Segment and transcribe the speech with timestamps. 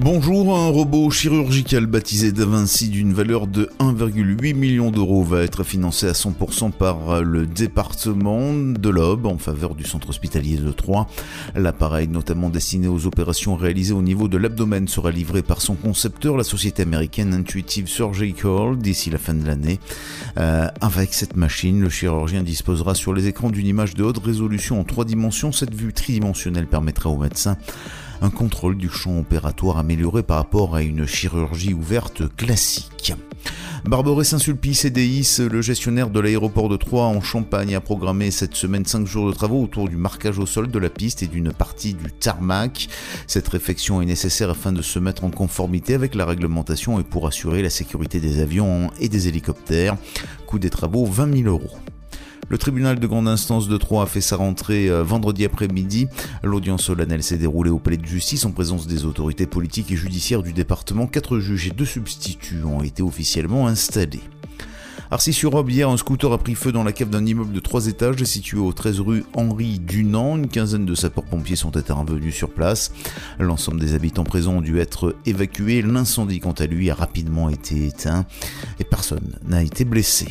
[0.00, 5.64] Bonjour, un robot chirurgical baptisé Da Vinci d'une valeur de 1,8 million d'euros va être
[5.64, 11.08] financé à 100% par le département de l'Aube en faveur du centre hospitalier de Troyes.
[11.56, 16.36] L'appareil, notamment destiné aux opérations réalisées au niveau de l'abdomen, sera livré par son concepteur,
[16.36, 19.80] la société américaine Intuitive Surgical, d'ici la fin de l'année.
[20.38, 24.78] Euh, avec cette machine, le chirurgien disposera sur les écrans d'une image de haute résolution
[24.78, 25.50] en trois dimensions.
[25.50, 27.56] Cette vue tridimensionnelle permettra aux médecins
[28.20, 33.14] un contrôle du champ opératoire amélioré par rapport à une chirurgie ouverte classique.
[33.84, 38.54] Barboré Saint-Sulpice et Deis, le gestionnaire de l'aéroport de Troyes en Champagne, a programmé cette
[38.54, 41.52] semaine 5 jours de travaux autour du marquage au sol de la piste et d'une
[41.52, 42.88] partie du tarmac.
[43.26, 47.26] Cette réflexion est nécessaire afin de se mettre en conformité avec la réglementation et pour
[47.26, 49.96] assurer la sécurité des avions et des hélicoptères.
[50.46, 51.78] Coût des travaux 20 000 euros.
[52.50, 56.08] Le tribunal de grande instance de Troyes a fait sa rentrée euh, vendredi après-midi.
[56.42, 60.42] L'audience solennelle s'est déroulée au palais de justice en présence des autorités politiques et judiciaires
[60.42, 61.06] du département.
[61.06, 64.22] Quatre juges et deux substituts ont été officiellement installés.
[65.10, 68.22] Arcis-sur-Aube, hier, un scooter a pris feu dans la cave d'un immeuble de 3 étages
[68.24, 70.36] situé au 13 rue Henri Dunant.
[70.36, 72.92] Une quinzaine de sapeurs-pompiers sont intervenus sur place.
[73.38, 75.82] L'ensemble des habitants présents ont dû être évacués.
[75.82, 78.26] L'incendie, quant à lui, a rapidement été éteint
[78.80, 80.28] et personne n'a été blessé.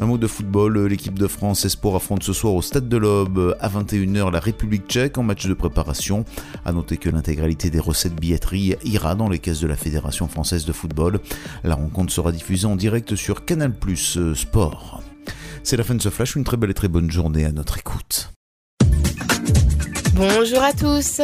[0.00, 3.56] Un mot de football, l'équipe de France Espoir affronte ce soir au Stade de l'Aube
[3.60, 6.24] à 21h la République tchèque en match de préparation.
[6.64, 10.64] A noter que l'intégralité des recettes billetterie ira dans les caisses de la Fédération française
[10.64, 11.20] de football.
[11.64, 15.02] La rencontre sera diffusée en direct sur Canal Plus Sport.
[15.62, 17.78] C'est la fin de ce flash, une très belle et très bonne journée à notre
[17.78, 18.35] écoute.
[20.16, 21.20] Bonjour à tous.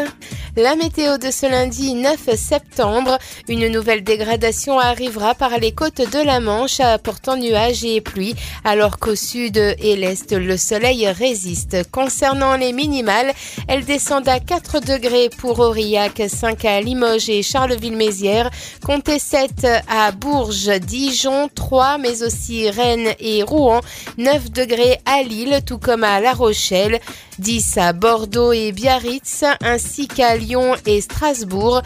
[0.55, 3.17] La météo de ce lundi 9 septembre,
[3.49, 8.99] une nouvelle dégradation arrivera par les côtes de la Manche apportant nuages et pluie, alors
[8.99, 11.91] qu'au sud et l'est, le soleil résiste.
[11.91, 13.33] Concernant les minimales,
[13.67, 18.51] elles descendent à 4 degrés pour Aurillac, 5 à Limoges et Charleville-Mézières,
[18.85, 23.81] comptez 7 à Bourges, Dijon, 3, mais aussi Rennes et Rouen,
[24.19, 27.01] 9 degrés à Lille, tout comme à La Rochelle,
[27.38, 31.82] 10 à Bordeaux et Biarritz, ainsi qu'à Lyon et Strasbourg,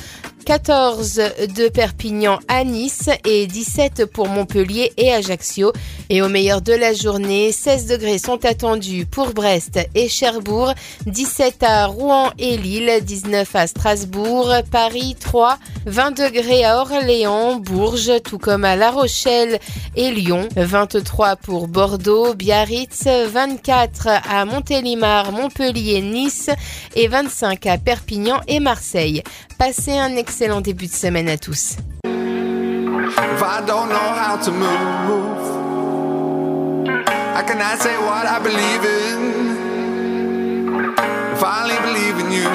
[0.47, 1.21] 14
[1.57, 5.73] de Perpignan à Nice et 17 pour Montpellier et Ajaccio.
[6.09, 10.73] Et au meilleur de la journée, 16 degrés sont attendus pour Brest et Cherbourg,
[11.07, 18.23] 17 à Rouen et Lille, 19 à Strasbourg, Paris 3, 20 degrés à Orléans, Bourges,
[18.23, 19.59] tout comme à La Rochelle
[19.97, 26.51] et Lyon, 23 pour Bordeaux, Biarritz, 24 à Montélimar, Montpellier, Nice
[26.95, 29.25] et 25 à Perpignan et Marseille.
[29.59, 31.77] Passez un excellent début de semaine à tous.
[32.05, 35.41] If I don't know how to move,
[37.63, 39.47] I say what I believe in?
[41.43, 42.49] I believe in you,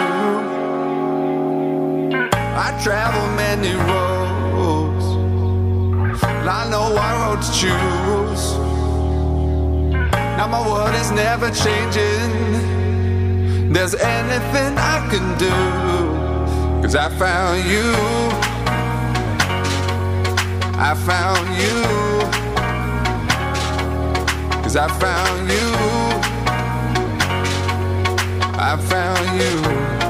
[2.55, 5.05] I travel many roads,
[6.23, 8.57] and I know what road to choose.
[10.37, 12.31] Now my world is never changing.
[13.73, 15.53] There's anything I can do,
[16.81, 17.93] cause I found you.
[20.77, 21.77] I found you.
[24.63, 25.67] Cause I found you.
[28.59, 30.00] I found you.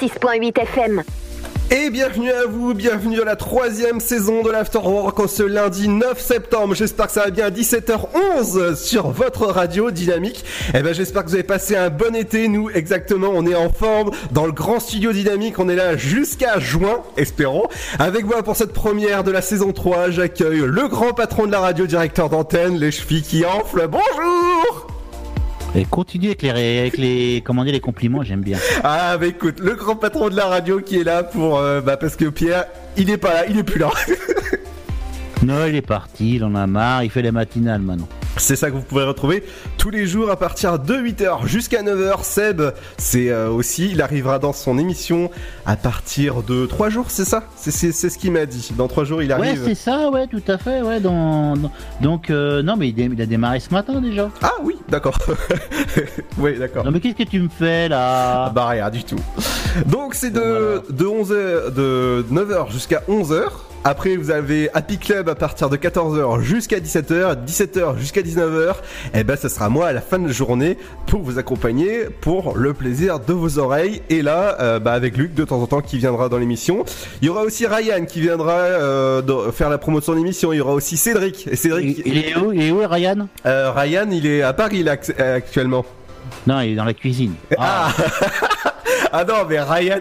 [0.00, 1.02] 106.8 FM.
[1.70, 6.18] Et bienvenue à vous, bienvenue dans la troisième saison de l'Afterwork en ce lundi 9
[6.18, 6.74] septembre.
[6.74, 10.44] J'espère que ça va bien à 17h11 sur votre radio dynamique.
[10.74, 12.48] Et ben j'espère que vous avez passé un bon été.
[12.48, 15.58] Nous exactement, on est en forme dans le grand studio dynamique.
[15.58, 17.68] On est là jusqu'à juin, espérons.
[17.98, 21.60] Avec moi pour cette première de la saison 3, j'accueille le grand patron de la
[21.60, 23.86] radio, directeur d'antenne, les chevilles qui enflent.
[23.86, 24.39] Bonjour
[25.74, 26.50] Et continue avec les,
[26.80, 28.58] avec les, comment dire, les compliments, j'aime bien.
[28.82, 31.58] Ah bah écoute, le grand patron de la radio qui est là pour...
[31.58, 32.64] euh, bah parce que Pierre,
[32.96, 33.90] il est pas là, il est plus là.
[35.42, 38.08] Non, il est parti, il en a marre, il fait les matinales maintenant.
[38.36, 39.44] C'est ça que vous pouvez retrouver
[39.76, 42.22] tous les jours à partir de 8h jusqu'à 9h.
[42.24, 42.62] Seb,
[42.96, 45.30] c'est euh, aussi, il arrivera dans son émission
[45.66, 47.42] à partir de 3 jours, c'est ça?
[47.56, 48.70] C'est ce qu'il m'a dit.
[48.76, 49.62] Dans 3 jours, il Ouais, arrive.
[49.66, 51.00] c'est ça, ouais, tout à fait, ouais.
[51.00, 54.30] Dans, dans- donc, euh, non, mais il, a démarré ce matin déjà.
[54.42, 55.18] ah oui, d'accord.
[56.38, 56.84] oui, d'accord.
[56.84, 58.44] Non, mais qu'est-ce que tu me fais là?
[58.46, 59.20] Ah bah rien du tout.
[59.86, 63.42] Donc c'est de, de 11h, de 9h jusqu'à 11h.
[63.82, 68.74] Après vous avez Happy Club à partir de 14h jusqu'à 17h, 17h jusqu'à 19h.
[69.14, 70.76] Et ben ce sera moi à la fin de la journée
[71.06, 74.02] pour vous accompagner pour le plaisir de vos oreilles.
[74.10, 76.84] Et là, euh, bah, avec Luc de temps en temps qui viendra dans l'émission.
[77.22, 80.52] Il y aura aussi Ryan qui viendra euh, de- faire la promotion de l'émission.
[80.52, 81.46] Il y aura aussi Cédric.
[81.50, 82.52] Et Cédric, il, il est où?
[82.52, 83.28] Il est où, Ryan?
[83.46, 85.84] Euh, Ryan, il est à Paris là, actuellement.
[86.46, 87.34] Non, il est dans la cuisine.
[87.58, 88.48] Ah Ah
[89.12, 90.00] non, mais Ryan,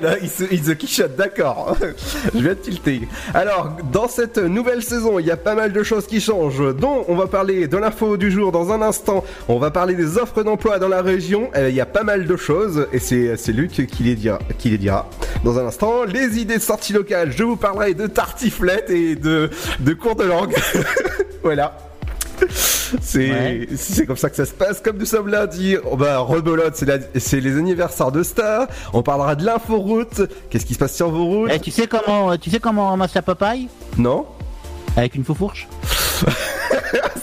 [0.51, 1.75] il se quichotte, d'accord.
[2.33, 3.07] Je viens de tilter.
[3.33, 7.05] Alors, dans cette nouvelle saison, il y a pas mal de choses qui changent, dont
[7.07, 9.23] on va parler de l'info du jour dans un instant.
[9.47, 11.49] On va parler des offres d'emploi dans la région.
[11.55, 14.39] Euh, Il y a pas mal de choses, et c'est c'est Luc qui les, dira,
[14.57, 15.09] qui les dira.
[15.43, 17.31] Dans un instant, les idées de sortie locale.
[17.35, 20.55] Je vous parlerai de tartiflette et de, de cours de langue.
[21.43, 21.88] voilà.
[23.01, 23.67] C'est Ouais.
[23.75, 24.79] c'est comme ça que ça se passe.
[24.81, 26.75] Comme nous sommes lundi, oh bah, rebelote,
[27.15, 28.67] c'est les anniversaires de Star.
[28.93, 30.21] On parlera de l'inforoute.
[30.49, 31.51] Qu'est-ce qui se passe sur vos routes?
[31.53, 33.67] Eh, tu sais comment, tu sais comment on ramasse la papaye?
[33.97, 34.25] Non
[34.97, 35.67] Avec une faux-fourche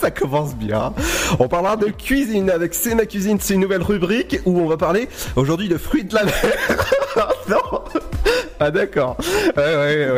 [0.00, 0.92] Ça commence bien.
[1.38, 4.76] On parlera de cuisine avec C'est ma cuisine, c'est une nouvelle rubrique où on va
[4.76, 6.34] parler aujourd'hui de fruits de la mer.
[7.48, 7.80] non
[8.60, 9.16] Ah d'accord.
[9.56, 10.10] Ouais, ouais,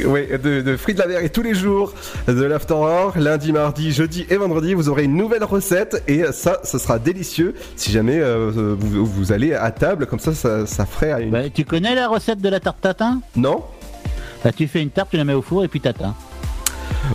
[0.00, 0.38] ouais, ouais.
[0.38, 1.94] De, de fruits de la mer et tous les jours
[2.26, 6.78] de l'afterwork, lundi, mardi, jeudi et vendredi, vous aurez une nouvelle recette et ça, ça
[6.78, 11.22] sera délicieux si jamais euh, vous, vous allez à table, comme ça, ça, ça ferait
[11.22, 11.30] une...
[11.30, 13.20] Bah, Tu connais la recette de la tarte tatin?
[13.36, 13.64] Non
[14.44, 16.14] Bah, tu fais une tarte, tu la mets au four et puis tatin.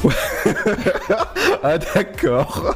[1.63, 2.75] Ah d'accord.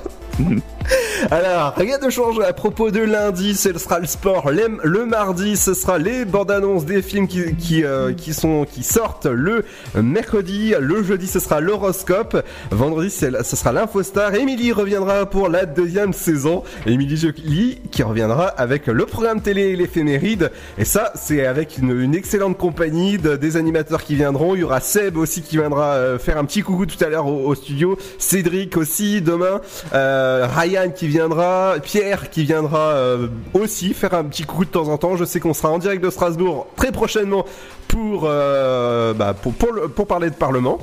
[1.32, 4.52] Alors, rien ne change à propos de lundi, ce sera le sport.
[4.52, 8.84] Le mardi, ce sera les bandes annonces des films qui, qui, euh, qui sont, qui
[8.84, 9.64] sortent le
[9.96, 10.74] mercredi.
[10.80, 12.44] Le jeudi, ce sera l'horoscope.
[12.72, 14.34] Vendredi, ce sera l'infostar.
[14.36, 16.64] Émilie reviendra pour la deuxième saison.
[16.86, 20.52] Émilie Jolie qui reviendra avec le programme télé et l'éphéméride.
[20.78, 24.56] Et ça, c'est avec une, excellente compagnie de- des animateurs qui viendront.
[24.56, 27.28] Il y aura Seb aussi qui viendra euh, faire un petit coucou tout à l'heure
[27.28, 27.98] au, studio.
[28.18, 29.62] Cédric aussi demain.
[29.94, 30.48] Euh,
[30.96, 31.76] qui viendra.
[31.84, 35.16] Pierre qui viendra euh, aussi faire un petit coucou de temps en temps.
[35.18, 37.46] Je sais qu'on sera en direct de Strasbourg très prochainement
[37.88, 40.80] pour, euh, bah, pour, pour, le- pour parler de Parlement.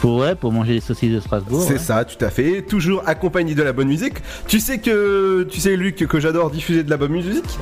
[0.00, 1.62] Pour, ouais, pour manger les saucisses de Strasbourg.
[1.66, 1.78] C'est ouais.
[1.78, 2.62] ça, tout à fait.
[2.62, 4.14] Toujours accompagné de la bonne musique.
[4.46, 7.58] Tu sais que, tu sais Luc, que j'adore diffuser de la bonne musique?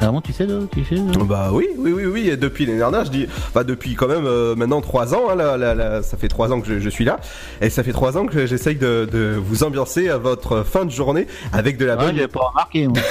[0.00, 0.96] Vraiment, tu sais, tu sais.
[1.24, 2.28] Bah oui, oui, oui, oui.
[2.28, 5.30] et Depuis l'année dernière, je dis, enfin depuis quand même euh, maintenant trois ans.
[5.30, 7.18] hein, là, là, là, ça fait trois ans que je, je suis là,
[7.62, 10.90] et ça fait trois ans que j'essaye de, de vous ambiancer à votre fin de
[10.90, 12.14] journée avec de la Ouais, bonne.
[12.16, 12.86] j'avais pas remarqué.
[12.88, 12.98] moi.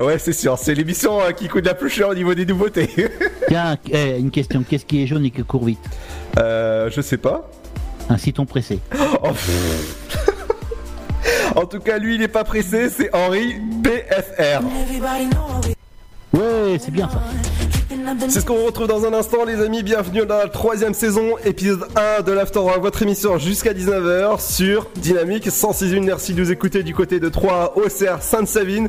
[0.00, 0.58] Ouais, c'est sûr.
[0.58, 2.88] C'est l'émission euh, qui coûte la plus cher au niveau des nouveautés.
[3.48, 4.62] Tiens, eh, une question.
[4.68, 5.78] Qu'est-ce qui est jaune et qui court vite?
[6.38, 7.48] Euh, je sais pas.
[8.08, 8.80] Un citron pressé.
[9.22, 9.28] Oh.
[11.56, 12.88] en tout cas, lui, il est pas pressé.
[12.90, 14.60] C'est Henri PFR.
[16.32, 17.20] Ouais, c'est bien ça.
[18.28, 19.82] C'est ce qu'on retrouve dans un instant, les amis.
[19.82, 21.88] Bienvenue dans la troisième saison, épisode
[22.18, 26.04] 1 de l'After votre émission jusqu'à 19h sur Dynamique 106.1.
[26.04, 28.88] Merci de nous écouter du côté de 3 Auxerre, Sainte-Savine.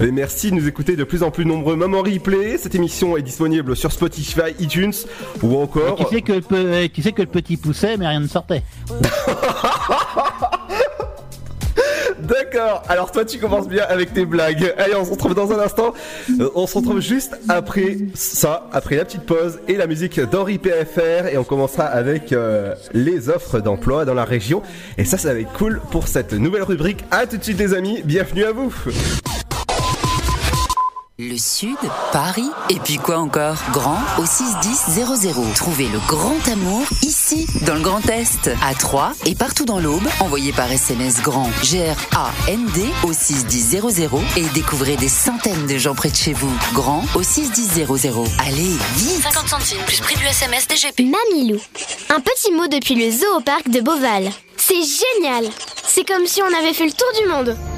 [0.00, 1.76] Et merci de nous écouter de plus en plus nombreux.
[1.76, 4.94] Maman Replay, cette émission est disponible sur Spotify, iTunes
[5.42, 6.08] ou encore.
[6.10, 8.62] sais, que le, pe- tu sais que le petit poussait, mais rien ne sortait.
[12.28, 14.74] D'accord, alors toi tu commences bien avec tes blagues.
[14.76, 15.94] Allez, on se retrouve dans un instant.
[16.40, 20.58] Euh, on se retrouve juste après ça, après la petite pause et la musique d'Henri
[20.58, 21.28] PFR.
[21.32, 24.62] Et on commencera avec euh, les offres d'emploi dans la région.
[24.98, 27.02] Et ça, ça va être cool pour cette nouvelle rubrique.
[27.10, 28.02] À tout de suite, les amis.
[28.04, 28.74] Bienvenue à vous.
[31.38, 31.76] Le Sud,
[32.10, 33.54] Paris, et puis quoi encore?
[33.70, 35.54] Grand au 61000.
[35.54, 40.02] Trouvez le grand amour ici, dans le Grand Est, à Troyes et partout dans l'Aube.
[40.18, 46.16] Envoyez par SMS grand G-R-A-N-D au 61000 et découvrez des centaines de gens près de
[46.16, 46.50] chez vous.
[46.72, 47.86] Grand au 61000.
[48.44, 51.04] Allez, vite 50 centimes plus prix du SMS DGP.
[51.04, 51.60] Mamilou.
[52.10, 54.28] Un petit mot depuis le zoo au parc de Beauval.
[54.56, 55.52] C'est génial
[55.86, 57.77] C'est comme si on avait fait le tour du monde.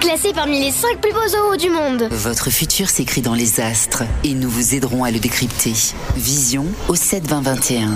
[0.00, 2.08] Classé parmi les 5 plus beaux zoos du monde.
[2.10, 5.74] Votre futur s'écrit dans les astres et nous vous aiderons à le décrypter.
[6.16, 7.90] Vision au 7 20 21.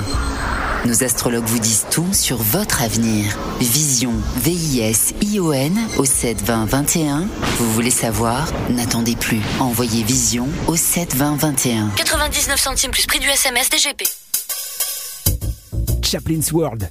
[0.85, 3.39] Nos astrologues vous disent tout sur votre avenir.
[3.59, 7.27] Vision, V-I-S-I-O-N au 7 20 21.
[7.59, 8.53] Vous voulez savoir?
[8.69, 9.41] N'attendez plus.
[9.59, 11.89] Envoyez Vision au 7 20 21.
[11.97, 14.03] 99 centimes plus prix du SMS DGP.
[16.03, 16.91] Chaplin's World.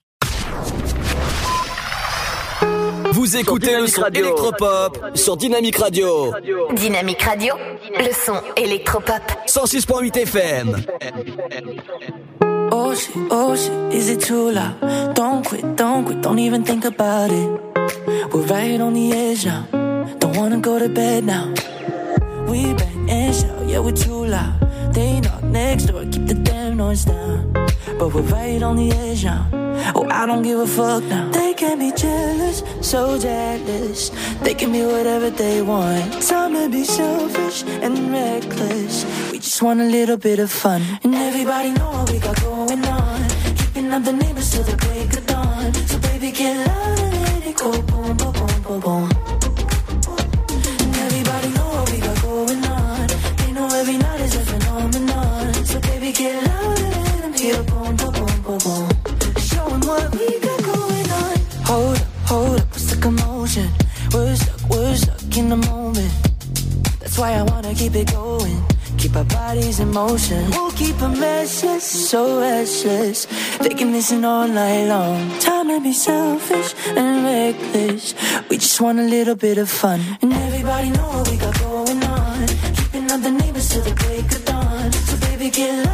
[3.11, 6.33] Vous écoutez le son électropop sur Dynamic Radio.
[6.73, 7.53] Dynamique Radio,
[7.97, 9.21] le son électropop.
[9.47, 10.77] 106.8 FM.
[12.71, 15.13] Oh shit, oh shit, is it too loud?
[15.13, 17.49] Don't quit, don't quit, don't even think about it.
[18.33, 19.65] We're right on the edge now.
[20.19, 21.53] Don't wanna go to bed now.
[22.47, 24.53] We bang and shout, yeah, we're too loud.
[24.93, 27.53] They knock next door, keep the damn noise down.
[27.97, 29.47] But we're right on the edge now.
[29.95, 31.31] Oh, I don't give a fuck now.
[31.31, 34.09] They can be jealous, so jealous.
[34.43, 36.21] They can be whatever they want.
[36.21, 39.05] Time to be selfish and reckless.
[39.31, 40.81] We just want a little bit of fun.
[41.03, 43.29] And everybody know what we got going on.
[43.57, 45.73] Keeping up the neighbors till the break of dawn.
[45.73, 46.90] So baby, get loud
[64.71, 66.13] We're stuck, in the moment.
[66.99, 68.57] That's why I wanna keep it going.
[68.97, 70.49] Keep our bodies in motion.
[70.51, 73.27] We'll keep them restless, so restless.
[73.59, 75.39] They can listen all night long.
[75.39, 78.13] Time to be selfish and reckless.
[78.49, 79.99] We just want a little bit of fun.
[80.21, 82.47] And everybody know what we got going on.
[82.77, 84.91] Keeping up the neighbors till the break of dawn.
[84.91, 85.90] So baby, get loud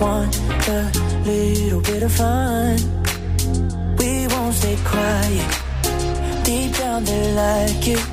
[0.00, 0.34] want
[0.68, 0.90] a
[1.26, 2.76] little bit of fun.
[3.98, 5.50] We won't stay quiet.
[6.44, 8.04] Deep down they like it.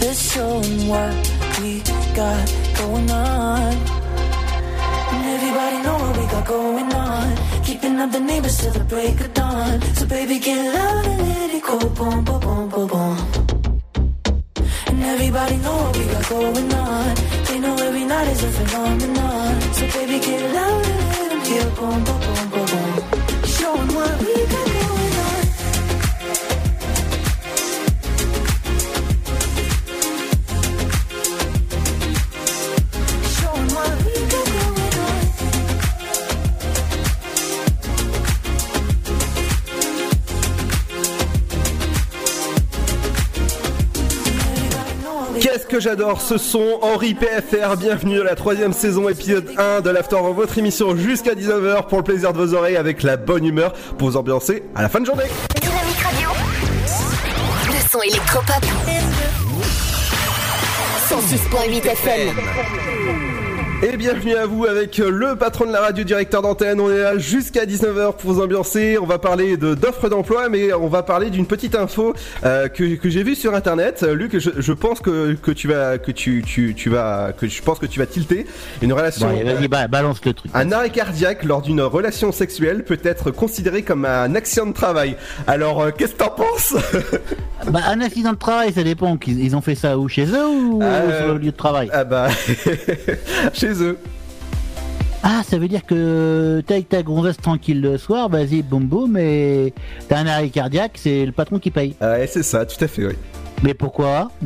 [0.00, 1.12] Let's show 'em what
[1.60, 1.82] we
[2.14, 2.44] got
[2.80, 3.72] going on.
[5.12, 7.26] And everybody know what we got going on.
[7.66, 9.80] Keeping up the neighbors till the break of dawn.
[9.96, 11.78] So baby, get loud and let it go.
[11.98, 13.16] Boom, boom, boom, boom, boom.
[14.88, 17.08] And everybody know what we got going on.
[17.46, 19.50] They know every night is a phenomenon.
[19.76, 21.01] So baby, get loud
[21.58, 21.76] and let them hear.
[21.76, 22.51] Boom, boom, boom,
[45.72, 50.18] que j'adore ce son Henri PFR, bienvenue à la troisième saison épisode 1 de l'After
[50.34, 54.10] votre émission jusqu'à 19h pour le plaisir de vos oreilles avec la bonne humeur pour
[54.10, 55.24] vous ambiancer à la fin de journée.
[55.62, 56.28] Dynamique Radio.
[57.68, 58.62] Le son électropop.
[61.08, 63.41] 106.8 FM.
[63.84, 66.78] Et bienvenue à vous avec le patron de la radio, directeur d'antenne.
[66.80, 68.96] On est là jusqu'à 19h pour vous ambiancer.
[68.96, 72.94] On va parler de d'offres d'emploi, mais on va parler d'une petite info euh, que,
[72.94, 74.04] que j'ai vue sur internet.
[74.04, 77.48] Euh, Luc, je, je pense que, que tu vas que tu, tu, tu vas que
[77.48, 78.46] je pense que tu vas tilter
[78.82, 79.26] une relation.
[79.28, 80.52] Bon, vas-y, ba- balance le truc.
[80.54, 85.16] Un arrêt cardiaque lors d'une relation sexuelle peut être considéré comme un accident de travail.
[85.48, 86.74] Alors, euh, qu'est-ce que t'en penses?
[87.66, 89.18] Bah, un accident de travail, ça dépend.
[89.26, 90.08] Ils ont fait ça où?
[90.08, 91.88] Chez eux ou Euh, sur le lieu de travail?
[91.92, 92.28] Ah bah,
[93.52, 93.98] chez eux.
[95.24, 99.16] Ah, ça veut dire que t'es avec ta gonzesse tranquille le soir, vas-y, boum boum,
[99.16, 99.72] et
[100.08, 101.94] t'as un arrêt cardiaque, c'est le patron qui paye.
[102.00, 103.14] Ouais, c'est ça, tout à fait, oui.
[103.62, 104.32] Mais pourquoi?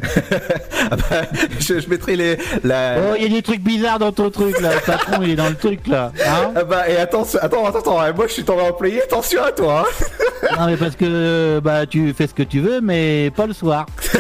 [0.89, 1.23] Ah bah,
[1.59, 2.97] je, je mettrai les la.
[2.99, 5.35] Oh, il y a des trucs bizarres dans ton truc là, le patron il est
[5.35, 6.12] dans le truc là.
[6.25, 6.53] Hein?
[6.55, 9.85] Ah bah et attends, attends, attends, ouais, moi je suis ton employé, attention à toi.
[9.89, 10.47] hein.
[10.61, 13.87] non mais parce que bah tu fais ce que tu veux, mais pas le soir.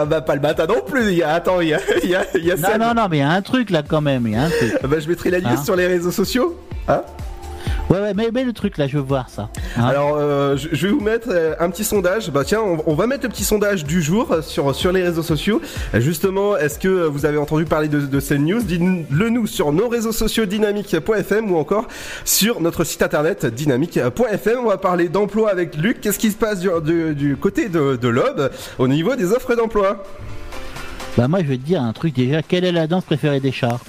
[0.00, 1.10] Ah bah pas le matin non plus.
[1.10, 2.94] Il y a, attends, il y a, il y a, il y a Non, non,
[2.94, 4.76] non, mais il y a un truc là quand même, il y a un truc.
[4.82, 6.58] Ah bah je mettrai la news Hein sur les réseaux sociaux.
[6.88, 7.02] Hein?
[7.90, 9.48] Ouais, ouais, mais, mais le truc là, je veux voir ça.
[9.76, 12.30] Hein Alors, euh, je, je vais vous mettre euh, un petit sondage.
[12.30, 15.02] Bah tiens, on, on va mettre le petit sondage du jour euh, sur sur les
[15.02, 15.60] réseaux sociaux.
[15.94, 18.62] Justement, est-ce que vous avez entendu parler de, de cette news?
[18.62, 21.88] Dites-le nous sur nos réseaux sociaux dynamique.fm ou encore
[22.24, 24.58] sur notre site internet dynamique.fm.
[24.64, 26.00] On va parler d'emploi avec Luc.
[26.00, 29.56] Qu'est-ce qui se passe du, du- du côté de, de l'Aube au niveau des offres
[29.56, 30.04] d'emploi?
[31.18, 33.50] Bah moi je vais te dire un truc déjà, quelle est la danse préférée des
[33.50, 33.80] chats?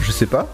[0.00, 0.46] Je sais pas.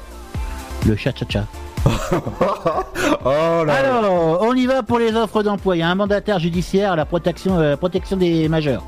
[0.88, 1.44] Le cha-cha-cha.
[3.25, 5.77] Oh là Alors, on y va pour les offres d'emploi.
[5.77, 8.85] Il y a un mandataire judiciaire à la protection, euh, protection des majeurs.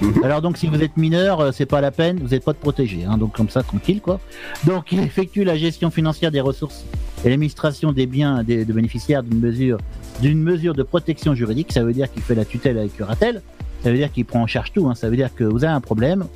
[0.00, 0.24] Mhm.
[0.24, 2.58] Alors donc si vous êtes mineur, euh, c'est pas la peine, vous n'êtes pas de
[2.58, 4.20] protégé, hein, donc comme ça tranquille quoi.
[4.64, 6.84] Donc il effectue la gestion financière des ressources
[7.24, 9.78] et l'administration des biens des, de bénéficiaires d'une mesure
[10.20, 11.72] d'une mesure de protection juridique.
[11.72, 13.42] Ça veut dire qu'il fait la tutelle avec curatelle.
[13.82, 14.88] Ça veut dire qu'il prend en charge tout.
[14.88, 14.94] Hein.
[14.94, 16.26] Ça veut dire que vous avez un problème,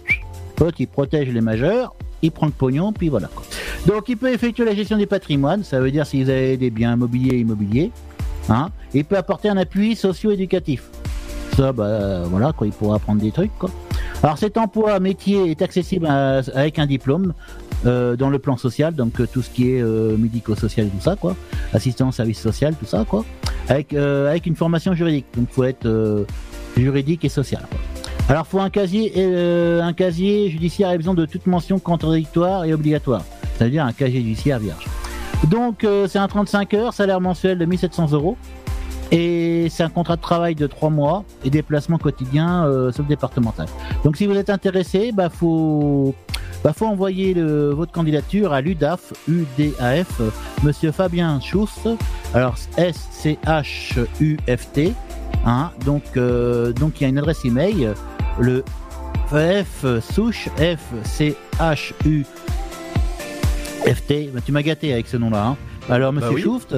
[0.56, 3.28] pote, il protège les majeurs, il prend le pognon, puis voilà.
[3.86, 5.64] Donc il peut effectuer la gestion du patrimoine.
[5.64, 7.90] Ça veut dire si vous avez des biens mobiliers et immobiliers.
[8.48, 8.70] Hein.
[8.94, 10.90] Il peut apporter un appui socio-éducatif.
[11.56, 13.56] Ça, bah voilà, quoi, il pourra apprendre des trucs.
[13.58, 13.70] Quoi.
[14.22, 17.32] Alors cet emploi métier est accessible avec un diplôme
[17.86, 21.00] euh, dans le plan social, donc euh, tout ce qui est euh, médico-social et tout
[21.00, 21.34] ça, quoi,
[21.72, 23.24] assistance, service social, tout ça, quoi,
[23.68, 25.24] avec avec une formation juridique.
[25.34, 26.26] Donc faut être
[26.76, 27.62] juridique et social.
[28.30, 33.24] Alors faut un casier euh, un casier judiciaire de toute mention contradictoire et obligatoire.
[33.58, 34.86] Ça veut dire un casier judiciaire vierge.
[35.48, 38.36] Donc euh, c'est un 35 heures, salaire mensuel de 1700 euros.
[39.10, 43.66] Et c'est un contrat de travail de 3 mois et déplacement quotidien euh, sauf départemental.
[44.04, 46.14] Donc si vous êtes intéressé, bah faut
[46.62, 50.20] bah, faut envoyer votre candidature à l'UDAF, UDAF,
[50.62, 51.88] Monsieur Fabien Schuss,
[52.32, 54.92] alors S C H U F T,
[55.46, 57.90] hein, donc euh, donc il y a une adresse email,
[58.40, 58.64] le
[59.30, 62.24] F souche F C H U
[63.86, 65.44] F T, bah, tu m'as gâté avec ce nom-là.
[65.46, 65.56] Hein.
[65.88, 66.42] Alors Monsieur Bah oui.
[66.42, 66.74] Schouft,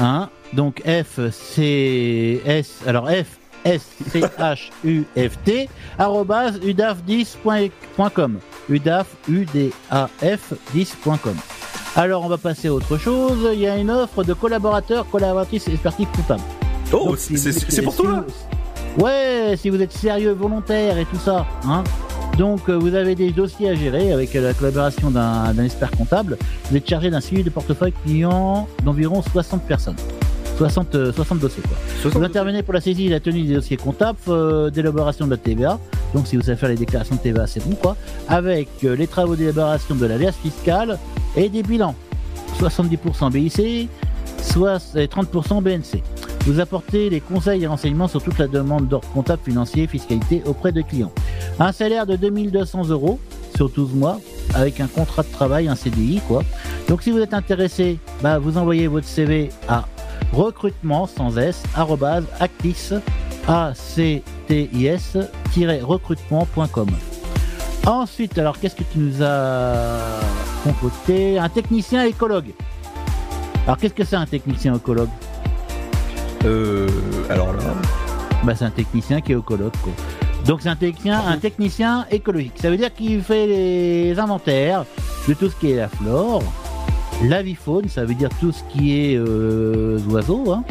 [0.00, 8.38] hein, donc F C S, alors F S C H U F T arrobase udaf10.com
[8.68, 11.36] udaf U D A F 10.com.
[11.94, 13.48] Alors on va passer à autre chose.
[13.52, 16.42] Il y a une offre de collaborateur, collaboratrice expertise comptable.
[16.92, 18.51] Oh, c'est- pour toi vous-
[18.98, 21.82] Ouais, si vous êtes sérieux, volontaire et tout ça, hein.
[22.38, 26.38] Donc euh, vous avez des dossiers à gérer avec euh, la collaboration d'un expert comptable.
[26.70, 29.96] Vous êtes chargé d'un suivi de portefeuille client d'environ 60 personnes.
[30.56, 32.10] 60, euh, 60 dossiers quoi.
[32.10, 35.36] vous intervenez pour la saisie et la tenue des dossiers comptables, euh, d'élaboration de la
[35.36, 35.78] TVA.
[36.14, 37.96] Donc si vous savez faire les déclarations de TVA, c'est bon quoi.
[38.28, 40.98] Avec euh, les travaux d'élaboration de l'alias fiscale
[41.36, 41.94] et des bilans.
[42.60, 43.88] 70% BIC,
[44.42, 46.02] soit et 30% BNC.
[46.44, 50.72] Vous apportez les conseils et renseignements sur toute la demande d'ordre comptable, financier, fiscalité auprès
[50.72, 51.12] de clients.
[51.60, 53.20] Un salaire de 2200 euros
[53.54, 54.18] sur 12 mois
[54.54, 56.42] avec un contrat de travail, un CDI quoi.
[56.88, 59.86] Donc si vous êtes intéressé, bah, vous envoyez votre CV à
[60.32, 61.62] recrutement sans s
[62.40, 62.92] actis
[63.48, 64.22] actis
[65.82, 66.88] recrutement.com.
[67.86, 70.20] Ensuite, alors qu'est-ce que tu nous as
[70.64, 72.52] concocté Un technicien écologue.
[73.64, 75.08] Alors qu'est-ce que c'est un technicien écologue?
[76.44, 76.88] Euh.
[77.30, 77.62] Alors là.
[78.44, 79.92] Bah c'est un technicien qui est écologue quoi.
[80.46, 82.54] Donc c'est un technicien, un technicien écologique.
[82.56, 84.84] Ça veut dire qu'il fait les inventaires
[85.28, 86.42] de tout ce qui est la flore,
[87.24, 90.64] la vie faune, ça veut dire tout ce qui est euh, oiseaux, hein.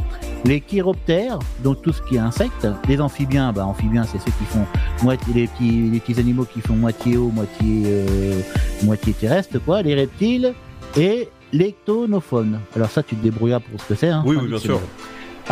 [0.43, 4.45] les chiroptères, donc tout ce qui est insectes, les amphibiens, bah amphibiens c'est ceux qui
[4.45, 4.65] font
[5.03, 8.41] moitié les petits les petits animaux qui font moitié eau, moitié euh,
[8.84, 10.53] moitié terrestre quoi, les reptiles
[10.97, 12.60] et l'ectonophones.
[12.75, 14.23] Alors ça tu te débrouillas pour ce que c'est hein.
[14.25, 14.81] Oui, oui, bien sûr.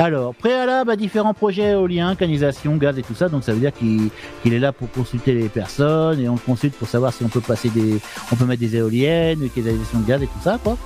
[0.02, 3.74] Alors, préalable à différents projets éoliens, canalisation, gaz et tout ça, donc ça veut dire
[3.74, 4.10] qu'il
[4.46, 7.42] est là pour consulter les personnes et on le consulte pour savoir si on peut
[7.42, 8.00] passer des,
[8.32, 10.78] on peut mettre des éoliennes, des canalisations de gaz et tout ça, quoi.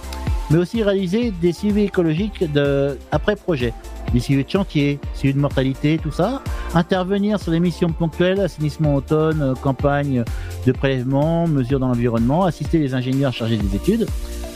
[0.50, 3.72] Mais aussi réaliser des suivis écologiques de, après projet,
[4.14, 6.42] des suivis de chantier, suivis de mortalité, tout ça.
[6.74, 10.24] Intervenir sur les missions ponctuelles, assainissement automne, campagne
[10.66, 14.08] de prélèvement, mesures dans l'environnement, assister les ingénieurs chargés des études.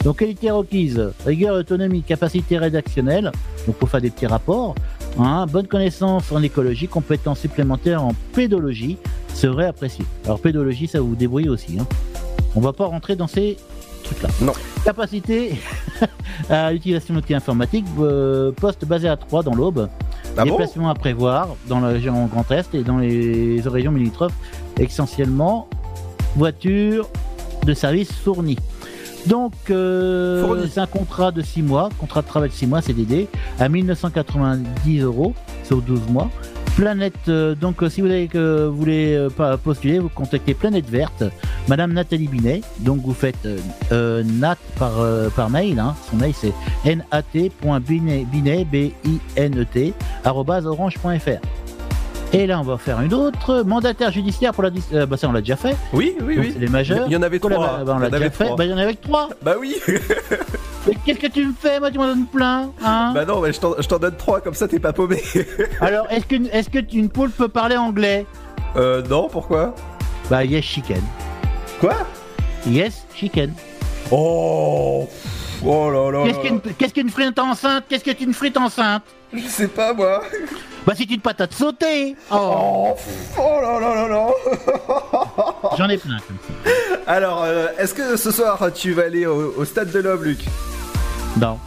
[0.04, 3.32] Donc qualité requise, rigueur et autonomie, capacité rédactionnelle,
[3.66, 4.74] donc pour faire des petits rapports,
[5.18, 8.96] hein, bonne connaissance en écologie, compétences supplémentaires en pédologie
[9.34, 10.04] serait apprécié.
[10.24, 11.78] Alors pédologie, ça vous débrouille aussi.
[11.80, 11.86] Hein.
[12.54, 13.56] On va pas rentrer dans ces
[14.04, 14.28] trucs-là.
[14.40, 14.52] Non.
[14.84, 15.60] Capacité
[16.48, 19.88] à l'utilisation d'outils informatiques, euh, poste basé à 3 dans l'Aube.
[20.36, 20.52] Ah bon?
[20.52, 24.34] Déplacement à prévoir dans la région Grand Est et dans les régions limitrophes,
[24.78, 25.68] essentiellement
[26.36, 27.08] voiture
[27.64, 28.58] de service fournie.
[29.26, 33.28] Donc, euh, c'est un contrat de 6 mois, contrat de travail de 6 mois, CDD,
[33.58, 36.30] à 1990 euros sur 12 mois.
[36.76, 38.28] Planète, euh, donc euh, si vous, avez,
[38.68, 39.28] voulez
[39.64, 41.24] postuler, vous contactez Planète Verte,
[41.66, 42.60] Madame Nathalie Binet.
[42.80, 43.48] Donc vous faites
[43.90, 44.92] nat par,
[45.34, 45.94] par mail, hein.
[46.08, 46.54] son mail c'est
[46.84, 48.66] nat.binet, binet,
[50.24, 51.67] arobase orange.fr.
[52.32, 54.70] Et là, on va faire une autre mandataire judiciaire pour la.
[54.92, 55.74] euh, bah, ça, on l'a déjà fait.
[55.94, 56.54] Oui, oui, Donc, oui.
[56.58, 57.06] les majeurs.
[57.06, 57.82] Il y en avait trois.
[57.84, 58.44] bah, on l'a déjà fait.
[58.44, 58.56] trois.
[58.56, 59.30] Bah, il y en avait que trois.
[59.42, 59.76] Bah oui.
[60.86, 61.80] Mais qu'est-ce que tu me fais?
[61.80, 62.70] Moi, tu m'en donnes plein.
[62.84, 63.12] Hein?
[63.14, 65.22] Bah non, mais je t'en donne trois, comme ça t'es pas paumé.
[65.82, 68.24] Alors, est-ce qu'une est que une poule peut parler anglais?
[68.76, 69.74] Euh, non, pourquoi?
[70.30, 70.94] Bah, yes, she can.
[71.80, 71.94] Quoi?
[72.66, 73.48] Yes, she can.
[74.10, 75.06] Oh
[75.64, 77.84] Oh là là Qu'est-ce là qu'une qu'est-ce qu'une frite enceinte?
[77.88, 79.02] Qu'est-ce que une frite enceinte?
[79.32, 80.22] Je sais pas, moi.
[80.86, 82.16] Bah, c'est une patate sautée.
[82.30, 82.96] Oh, Oh,
[83.38, 84.26] oh là là là là
[85.76, 86.72] j'en ai plein comme ça.
[87.06, 90.38] Alors, euh, est-ce que ce soir tu vas aller au, au stade de l'Aube, Luc?
[91.38, 91.58] Non.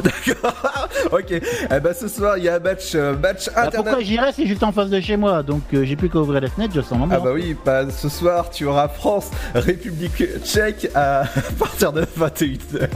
[0.00, 0.88] D'accord.
[1.10, 1.30] ok.
[1.32, 4.46] Eh ben ce soir il y a un match, euh, match Bah, pourquoi j'irais C'est
[4.46, 6.80] juste en face de chez moi, donc euh, j'ai plus qu'à ouvrir la fenêtre, je
[6.82, 7.24] sens Ah l'ambiance.
[7.24, 11.24] bah oui, bah, ce soir tu auras France, République tchèque à
[11.58, 12.88] partir de 21h.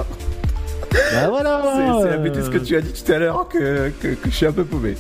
[0.93, 1.63] Bah voilà.
[2.03, 4.47] C'est de ce que tu as dit tout à l'heure que, que, que je suis
[4.47, 4.95] un peu paumé.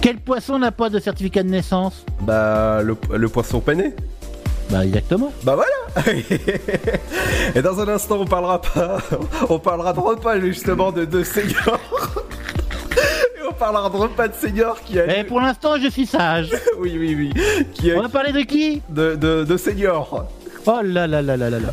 [0.00, 2.04] Quel poisson n'a pas de certificat de naissance?
[2.20, 3.94] Bah le, le poisson pané
[4.70, 5.32] Bah exactement.
[5.44, 6.06] Bah voilà
[7.54, 8.98] Et dans un instant on parlera pas
[9.48, 11.80] on parlera de repas justement de deux seniors
[12.92, 16.50] Et on parlera de repas de seniors qui a Et pour l'instant, je suis sage.
[16.78, 18.82] Oui oui oui qui a On va parler de qui?
[18.90, 20.26] De, de, de seniors
[20.66, 21.68] Oh là là là là là là.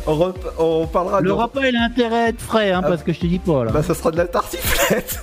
[0.58, 2.88] on, parlera Le de repas, il a intérêt à être frais, hein, Ah.
[2.88, 3.72] parce que je te dis pas, là.
[3.72, 5.20] Bah ça sera de la tartiflette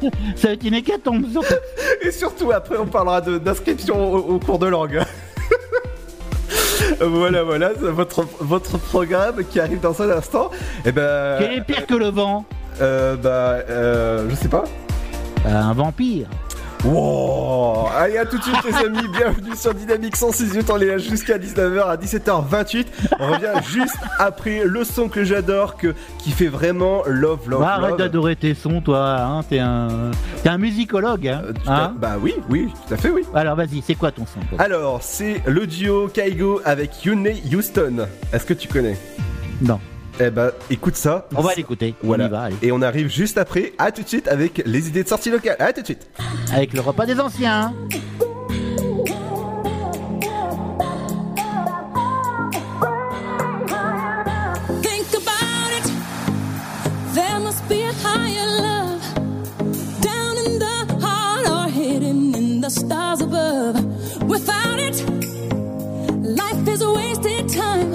[0.36, 1.54] Ça va être une hécatombe, surtout.
[2.02, 5.00] Et surtout après on parlera d'inscription au, au cours de langue.
[7.00, 10.50] voilà voilà votre votre programme qui arrive dans un instant.
[10.84, 12.44] Et ben Quel est pire que le vent
[12.80, 14.64] euh, bah euh, je sais pas.
[15.44, 16.28] Bah, Un vampire.
[16.84, 20.98] Wow Allez à tout de suite les amis, bienvenue sur Dynamique 106 on est là
[20.98, 22.86] jusqu'à 19h à 17h28.
[23.18, 27.74] On revient juste après le son que j'adore, que qui fait vraiment love love Bah,
[27.74, 27.98] arrête love.
[27.98, 29.16] d'adorer tes sons, toi.
[29.20, 30.10] Hein, T'es un,
[30.42, 31.42] t'es un musicologue, hein.
[31.46, 33.22] Euh, hein bah oui, oui, tout à fait oui.
[33.34, 34.60] Alors vas-y, c'est quoi ton son toi?
[34.60, 38.06] Alors, c'est le duo Kaigo avec Yune Houston.
[38.32, 38.96] Est-ce que tu connais?
[39.60, 39.80] Non.
[40.20, 41.28] Eh ben, écoute ça.
[41.36, 41.94] On va l'écouter.
[42.02, 42.24] Voilà.
[42.24, 42.56] On y va, allez.
[42.62, 43.72] Et on arrive juste après.
[43.78, 45.56] À tout de suite avec les idées de sortie locale.
[45.60, 46.08] À tout de suite.
[46.52, 47.72] Avec le repas des anciens.
[54.82, 55.92] Think about it.
[57.14, 59.00] There must be a higher love
[60.00, 63.76] down in the heart or hidden in the stars above.
[64.26, 65.00] Without it,
[66.24, 67.94] life is a wasted time.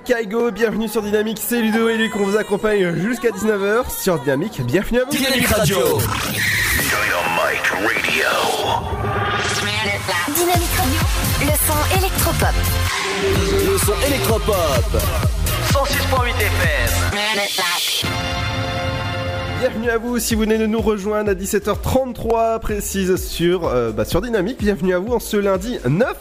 [0.00, 4.18] Avec Kaigo, bienvenue sur Dynamique, c'est Ludo et Luc, on vous accompagne jusqu'à 19h sur
[4.20, 5.76] Dynamique, bienvenue à vous Dynamique Radio.
[5.76, 6.00] Dynamic
[7.72, 8.26] Radio.
[10.34, 11.00] Dynamique Radio,
[11.40, 12.54] le son électropop.
[13.72, 14.90] Le son électropop.
[15.72, 16.90] 106.8 FM.
[19.60, 24.04] Bienvenue à vous si vous venez de nous rejoindre à 17h33 précise sur, euh, bah,
[24.04, 24.58] sur Dynamique.
[24.58, 26.16] Bienvenue à vous en ce lundi 9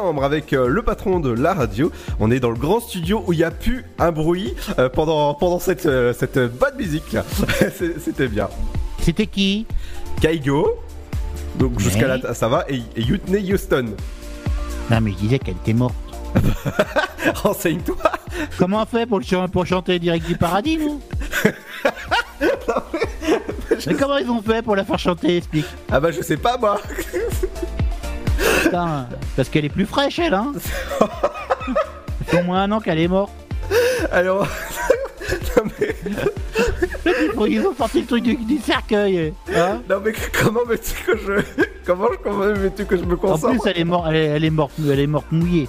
[0.00, 1.92] septembre avec euh, le patron de la radio.
[2.18, 5.34] On est dans le grand studio où il n'y a plus un bruit euh, pendant,
[5.34, 7.16] pendant cette, euh, cette bonne musique.
[8.02, 8.48] C'était bien.
[9.00, 9.66] C'était qui?
[10.20, 10.78] Kaigo.
[11.58, 12.64] Donc jusqu'à là ça va.
[12.68, 13.94] Et, et Whitney Houston.
[14.90, 15.94] Non, mais je disais qu'elle était morte.
[17.34, 17.96] Renseigne-toi.
[18.58, 19.20] Comment on fait pour,
[19.52, 21.00] pour chanter direct du paradis, nous
[23.86, 25.38] Mais comment ils ont fait pour la faire chanter?
[25.38, 25.66] Explique.
[25.90, 26.80] Ah bah je sais pas moi.
[28.70, 30.52] Putain, parce qu'elle est plus fraîche, elle, hein
[30.98, 31.08] Ça
[32.26, 33.32] fait au moins un an qu'elle est morte.
[34.12, 34.46] Alors.
[37.48, 39.32] Ils ont sorti le truc du, du cercueil.
[39.54, 41.62] hein non mais comment veux-tu que je.
[41.86, 44.24] Comment, je- comment veux-tu que je me en concentre plus, elle est, morte, elle, est,
[44.26, 45.68] elle est morte, elle est morte mouillée.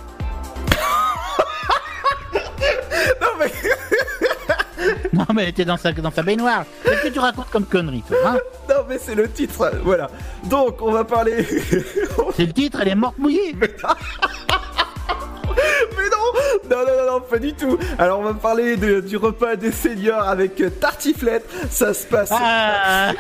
[5.13, 6.63] Non mais elle était dans sa, dans sa baignoire.
[6.83, 8.37] Qu'est-ce que tu racontes comme connerie, toi hein
[8.69, 10.09] Non mais c'est le titre, voilà.
[10.45, 11.45] Donc on va parler.
[12.37, 13.53] C'est le titre, elle est morte mouillée.
[13.59, 13.69] Mais
[16.09, 16.17] non
[16.69, 19.71] Non, non, non, non, pas du tout Alors on va parler de- du repas des
[19.73, 21.45] seniors avec tartiflette.
[21.69, 22.29] Ça se passe...
[22.31, 23.11] Ah.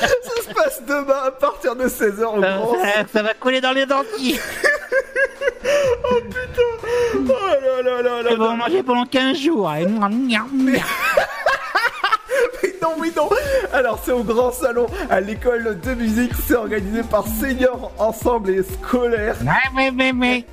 [0.00, 0.08] ça
[0.48, 2.74] se passe demain à partir de 16h au Ça, grand...
[2.82, 4.40] ça- ça va coller dans les dentiers.
[6.04, 6.62] Oh putain.
[7.28, 8.30] Oh là là là là.
[8.30, 9.72] Ils vont manger pendant 15 jours.
[9.74, 9.86] Et
[12.62, 13.28] Oui, non, oui, non
[13.72, 18.62] Alors c'est au grand salon à l'école de musique, c'est organisé par Senior Ensemble et
[18.62, 19.36] Scolaire.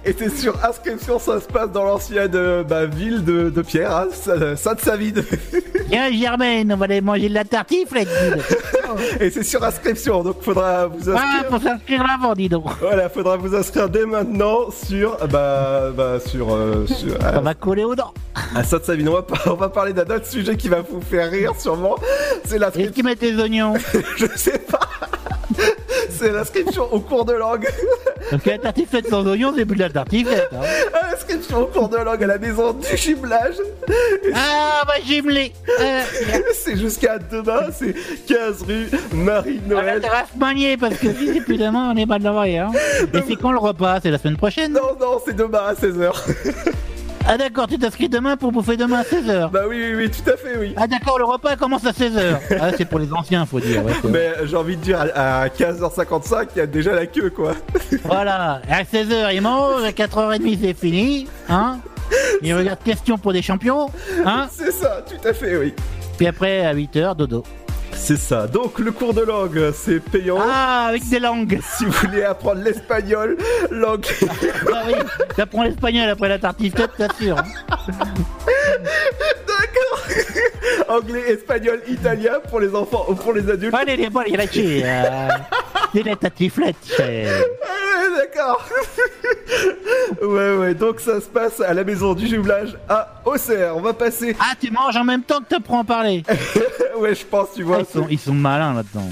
[0.06, 3.96] Et c'est sur inscription, ça se passe dans l'ancienne euh, bah, ville de, de Pierre,
[3.96, 5.24] hein, Sa- Sainte-Savide.
[5.90, 8.10] Tiens, Germaine, on va aller manger de la tartiflette.
[9.20, 11.46] Et c'est sur inscription, donc faudra vous Ah, inscrire.
[11.52, 12.66] faut s'inscrire avant, dis donc.
[12.82, 17.84] Voilà, faudra vous inscrire dès maintenant sur bah bah sur, euh, sur Ça va coller
[17.84, 18.14] aux dents.
[18.56, 19.10] à Sainte-Savine.
[19.10, 21.96] On on va parler d'un autre sujet qui va vous faire rire sûrement.
[22.46, 22.92] C'est Est-ce l'inscription.
[22.94, 23.74] qu'ils mettent des oignons
[24.18, 24.80] Je sais pas.
[26.12, 27.68] C'est l'inscription au cours de langue.
[28.30, 30.50] Parce que la tartiflette sans oignons, c'est plus de la tartiflette.
[30.54, 30.62] Hein.
[31.12, 33.56] L'inscription au cours de langue à la maison du jumelage.
[34.36, 35.54] Ah, bah jumelé.
[35.80, 36.02] Euh,
[36.54, 37.96] C'est jusqu'à demain, c'est
[38.28, 40.02] 15 rue Marie-Noël.
[40.04, 42.60] ça va se manier parce que si c'est plus demain, on est mal d'envoyer.
[42.60, 42.72] Hein.
[43.14, 44.00] Et c'est quand le repas?
[44.04, 44.74] C'est la semaine prochaine?
[44.74, 46.12] Non, non, c'est demain à 16h.
[47.28, 49.52] Ah d'accord, tu t'inscris demain pour bouffer demain à 16h.
[49.52, 50.74] Bah oui, oui, oui, tout à fait, oui.
[50.78, 52.40] Ah d'accord, le repas commence à 16h.
[52.60, 53.86] Ah, c'est pour les anciens, faut dire.
[53.86, 53.94] ouais.
[54.10, 57.54] Mais j'ai envie de dire, à à 15h55, il y a déjà la queue, quoi.
[58.06, 61.28] Voilà, à 16h, ils mangent, à 4h30, c'est fini.
[61.50, 61.80] Hein
[62.42, 63.90] Ils regardent question pour des champions.
[64.26, 65.74] Hein C'est ça, tout à fait, oui.
[66.18, 67.44] Puis après, à 8h, dodo.
[68.02, 68.48] C'est ça.
[68.48, 70.38] Donc, le cours de langue, c'est payant.
[70.42, 71.60] Ah, avec des langues.
[71.78, 73.38] Si vous voulez apprendre l'espagnol,
[73.70, 74.10] l'anglais.
[74.74, 74.94] Ah oui,
[75.36, 77.36] t'apprends l'espagnol après la tartiflette, t'assures.
[79.48, 80.08] D'accord.
[80.90, 83.76] Anglais, espagnol, italien pour les enfants ou pour les adultes.
[83.76, 85.48] Allez, les balles, il y a la
[85.94, 86.76] c'est la tartiflette.
[86.84, 88.66] c'est- Ah ouais, d'accord.
[90.22, 90.74] ouais, ouais.
[90.74, 93.76] Donc, ça se passe à la maison du jumelage à Auxerre.
[93.76, 94.36] On va passer.
[94.40, 96.24] Ah, tu manges en même temps que t'apprends à parler.
[97.00, 97.78] ouais, je pense, tu vois.
[97.80, 99.06] Ah, ils, sont, ils sont malins là-dedans.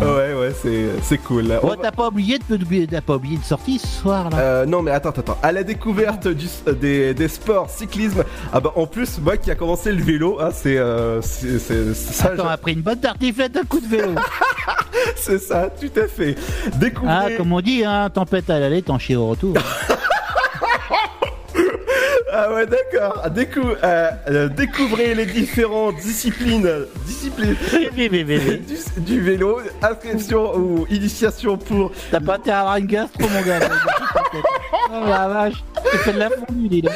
[0.00, 1.44] Ouais, ouais, c'est, c'est cool.
[1.48, 1.60] là.
[1.62, 4.38] On Oh, va- t'as pas oublié de t'as pas oublié de sortie ce soir là?
[4.38, 5.38] Euh, non mais attends, attends.
[5.42, 6.46] À la découverte du,
[6.80, 10.50] des, des sports cyclisme, ah bah en plus moi qui a commencé le vélo, hein,
[10.52, 14.12] c'est, euh, c'est, c'est- c'est ça, Attends, après une bonne tartiflette, un coup de vélo.
[15.16, 16.23] c'est ça, tout à fait.
[16.76, 17.12] Découvrez.
[17.12, 19.54] Ah, comme on dit, hein, tempête à l'aller, t'en chies au retour.
[22.36, 23.22] Ah ouais, d'accord.
[23.30, 26.68] Décou- euh, euh, découvrez les différentes disciplines,
[27.06, 27.54] disciplines
[27.94, 31.92] du, du vélo, inscription ou initiation pour.
[32.10, 33.60] T'as pas intérêt à avoir une gastro, mon gars.
[34.90, 36.92] Oh la vache, tu fais de la fondue, dis donc.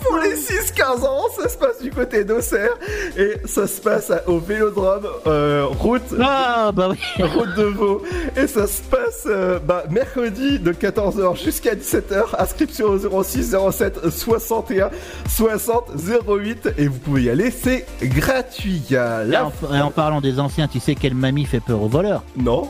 [0.00, 2.70] Pour les 6-15 ans, ça se passe du côté d'Auxerre
[3.16, 6.98] et ça se passe au Vélodrome, euh, route, Ah, bah oui.
[7.24, 8.02] route de Vaux.
[8.36, 12.22] Et ça se passe euh, bah, mercredi de 14h jusqu'à 17h.
[12.38, 14.90] Inscription au 06 07 61
[15.28, 15.84] 60
[16.28, 18.82] 08 et vous pouvez y aller, c'est gratuit.
[18.90, 22.22] Là, Là, en, en parlant des anciens, tu sais quelle mamie fait peur aux voleurs
[22.36, 22.68] non.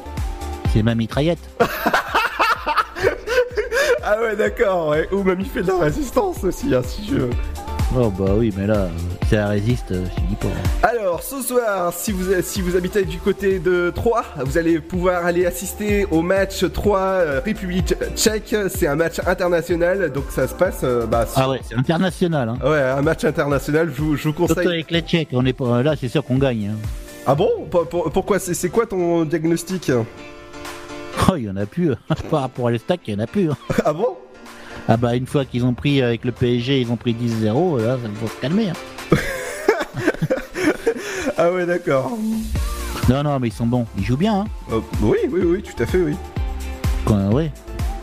[0.73, 1.39] C'est Mamie Traillette.
[4.15, 4.89] Ah ouais, d'accord.
[4.91, 5.09] Ouais.
[5.13, 7.31] Ou même il fait de la résistance aussi, hein, si je veux.
[7.97, 8.89] Oh bah oui, mais là,
[9.29, 10.89] si elle résiste, euh, je dis pas.
[10.89, 15.27] Alors, ce soir, si vous, si vous habitez du côté de Troyes, vous allez pouvoir
[15.27, 18.55] aller assister au match 3 euh, République tchèque.
[18.69, 20.81] C'est un match international, donc ça se passe.
[20.85, 22.49] euh, bah, sur- Ah ouais, c'est international.
[22.51, 22.59] Hein.
[22.67, 24.67] Ouais, un match international, je vous, je vous Surtout conseille.
[24.69, 26.71] avec les Tchèques, on est pas là, c'est sûr qu'on gagne.
[26.73, 26.77] hein.
[27.27, 27.49] Ah bon?
[27.71, 29.93] Pour- pour- Pourquoi C'est c'est quoi ton diagnostic?
[31.31, 31.93] Oh, il y en a plus.
[32.31, 33.51] Par rapport à les stacks, il y en a plus.
[33.51, 33.57] hein.
[33.85, 34.17] Ah bon?
[34.89, 37.97] Ah bah une fois qu'ils ont pris avec le PSG, ils ont pris 10-0, là,
[38.03, 38.71] ça faut se calmer.
[38.71, 39.17] hein.
[41.39, 42.11] Ah ouais, d'accord.
[43.09, 43.87] Non, non, mais ils sont bons.
[43.97, 44.41] Ils jouent bien.
[44.41, 44.45] Hein.
[44.73, 46.15] Euh, oui, oui, oui, tout à fait, oui.
[47.05, 47.51] Quoi, ouais.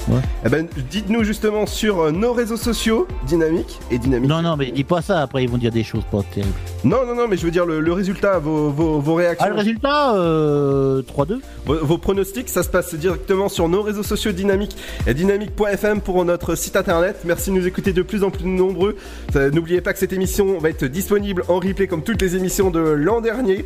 [0.10, 0.22] Ouais.
[0.44, 4.28] Eh ben, dites-nous justement sur euh, nos réseaux sociaux, Dynamique et Dynamique.
[4.28, 6.54] Non, non, mais dis pas ça, après ils vont dire des choses pas terribles.
[6.84, 9.46] Non, non, non, mais je veux dire le, le résultat, vos, vos, vos réactions.
[9.48, 14.04] Ah, le résultat, euh, 3-2 Vos, vos pronostics, ça se passe directement sur nos réseaux
[14.04, 17.18] sociaux Dynamique et dynamique.fm pour notre site internet.
[17.26, 18.96] Merci de nous écouter de plus en plus nombreux.
[19.32, 22.72] Ça, N'oubliez pas que cette émission va être disponible en replay comme toutes les émissions
[22.72, 23.66] de l'an dernier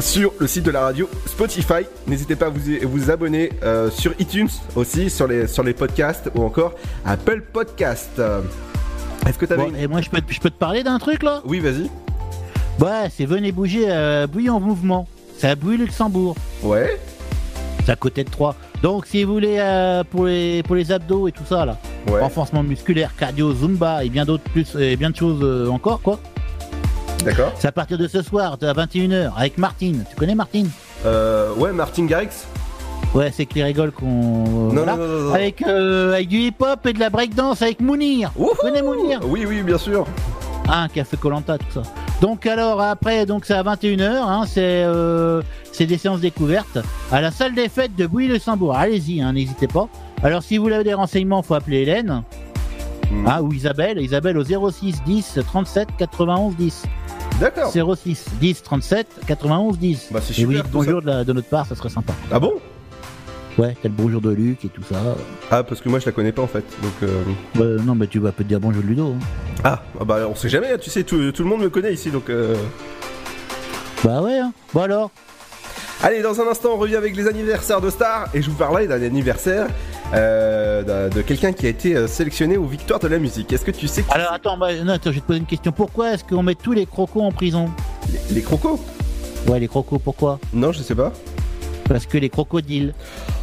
[0.00, 1.84] sur le site de la radio Spotify.
[2.06, 6.30] N'hésitez pas à vous, vous abonner euh, sur iTunes aussi, sur les, sur les podcasts
[6.34, 6.74] ou encore
[7.04, 8.20] Apple Podcast.
[9.26, 11.22] Est-ce que tu Bon, Et moi, je peux, te- je peux te parler d'un truc
[11.22, 11.40] là?
[11.44, 11.90] Oui, vas-y.
[12.80, 15.06] Ouais, c'est venez bouger euh, Bouille en mouvement.
[15.38, 16.34] C'est à Bouille Luxembourg.
[16.62, 17.00] Ouais.
[17.84, 18.54] C'est à côté de Troyes.
[18.82, 22.20] Donc, si vous voulez euh, pour, les, pour les abdos et tout ça là, Ouais.
[22.20, 26.18] renforcement musculaire, cardio, zumba et bien d'autres plus, et bien de choses euh, encore quoi.
[27.24, 27.52] D'accord.
[27.58, 30.04] C'est à partir de ce soir, à 21h, avec Martine.
[30.10, 30.68] Tu connais Martine?
[31.06, 32.46] Euh, ouais, Martin Garrix.
[33.14, 34.06] Ouais, c'est que les rigoles qu'on.
[34.06, 34.96] Non, voilà.
[34.96, 35.34] non, non.
[35.34, 38.32] Avec, euh, avec du hip-hop et de la breakdance avec Mounir.
[38.36, 39.20] Tu connais Mounir?
[39.24, 40.06] Oui, oui, bien sûr.
[40.68, 41.82] Ah, Café Colanta, tout ça.
[42.20, 45.42] Donc alors après, donc c'est à 21h, hein, c'est euh,
[45.72, 46.78] c'est des séances découvertes
[47.12, 48.74] à la salle des fêtes de Bouilly-le-Sambour.
[48.74, 49.88] Allez-y, hein, n'hésitez pas.
[50.22, 52.22] Alors si vous avez des renseignements, faut appeler Hélène.
[53.10, 53.26] Hmm.
[53.26, 56.82] Ah, ou Isabelle, Isabelle au 06 10 37 91 10.
[57.40, 57.72] D'accord.
[57.96, 60.08] 06 10 37 91 10.
[60.12, 62.12] Bah, c'est et vous super, dites bonjour de, la- de notre part, ça serait sympa.
[62.32, 62.54] Ah bon?
[63.56, 64.96] Ouais, t'as le bonjour de Luc et tout ça.
[65.50, 66.64] Ah, parce que moi je la connais pas en fait.
[66.82, 66.92] Donc.
[67.04, 67.22] euh,
[67.54, 69.14] Bah, non, mais tu vas peut-être dire bonjour de Ludo.
[69.14, 69.24] hein.
[69.62, 72.10] Ah, ah bah on sait jamais, tu sais, tout, tout le monde me connaît ici
[72.10, 72.30] donc.
[72.30, 72.56] euh,
[74.04, 74.52] Bah ouais, hein.
[74.72, 75.10] Bon alors
[76.06, 78.86] Allez, dans un instant, on revient avec les anniversaires de stars et je vous parlais
[78.86, 79.68] d'un anniversaire
[80.12, 83.50] euh, de quelqu'un qui a été euh, sélectionné aux victoires de la musique.
[83.54, 85.46] Est-ce que tu sais qui Alors attends, bah, non, attends, je vais te poser une
[85.46, 85.72] question.
[85.72, 87.70] Pourquoi est-ce qu'on met tous les crocos en prison?
[88.12, 88.78] Les, les crocos?
[89.48, 90.38] Ouais, les crocos, pourquoi?
[90.52, 91.10] Non, je sais pas.
[91.88, 92.92] Parce que les crocodiles.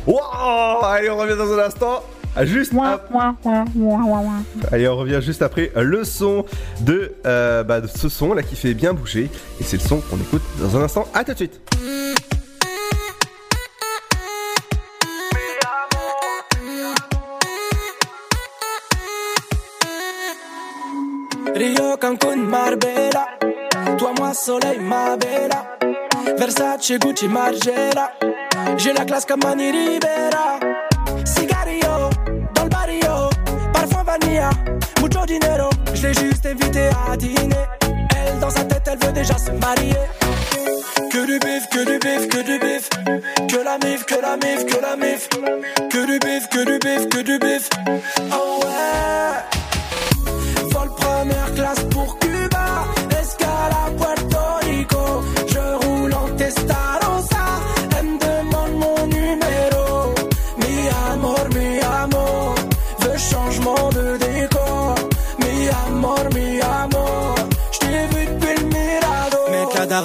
[0.05, 0.19] Wow
[0.83, 2.03] Allez, on revient dans un instant.
[2.43, 3.11] Juste ap-
[4.71, 6.45] Allez, on revient juste après le son
[6.81, 9.31] de, euh, bah, de ce son là qui fait bien bouger.
[9.59, 11.07] Et c'est le son qu'on écoute dans un instant.
[11.15, 11.59] À tout de suite.
[21.55, 23.27] Rio, Cancun, Marbella.
[23.97, 25.77] Toi, moi, soleil, ma bella.
[26.37, 28.11] Versace, Gucci, Margiela.
[28.77, 30.59] J'ai la classe comme Mani Rivera.
[31.25, 32.09] Cigarillo,
[32.55, 33.29] dans le barrio.
[33.73, 34.49] Parfum vanilla,
[35.01, 35.69] mucho dinero.
[35.93, 37.65] Je l'ai juste invité à dîner.
[37.81, 39.95] Elle, dans sa tête, elle veut déjà se marier.
[41.11, 42.89] Que du bif, que du bif, que du bif.
[43.47, 45.27] Que la mif, que la mif, que la mif.
[45.89, 47.69] Que du bif, que du bif, que du bif.
[48.31, 49.50] Oh ouais.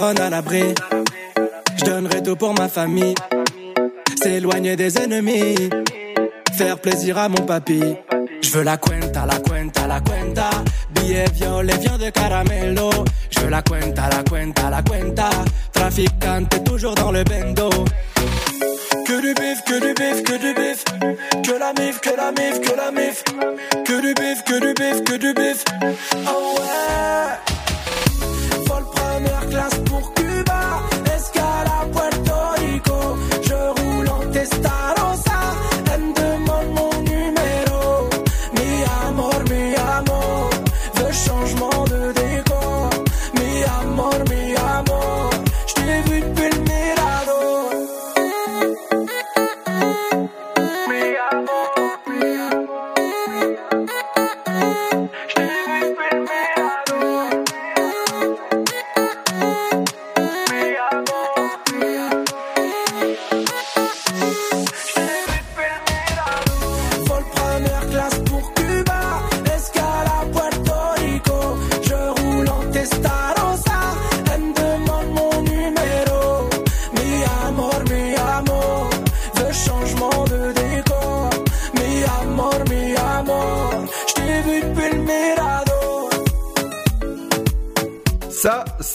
[0.06, 0.62] À l'abri,
[1.76, 3.16] je donnerai tout pour ma famille.
[4.22, 5.68] S'éloigner des ennemis,
[6.56, 7.82] faire plaisir à mon papy.
[8.40, 10.50] Je veux la cuenta, la cuenta, la cuenta.
[10.90, 12.90] Billets violets, viande de caramelo.
[13.30, 15.28] Je veux la cuenta, la cuenta, la cuenta.
[15.72, 17.68] Traficante, toujours dans le bendo.
[19.06, 20.84] Que du bif, que du bif, que du bif.
[21.42, 23.24] Que la mif, que la mif, que la mif.
[23.84, 25.64] Que du bif, que du bif, que du bif.
[26.28, 27.55] Oh ouais.
[29.16, 30.15] Première classe pour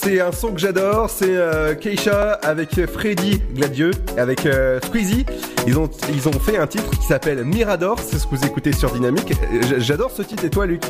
[0.02, 1.08] c'est un son que j'adore.
[1.10, 5.24] C'est euh, Keisha avec Freddy Gladieux, avec euh, Squeezie.
[5.66, 7.98] Ils ont, ils ont fait un titre qui s'appelle Mirador.
[8.00, 9.32] C'est ce que vous écoutez sur Dynamique.
[9.62, 10.44] J- J'adore ce titre.
[10.44, 10.82] Et toi, Luc?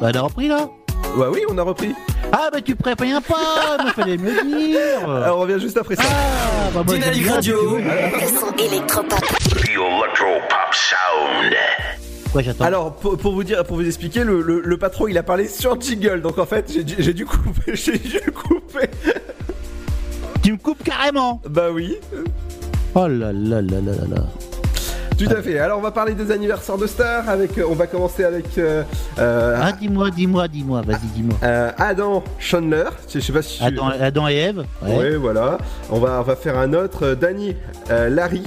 [0.00, 0.68] Bah, on a repris là
[1.16, 1.94] Ouais, oui, on a repris.
[2.32, 6.02] Ah, bah tu préviens pas, il fallait me dire Alors, on revient juste après ça.
[6.06, 7.78] Ah, bah, moi, Dynamique Radio.
[7.78, 9.18] Le son électropop.
[9.18, 11.54] The Electropop Sound.
[12.36, 12.64] J'attends.
[12.64, 15.48] Alors, pour, pour vous dire, pour vous expliquer, le, le, le patron, il a parlé
[15.48, 16.20] sur Jiggle.
[16.20, 17.72] Donc, en fait, j'ai dû- couper.
[17.74, 18.88] J'ai dû couper.
[20.42, 21.96] Tu me coupes carrément Bah oui.
[22.94, 24.22] Oh là là là là là là.
[25.18, 25.58] Tout à fait.
[25.58, 27.28] Alors, on va parler des anniversaires de stars.
[27.28, 28.84] Avec, euh, on va commencer avec euh,
[29.18, 31.36] euh, Ah, dis-moi, dis-moi, dis-moi, vas-y, dis-moi.
[31.42, 32.84] euh, Adam Chandler.
[33.12, 33.64] Je sais pas si tu...
[34.00, 35.16] Adam, et Ève Ouais.
[35.16, 35.58] voilà.
[35.90, 37.04] On va, on va faire un autre.
[37.04, 37.56] euh, Danny
[37.90, 38.44] Larry.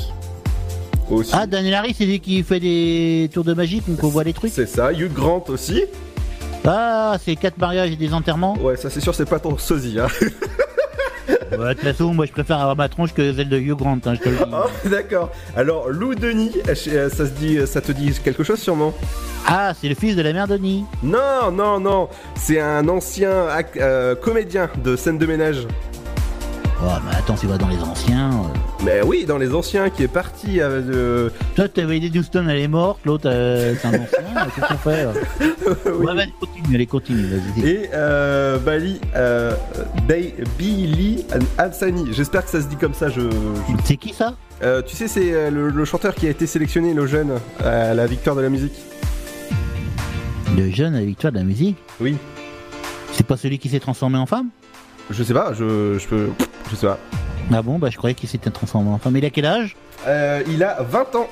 [1.11, 1.31] Aussi.
[1.33, 4.51] Ah, Daniel Harry, c'est lui qui fait des tours de magie, qu'on voit les trucs
[4.51, 4.91] C'est ça.
[4.93, 5.83] Hugh Grant aussi.
[6.65, 9.99] Ah, c'est quatre mariages et des enterrements Ouais, ça c'est sûr, c'est pas ton sosie.
[9.99, 10.07] Hein.
[11.51, 13.99] Ouais, De toute façon, moi je préfère avoir ma tronche que celle de Hugh Grant,
[14.05, 14.43] hein, je te le dis.
[14.53, 15.29] Oh, D'accord.
[15.55, 18.93] Alors, Lou Denis, euh, ça, se dit, ça te dit quelque chose sûrement?
[19.45, 20.85] Ah, c'est le fils de la mère Denis.
[21.03, 22.07] Non, non, non.
[22.35, 23.47] C'est un ancien
[23.77, 25.67] euh, comédien de scène de ménage.
[26.83, 28.31] Oh, mais attends, c'est pas dans les anciens.
[28.31, 28.83] euh.
[28.83, 31.29] Mais oui, dans les anciens, qui est parti euh.
[31.55, 34.77] Toi, t'avais dit Houston, elle est morte, l'autre, euh, c'est un ancien, euh, qu'est-ce qu'on
[34.77, 35.11] fait là
[35.93, 37.67] Ouais, vas-y, continue, allez, continue, vas-y.
[37.69, 39.53] Et euh, Bali, euh,
[40.07, 41.23] Bay- Billy
[41.59, 42.07] Hassani.
[42.13, 43.09] J'espère que ça se dit comme ça.
[43.09, 43.21] Je.
[43.21, 43.27] je-
[43.85, 44.33] C'est qui ça?
[44.63, 47.93] Euh, tu sais, c'est euh, le, le chanteur qui a été sélectionné, le jeune, à
[47.93, 48.73] la victoire de la musique.
[50.57, 51.77] Le jeune à la victoire de la musique?
[51.99, 52.17] Oui.
[53.13, 54.47] C'est pas celui qui s'est transformé en femme?
[55.11, 56.29] Je sais pas, je, je peux.
[56.71, 56.97] Je sais pas.
[57.53, 59.17] Ah bon, bah je croyais qu'il s'était transformé en femme.
[59.17, 59.75] Il a quel âge?
[60.07, 61.27] Euh, il a 20 ans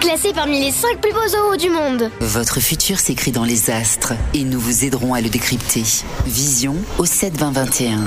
[0.00, 2.10] Classé parmi les 5 plus beaux zoos du monde.
[2.20, 5.84] Votre futur s'écrit dans les astres et nous vous aiderons à le décrypter.
[6.26, 7.98] Vision au 7 20 21.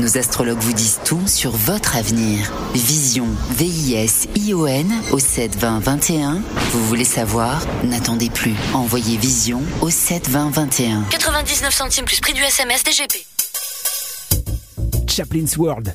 [0.00, 2.52] Nos astrologues vous disent tout sur votre avenir.
[2.74, 6.42] Vision, V-I-S-I-O-N au 7 20 21.
[6.72, 7.62] Vous voulez savoir?
[7.84, 8.54] N'attendez plus.
[8.74, 11.04] Envoyez Vision au 7 20 21.
[11.10, 13.24] 99 centimes plus prix du SMS DGP.
[15.08, 15.94] Chaplin's World.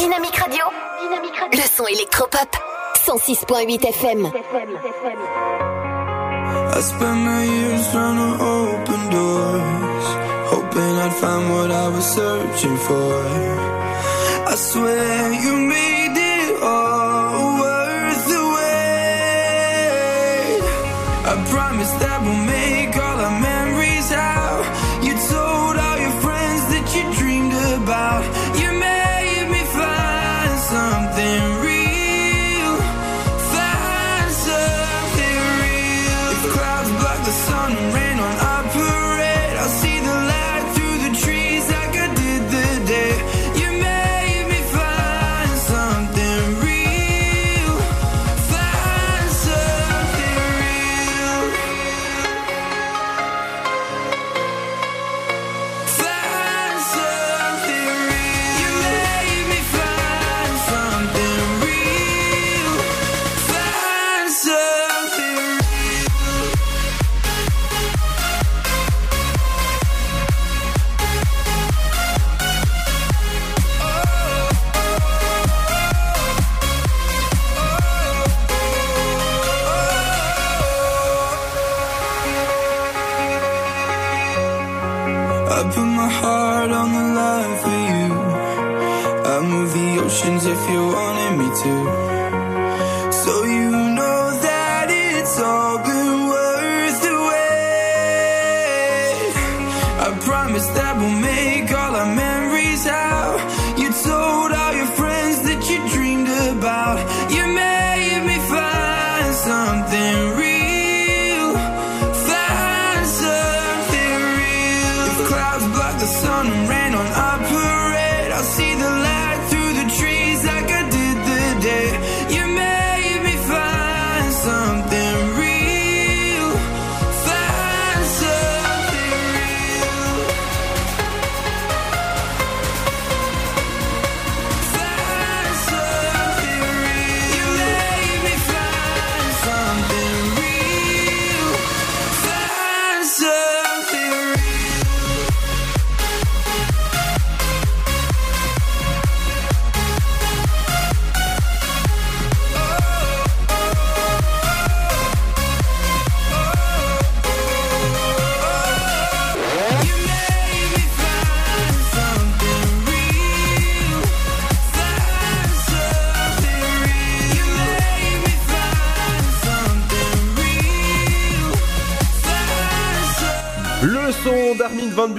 [0.00, 0.64] Dynamique Radio.
[1.52, 2.56] Le son électropop.
[3.06, 4.32] 106.8 FM.
[6.72, 10.06] I spent my years trying to open doors,
[10.52, 13.24] hoping I'd find what I was searching for.
[14.46, 15.56] I swear you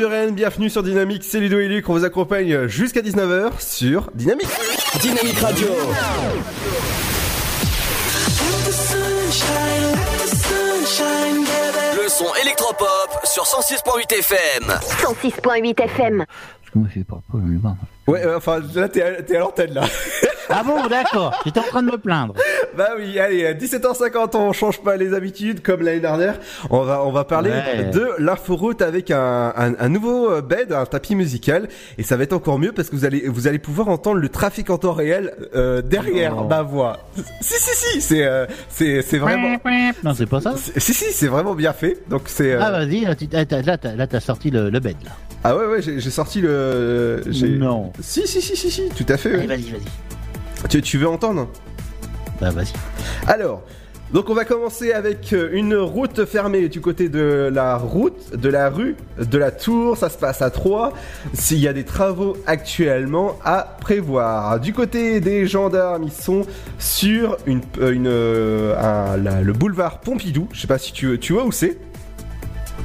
[0.01, 4.47] Buren, bienvenue sur Dynamique, c'est Ludo et Luc, on vous accompagne jusqu'à 19h sur Dynamique.
[4.99, 5.67] Dynamique Radio.
[11.93, 14.69] Le son électropop sur 106.8 FM.
[14.71, 16.25] 106.8 FM.
[16.63, 17.37] Je fais pas pas.
[18.07, 19.83] Ouais, euh, enfin là t'es à, t'es à l'antenne là.
[20.53, 21.39] Ah bon, d'accord.
[21.45, 22.33] J'étais en train de me plaindre.
[22.77, 26.39] bah oui, allez, à 17h50, on change pas les habitudes comme l'année dernière.
[26.69, 27.89] On va, on va parler Ouais.
[27.91, 32.23] de l'inforoute avec un, un, un nouveau euh, bed, un tapis musical, et ça va
[32.23, 34.93] être encore mieux parce que vous allez, vous allez pouvoir entendre le trafic en temps
[34.93, 36.47] réel euh, derrière Oh.
[36.47, 36.97] ma voix.
[37.41, 39.57] Si si si, c'est, euh, c'est, c'est vraiment.
[40.03, 40.53] Non, c'est pas ça.
[40.77, 41.97] Si si, c'est vraiment bien fait.
[42.09, 42.53] Donc c'est.
[42.53, 45.11] euh, Ah vas-y, là, t'as- là, t'as là, t'as sorti le, le bed là.
[45.43, 47.21] Ah ouais ouais, j'ai, sorti le.
[47.57, 47.91] Non.
[47.99, 49.29] Si si si si si, tout à fait.
[49.33, 49.47] Allez, ouais.
[49.47, 49.81] vas-y, vas-y.
[50.71, 51.47] Tu, tu veux entendre
[52.39, 52.71] Bah vas-y.
[53.27, 53.61] Alors,
[54.13, 58.47] donc on va commencer avec euh, une route fermée du côté de la route, de
[58.49, 60.93] la rue, de la tour, ça se passe à 3.
[61.33, 64.59] S'il y a des travaux actuellement à prévoir.
[64.61, 66.43] Du côté des gendarmes, ils sont
[66.79, 70.47] sur une, euh, une, euh, un- la- le boulevard Pompidou.
[70.53, 71.77] Je sais pas si tu, tu vois où c'est.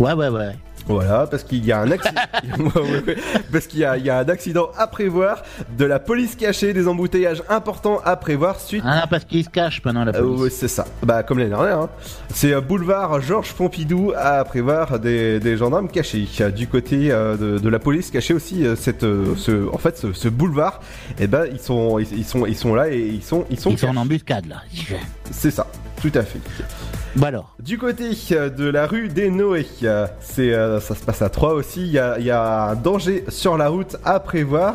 [0.01, 0.53] Ouais, ouais, ouais.
[0.87, 2.20] Voilà, parce qu'il y a un accident.
[3.53, 5.43] Parce qu'il y a, il y a un accident à prévoir,
[5.78, 9.49] de la police cachée, des embouteillages importants à prévoir suite Ah, non, parce qu'il se
[9.51, 10.41] cache pendant la euh, police.
[10.41, 10.84] ouais, c'est ça.
[11.03, 11.80] Bah, comme l'année dernière.
[11.80, 11.91] Hein.
[12.32, 16.26] C'est euh, boulevard Georges Pompidou à prévoir des, des gendarmes cachés.
[16.55, 19.97] Du côté euh, de, de la police cachée aussi, euh, cette, euh, ce, en fait,
[19.99, 20.80] ce, ce boulevard,
[21.18, 23.70] eh ben, ils sont, ils, ils sont, ils sont là et ils sont, ils sont.
[23.70, 24.57] Ils sont en embuscade là.
[25.30, 25.66] C'est ça,
[26.01, 26.40] tout à fait.
[27.16, 27.55] Bah alors.
[27.62, 31.30] Du côté euh, de la rue des Noé, euh, c'est, euh, ça se passe à
[31.30, 31.80] 3 aussi.
[31.80, 34.74] Il y a, il y a un danger sur la route à prévoir.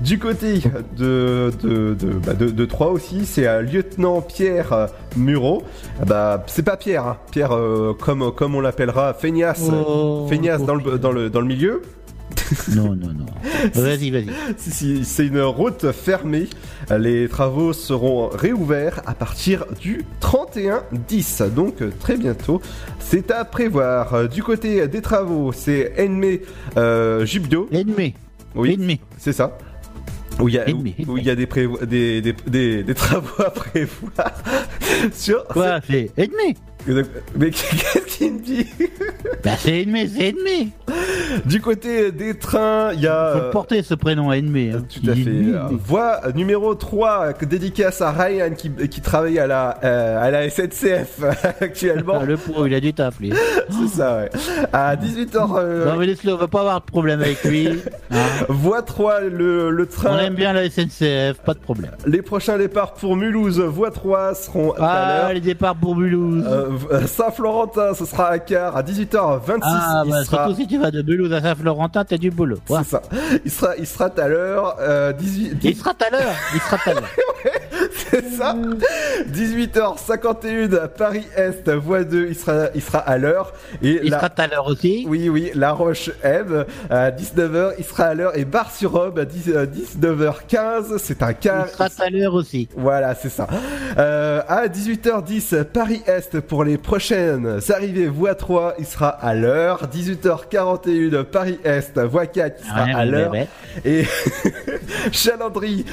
[0.00, 0.60] Du côté
[0.96, 5.64] de de de, bah, de, de Troyes aussi, c'est euh, lieutenant Pierre Murau.
[6.00, 7.16] Ah Bah c'est pas Pierre, hein.
[7.32, 11.46] Pierre euh, comme comme on l'appellera, feignasse, Oh, feignasse dans le dans le dans le
[11.46, 11.82] milieu.
[12.74, 13.26] Non, non, non.
[13.74, 14.28] Vas-y, vas-y.
[15.04, 16.48] C'est une route fermée.
[16.98, 22.60] Les travaux seront réouverts à partir du 31-10, donc très bientôt.
[22.98, 24.28] C'est à prévoir.
[24.28, 26.40] Du côté des travaux, c'est Ennemi
[26.76, 27.68] euh, Jubdo.
[27.72, 28.14] Ennemi.
[28.54, 29.00] Oui, Ennemi.
[29.18, 29.56] c'est ça.
[30.40, 32.82] Où il y a, Ennemi, où, où il y a des, prévo- des, des, des,
[32.82, 34.32] des travaux à prévoir.
[35.12, 35.44] Sur...
[35.48, 36.56] Quoi C'est ennemi.
[37.36, 38.66] Mais qu'est-ce qu'il me dit
[39.44, 40.72] Bah c'est ennemi, c'est ennemi.
[41.44, 43.32] Du côté des trains, il y a...
[43.32, 44.70] Faut euh, le porter ce prénom ennemi.
[44.74, 44.82] hein.
[44.92, 45.24] Tout à fait.
[45.28, 50.30] Euh, Voie numéro 3, que dédicace à Ryan qui, qui travaille à la, euh, à
[50.30, 51.20] la SNCF
[51.60, 52.18] actuellement.
[52.22, 53.32] Ah, le pauvre, il a du taf, lui.
[53.70, 54.30] C'est ça, ouais.
[54.72, 57.68] À 18h, euh, Non mais laisse-le, on va pas avoir de problème avec lui.
[58.10, 58.16] Hein.
[58.48, 60.18] voie 3, le, le On train.
[60.18, 61.92] aime bien la SNCF, pas de problème.
[62.06, 66.44] Les prochains départs pour Mulhouse, voie 3 seront à Ah, les départs pour Mulhouse.
[66.48, 66.69] Euh,
[67.06, 69.58] Saint-Florentin, ce sera à quart à 18h26.
[69.62, 70.46] ah, il bah, sera...
[70.46, 72.58] surtout si tu vas de Mulhouse à Saint-Florentin, t'as du boulot.
[72.68, 72.78] Ouais.
[72.84, 73.02] C'est ça.
[73.44, 74.76] Il sera, il sera à l'heure.
[74.80, 76.34] Euh, 18, Il sera à l'heure.
[76.54, 77.10] Il sera à l'heure.
[78.10, 78.54] C'est ça.
[79.32, 83.52] 18h51 Paris-Est, voie 2, il sera, il sera à l'heure.
[83.82, 85.04] Et Il la- sera à l'heure aussi.
[85.08, 88.36] Oui, oui, La Roche M à 19h, il sera à l'heure.
[88.36, 91.68] Et Bar-sur-Aube à 10, euh, 19h15, c'est un Il quart.
[91.68, 92.68] sera tout à l'heure aussi.
[92.76, 93.46] Voilà, c'est ça.
[93.98, 99.88] Euh, à 18h10, Paris-Est pour les prochaines arrivées, voie 3, il sera à l'heure.
[99.92, 103.30] 18h41, Paris-Est, voie 4, il sera Ouais, à l'heure.
[103.32, 103.48] ouais.
[103.84, 104.04] Et
[105.12, 105.84] Chalandry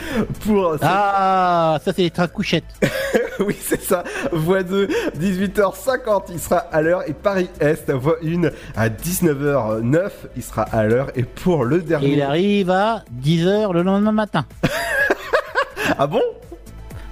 [0.46, 0.76] pour...
[0.82, 2.64] Ah, ça c'est les trains couchettes.
[3.40, 4.04] oui, c'est ça.
[4.32, 4.88] Voie 2,
[5.20, 7.04] 18h50, il sera à l'heure.
[7.08, 8.46] Et Paris-Est, voie 1,
[8.76, 11.10] à 19h09, il sera à l'heure.
[11.16, 12.14] Et pour le Et dernier...
[12.14, 14.46] il arrive à 10h le lendemain matin.
[16.00, 16.22] Ah bon?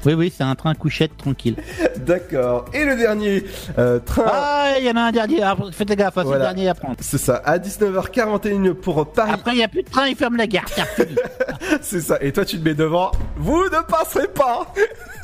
[0.06, 1.56] Oui, oui, c'est un train couchette tranquille.
[1.98, 2.66] D'accord.
[2.74, 3.44] Et le dernier
[3.78, 4.24] euh, train...
[4.28, 5.42] Ah, il y en a un dernier.
[5.44, 6.50] Ah, Faites gaffe, hein, c'est Voilà.
[6.50, 6.96] le dernier à prendre.
[7.00, 9.32] C'est ça, à 19h41 pour Paris.
[9.34, 10.66] Après, il n'y a plus de train, il ferme la gare.
[11.82, 13.12] C'est ça, et toi tu te mets devant.
[13.38, 14.72] Vous ne passerez pas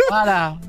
[0.09, 0.55] voilà.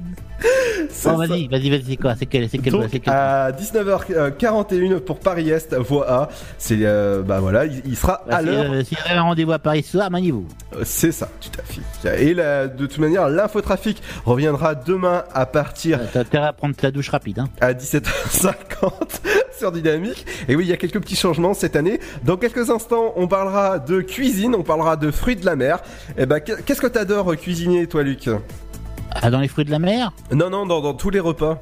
[1.04, 5.00] Bon, vas-y, vas-y, vas-y, c'est quoi C'est quel, c'est quel, Donc, c'est quel à 19h41
[5.00, 6.28] pour Paris-Est, voie A.
[6.58, 8.72] C'est, euh, bah voilà, il, il sera Bah, à l'heure.
[8.72, 10.46] euh, si vous avez un rendez-vous à Paris ce soir, maniez-vous.
[10.74, 12.24] Euh, C'est ça, tout à fait.
[12.24, 16.90] Et la- de toute manière, l'infotrafic reviendra demain à partir T'as intérêt à prendre ta
[16.90, 17.38] douche rapide.
[17.38, 17.48] Hein.
[17.60, 18.50] à 17h50
[19.58, 20.26] sur Dynamique.
[20.48, 22.00] Et oui, il y a quelques petits changements cette année.
[22.24, 25.78] Dans quelques instants, on parlera de cuisine, on parlera de fruits de la mer.
[26.18, 28.28] Et ben, qu'est-ce que t'adores cuisiner, toi, Luc?
[29.20, 31.58] Ah, dans les fruits de la mer Non, non, dans, dans tous les repas.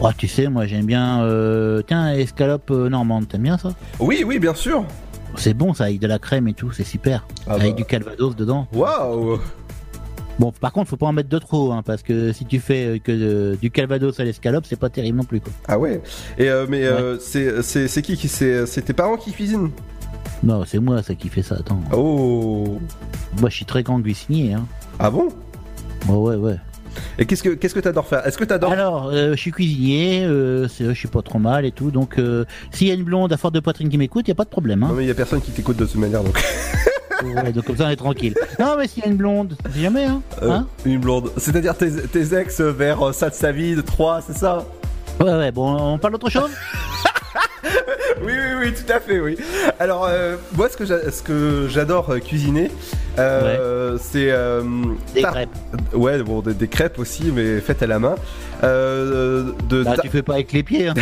[0.00, 1.22] Oh, tu sais, moi j'aime bien.
[1.22, 1.82] Euh...
[1.86, 3.70] Tiens, escalope euh, normande, t'aimes bien ça
[4.00, 4.84] Oui, oui, bien sûr.
[5.36, 7.26] C'est bon ça, avec de la crème et tout, c'est super.
[7.46, 7.76] Ah avec bah.
[7.76, 8.66] du calvados dedans.
[8.72, 9.38] Waouh
[10.38, 12.86] Bon, par contre, faut pas en mettre de trop, hein, parce que si tu fais
[12.86, 15.40] euh, que euh, du calvados à l'escalope, c'est pas terrible non plus.
[15.40, 15.52] Quoi.
[15.68, 16.00] Ah ouais.
[16.38, 19.70] Et euh, mais euh, c'est qui qui c'est c'est tes parents qui cuisinent?
[20.42, 21.56] Non, c'est moi ça qui fait ça.
[21.56, 21.80] Attends.
[21.92, 22.78] Oh.
[23.40, 24.54] Moi, je suis très grand cuisinier.
[24.54, 24.66] Hein.
[24.98, 25.28] Ah bon?
[26.08, 26.56] Ouais, ouais, ouais.
[27.18, 28.26] Et qu'est-ce que qu'est-ce que t'adores faire?
[28.26, 28.72] Est-ce que t'adores?
[28.72, 32.44] Alors, euh, je suis cuisinier, euh, je suis pas trop mal et tout, donc euh,
[32.70, 34.50] s'il y a une blonde à forte de poitrine qui m'écoute, y a pas de
[34.50, 34.82] problème.
[34.82, 34.88] Hein.
[34.88, 36.38] Non mais il y a personne qui t'écoute de toute manière donc.
[37.22, 38.34] Ouais, donc comme ça on est tranquille.
[38.58, 41.30] Non, mais s'il y a une blonde, jamais, hein, Euh, hein une blonde.
[41.36, 44.66] C'est-à-dire tes, tes ex vers euh, Salsavid 3, c'est ça?
[45.20, 46.50] Ouais, ouais, bon, on parle d'autre chose
[48.24, 49.36] Oui, oui, oui, tout à fait, oui.
[49.80, 52.70] Alors, euh, moi, ce que j'a- ce que j'adore euh, cuisiner,
[53.18, 54.62] euh, c'est euh,
[55.14, 55.48] Des crêpes.
[55.92, 58.14] Ouais, bon, des, des crêpes aussi, mais faites à la main.
[58.62, 60.94] De Bah, tu fais pas avec les pieds, hein,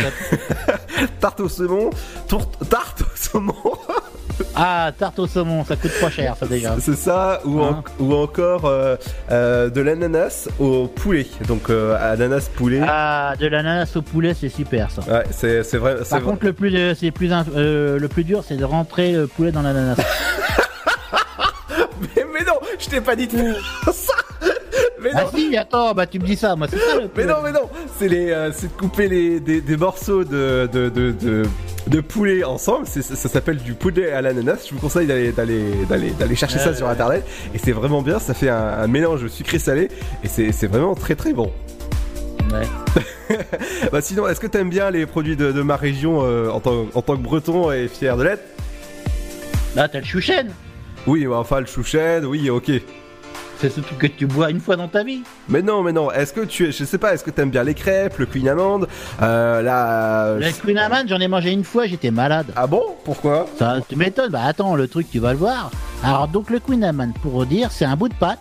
[1.19, 1.89] tarte au saumon,
[2.27, 3.53] tourte- tarte au saumon.
[4.55, 6.75] Ah, tarte au saumon, ça coûte pas cher, ça déjà.
[6.79, 8.95] C'est ça, ou, en- Hein ou encore euh,
[9.31, 11.25] euh, de l'ananas au poulet.
[11.47, 12.81] Donc, euh, ananas poulet.
[12.87, 15.01] Ah, de l'ananas au poulet, c'est super ça.
[15.11, 15.95] Ouais, c'est c'est vrai.
[16.09, 16.29] Par vrai.
[16.31, 19.97] contre, le plus, c'est plus, le plus dur, c'est de rentrer le poulet dans l'ananas.
[22.01, 23.53] mais, mais non, je t'ai pas dit de faire
[23.93, 24.13] ça.
[25.01, 25.29] Mais ah non.
[25.35, 27.69] si, attends, bah tu me dis ça, moi c'est ça le Mais non, mais non,
[27.97, 31.43] c'est les, euh, c'est de couper les, des, des morceaux de, de, de, de,
[31.87, 32.85] de poulet ensemble.
[32.87, 34.65] C'est- ça s'appelle du poulet à l'ananas.
[34.69, 37.25] Je vous conseille d'aller, d'aller, d'aller, d'aller chercher ça Ouais, sur internet.
[37.53, 38.19] Et c'est vraiment bien.
[38.19, 39.89] Ça fait un, un mélange sucré-salé.
[40.23, 41.51] Et c'est, c'est vraiment très très bon.
[42.51, 42.67] Ouais.
[43.93, 46.85] Bah sinon, est-ce que t'aimes bien les produits de, de ma région euh, en, tant,
[46.93, 48.43] en tant que breton et fier de l'être?
[49.75, 50.49] Là, t'as le chouchen.
[51.07, 52.71] Oui, bah, enfin le chouchen, oui, ok.
[53.61, 55.21] C'est ce truc que tu bois une fois dans ta vie.
[55.47, 56.11] Mais non, mais non.
[56.11, 58.49] Est-ce que tu, es- je sais pas, est-ce que t'aimes bien les crêpes, le queen
[58.49, 58.87] amande,
[59.21, 60.35] euh, la.
[60.39, 62.47] Le Queen Amman, j'en ai mangé une fois, j'étais malade.
[62.55, 62.81] Ah bon?
[63.05, 63.45] Pourquoi?
[63.59, 64.31] Ça, tu m'étonnes.
[64.31, 65.69] Bah attends, le truc, tu vas le voir.
[66.03, 68.39] Alors, donc, le Queen Amman, pour dire, c'est un bout de pâte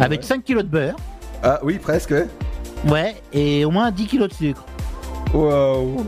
[0.00, 0.96] avec 5 kilos de beurre.
[1.42, 2.10] Ah oui, presque.
[2.10, 2.26] ouais.
[2.88, 4.64] Ouais, et au moins 10 kilos de sucre.
[5.32, 6.04] Wow.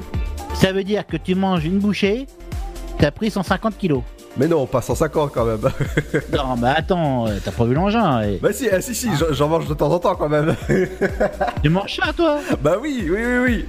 [0.55, 2.27] Ça veut dire que tu manges une bouchée,
[2.99, 4.03] t'as pris 150 kilos.
[4.39, 5.61] Mais non, pas 150 quand même.
[6.33, 8.23] Non, bah attends, euh, t'as pas vu l'engin.
[8.23, 10.55] et- bah si, ah, si, si, j'en- j'en mange de temps en temps quand même.
[11.63, 12.39] Tu manges ça, toi?
[12.63, 13.67] Bah oui, oui, oui, oui.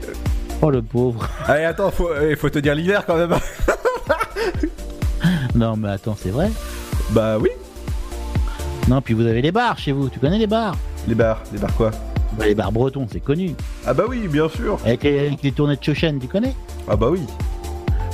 [0.61, 1.27] Oh, le pauvre.
[1.47, 3.35] Allez, attends, faut, il faut te dire l'hiver quand même.
[5.55, 6.49] Non, mais attends, c'est vrai.
[7.11, 7.49] bah oui.
[8.87, 10.09] Non, puis vous avez les bars chez vous.
[10.09, 10.75] Tu connais les bars?
[11.07, 11.91] Les bars, les bars quoi?
[12.37, 13.53] Bah, Les bars bretons, c'est connu.
[13.85, 14.79] Ah bah oui, bien sûr.
[14.85, 16.55] Avec les, avec les tournées de Chouchen, tu connais?
[16.89, 17.21] Ah bah oui.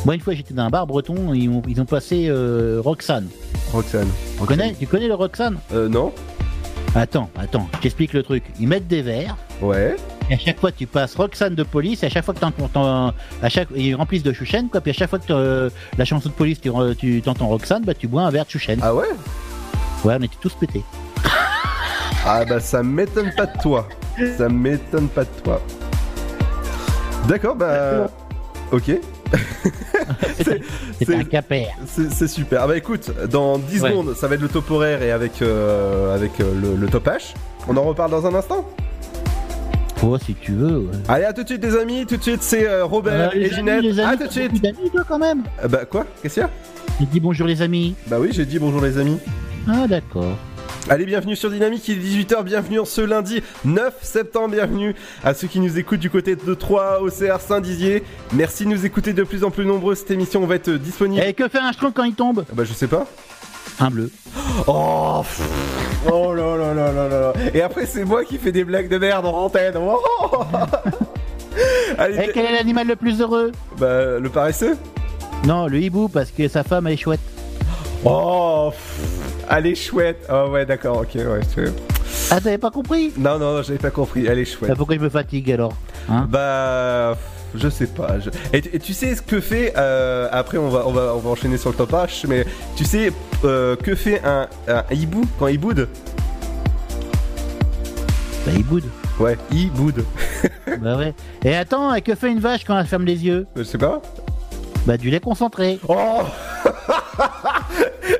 [0.05, 3.27] Moi, une fois, j'étais dans un bar breton, ils ont, ils ont passé euh, Roxane.
[3.71, 4.07] Roxane.
[4.39, 5.57] Tu connais, tu connais le Roxane?
[5.73, 6.13] Euh, non
[6.95, 8.43] Attends, attends, je t'explique le truc.
[8.59, 9.95] Ils mettent des verres, Ouais.
[10.29, 12.67] et à chaque fois, tu passes Roxane de police, et à chaque fois que t'entends,
[12.69, 16.05] t'en- à chaque, ils remplissent de Chouchen, quoi, puis à chaque fois que t'as- la
[16.05, 18.79] chanson de police, tu, t'entends Roxane, bah, tu bois un verre de Chouchen.
[18.81, 19.05] Ah ouais?
[20.03, 20.83] Ouais, on était tous pétés.
[22.25, 23.87] Ah bah ça m'étonne pas de toi.
[24.37, 25.61] Ça m'étonne pas de toi.
[27.27, 28.09] D'accord, bah.
[28.71, 28.91] Ok.
[31.01, 31.67] C'est- un capère.
[31.87, 32.61] C'est super.
[32.63, 33.89] Ah bah écoute, dans 10 Ouais.
[33.91, 37.07] secondes, ça va être le top horaire et avec, euh, avec euh, le, le top
[37.07, 37.33] H.
[37.67, 38.67] On en reparle dans un instant
[40.01, 40.77] Oh, si tu veux.
[40.79, 40.91] ouais.
[41.09, 42.05] Allez, à tout de suite, les amis.
[42.05, 43.79] Tout de suite, c'est euh, Robert et amis, Ginette.
[43.79, 44.61] amis, À tout de suite.
[44.61, 45.43] d'amis, toi, quand même.
[45.69, 46.05] Bah quoi?
[46.21, 46.49] Qu'est-ce qu'il y a?
[47.01, 47.95] J'ai dit bonjour, les amis.
[48.07, 49.19] Bah oui, j'ai dit bonjour, les amis.
[49.67, 50.37] Ah, d'accord.
[50.87, 55.33] Allez, bienvenue sur Dynamique, il est 18h, bienvenue en ce lundi 9 septembre, bienvenue à
[55.35, 58.03] ceux qui nous écoutent du côté de Troyes, OCR, Saint-Dizier.
[58.33, 61.23] Merci de nous écouter de plus en plus nombreux, cette émission va être disponible.
[61.23, 63.05] Et que fait un schtroumpf quand il tombe Bah je sais pas.
[63.79, 64.09] Un bleu.
[64.67, 65.41] Oh, pff.
[66.11, 67.33] oh là là là là là là.
[67.53, 69.75] Et après c'est moi qui fais des blagues de merde en antenne.
[69.77, 69.99] Oh.
[71.99, 74.75] Allez, Et quel est l'animal le plus heureux bah le paresseux
[75.45, 77.19] Non, le hibou, parce que sa femme elle est chouette.
[78.05, 79.45] Oh, pff.
[79.49, 80.25] elle est chouette.
[80.31, 81.41] Oh ouais d'accord, ok, ouais.
[81.53, 81.73] c'est-
[82.31, 83.11] Ah, t'avais pas compris?
[83.17, 84.69] Non non, non, j'avais pas compris, elle est chouette.
[84.69, 85.73] Bah, Pourquoi je me fatigue alors?
[86.09, 86.25] Hein?
[86.29, 87.17] Bah,
[87.55, 88.19] je sais pas.
[88.19, 91.13] je- Et, tu- et tu sais ce que fait euh, Après, on va, on va,
[91.15, 92.25] on va enchaîner sur le top H.
[92.27, 92.45] Mais
[92.75, 93.11] tu sais
[93.43, 95.87] euh, que fait un, un hibou quand il boude?
[98.45, 98.85] Bah, il boude.
[99.19, 100.05] Ouais, il boude.
[100.81, 101.13] bah ouais.
[101.43, 103.45] Et attends, et que fait une vache quand elle ferme les yeux?
[103.57, 104.01] Je sais pas.
[104.85, 105.77] Bah, du lait concentré.
[105.87, 106.21] Oh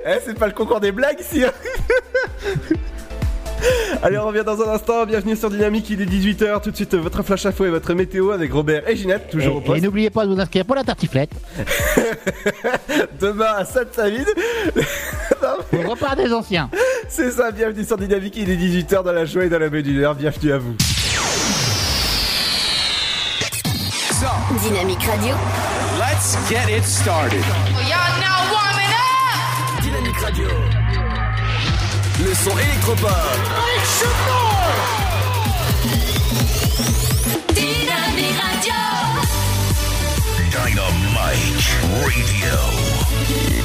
[0.06, 1.44] Eh, c'est pas le concours des blagues ici.
[1.44, 1.52] hein.
[4.02, 5.06] Allez, on revient dans un instant.
[5.06, 6.62] Bienvenue sur Dynamique, il est 18h.
[6.62, 9.60] Tout de suite, votre flash info et votre météo avec Robert et Ginette, toujours au
[9.60, 9.84] Et, et poste.
[9.84, 11.32] n'oubliez pas de vous inscrire pour la tartiflette.
[13.20, 14.26] Demain à Sainte-Savine.
[15.74, 16.70] On repart des anciens.
[17.10, 20.16] C'est ça, bienvenue sur Dynamique, il est 18h dans la joie et dans la humeur.
[20.16, 20.76] Bienvenue à vous.
[24.64, 25.36] Dynamique Radio.
[25.98, 27.42] Let's get it started.
[27.42, 28.39] Dynamique
[30.22, 30.48] Radio.
[32.20, 33.10] Le son électropop.
[37.54, 38.74] Dynamique Radio.
[40.52, 42.56] Dynamite Radio.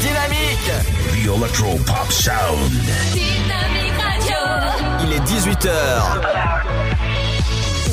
[0.00, 0.72] Dynamique.
[1.12, 2.70] The Electro Pop Sound.
[3.12, 4.40] Dynamique Radio.
[5.04, 5.76] Il est 18h.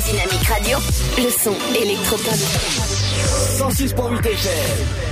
[0.04, 0.78] Dynamique Radio,
[1.18, 2.34] le son électropop.
[3.58, 5.11] 106.8 FM.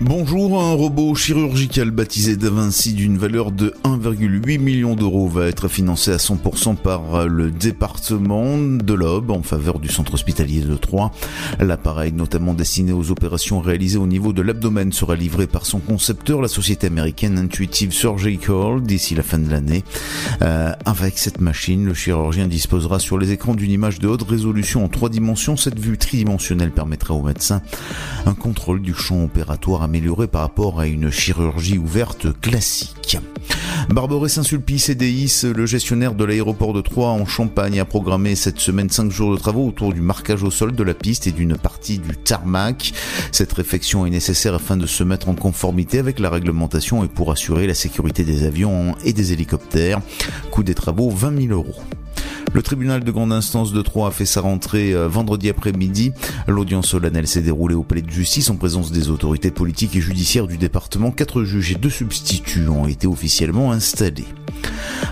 [0.00, 5.66] Bonjour, un robot chirurgical baptisé Da Vinci d'une valeur de 1,8 million d'euros va être
[5.66, 11.10] financé à 100% par le département de l'Aube en faveur du centre hospitalier de Troyes.
[11.58, 16.40] L'appareil, notamment destiné aux opérations réalisées au niveau de l'abdomen, sera livré par son concepteur,
[16.40, 19.82] la société américaine Intuitive Surgical, d'ici la fin de l'année.
[20.42, 24.84] Euh, avec cette machine, le chirurgien disposera sur les écrans d'une image de haute résolution
[24.84, 25.56] en trois dimensions.
[25.56, 27.62] Cette vue tridimensionnelle permettra aux médecins
[28.26, 33.16] un contrôle du champ opératoire amélioré par rapport à une chirurgie ouverte classique.
[33.88, 38.60] Barboré Saint-Sulpice et Deis, le gestionnaire de l'aéroport de Troyes en Champagne, a programmé cette
[38.60, 41.56] semaine 5 jours de travaux autour du marquage au sol de la piste et d'une
[41.56, 42.92] partie du tarmac.
[43.32, 47.32] Cette réflexion est nécessaire afin de se mettre en conformité avec la réglementation et pour
[47.32, 50.02] assurer la sécurité des avions et des hélicoptères.
[50.50, 51.80] Coût des travaux 20 000 euros.
[52.54, 56.12] Le tribunal de grande instance de Troyes a fait sa rentrée euh, vendredi après-midi.
[56.46, 60.46] L'audience solennelle s'est déroulée au palais de justice en présence des autorités politiques et judiciaires
[60.46, 61.10] du département.
[61.10, 64.26] Quatre juges et deux substituts ont été officiellement installés.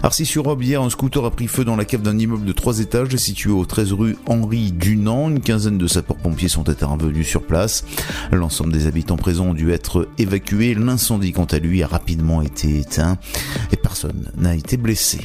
[0.02, 3.14] Arcis-sur-Aube, hier, un scooter a pris feu dans la cave d'un immeuble de trois étages
[3.16, 5.28] situé au 13 rue Henri Dunant.
[5.30, 7.84] Une quinzaine de sapeurs-pompiers sont intervenus sur place.
[8.32, 10.74] L'ensemble des habitants présents ont dû être évacués.
[10.74, 13.18] L'incendie, quant à lui, a rapidement été éteint
[13.72, 15.20] et personne n'a été blessé.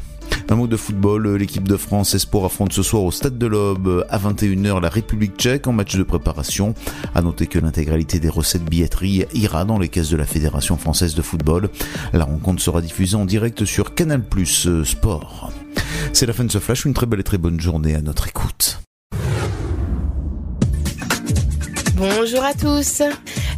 [0.51, 4.05] Un mot de football, l'équipe de France Espoir affronte ce soir au Stade de l'Aube
[4.09, 6.75] à 21h la République tchèque en match de préparation.
[7.15, 11.15] À noter que l'intégralité des recettes billetterie ira dans les caisses de la Fédération française
[11.15, 11.69] de football.
[12.11, 15.53] La rencontre sera diffusée en direct sur Canal Plus Sport.
[16.11, 18.27] C'est la fin de ce flash, une très belle et très bonne journée à notre
[18.27, 18.81] écoute.
[21.95, 23.03] Bonjour à tous.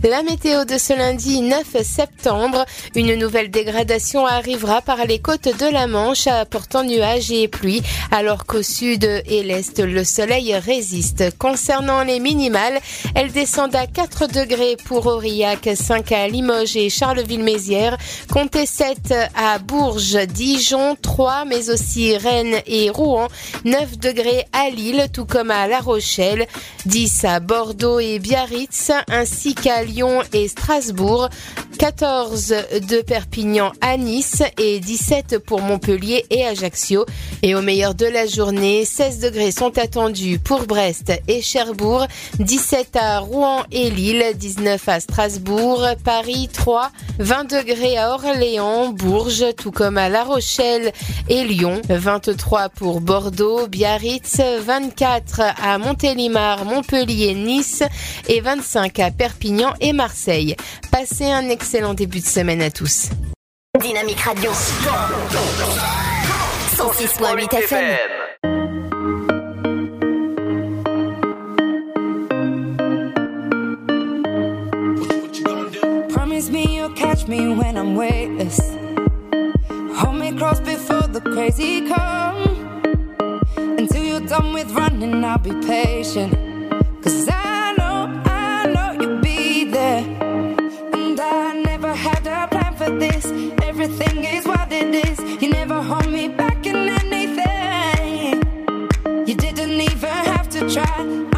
[0.04, 5.72] La météo de ce lundi 9 septembre, une nouvelle dégradation arrivera par les côtes de
[5.72, 7.82] la Manche apportant nuages et pluie,
[8.12, 11.38] alors qu'au sud et l'est, le soleil résiste.
[11.38, 12.82] Concernant les minimales,
[13.16, 17.97] elles descendent à 4 degrés pour Aurillac, 5 à Limoges et Charleville-Mézières,
[18.30, 23.30] comptez 7 à Bourges, Dijon, 3, mais aussi Rennes et Rouen,
[23.64, 26.45] 9 degrés à Lille, tout comme à La Rochelle,
[26.88, 29.93] 10 à Bordeaux et Biarritz, ainsi qu'à Lyon
[30.34, 31.30] et Strasbourg,
[31.78, 32.56] 14
[32.89, 37.06] de Perpignan à Nice et 17 pour Montpellier et Ajaccio.
[37.44, 42.08] Et au meilleur de la journée, 16 degrés sont attendus pour Brest et Cherbourg,
[42.39, 46.89] 17 à Rouen et Lille, 19 à Strasbourg, Paris 3,
[47.20, 50.91] 20 degrés à Orléans, Bourges, tout comme à La Rochelle
[51.30, 57.84] et Lyon, 23 pour Bordeaux, Biarritz, 24 à Montélimar, Montpellier, Nice
[58.28, 60.55] et 25 à Perpignan et Marseille.
[60.91, 63.09] Passez un excellent début de semaine à tous.
[63.79, 64.51] Dynamique Radio.
[66.75, 67.97] 106.8 FM.
[76.09, 78.59] Promise me you'll catch me when I'm weightless.
[79.97, 82.38] Hold me close before the crazy come.
[83.57, 86.34] Until you're done with running, I'll be patient.
[87.03, 87.53] Cause I
[92.84, 93.25] for this.
[93.63, 95.19] Everything is what it is.
[95.41, 98.43] You never hold me back in anything.
[99.27, 101.32] You didn't even have to try.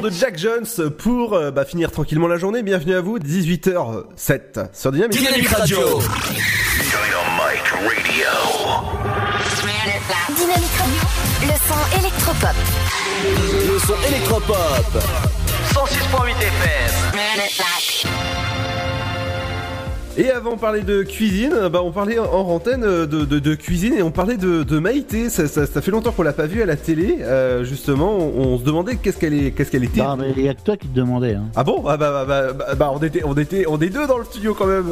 [0.00, 0.66] Son de Jack Jones
[0.98, 2.62] pour euh, bah, finir tranquillement la journée.
[2.62, 5.78] Bienvenue à vous, 18h07 sur Dynamic, Dynamic Radio.
[5.78, 6.06] Dynamic
[7.76, 8.26] Radio.
[10.36, 11.00] Dynamique Radio,
[11.42, 12.56] le son électropop.
[13.72, 14.90] Le son électropop.
[15.72, 18.29] 106.8 FM.
[20.18, 23.94] Et avant de parler de cuisine, bah, on parlait en antenne de, de- de cuisine
[23.94, 25.30] et on parlait de, de Maïté.
[25.30, 27.18] Ça, ça- ça fait longtemps qu'on l'a pas vue à la télé.
[27.20, 30.02] euh, justement, on, on se demandait qu'est-ce qu'elle est, qu'est-ce qu'elle était.
[30.02, 31.34] Non, mais il y a que toi qui te demandais.
[31.34, 31.44] Hein.
[31.56, 31.84] Ah bon?
[31.86, 34.24] Ah bah, bah, bah, bah, bah, on était, on était, on est deux dans le
[34.24, 34.86] studio quand même.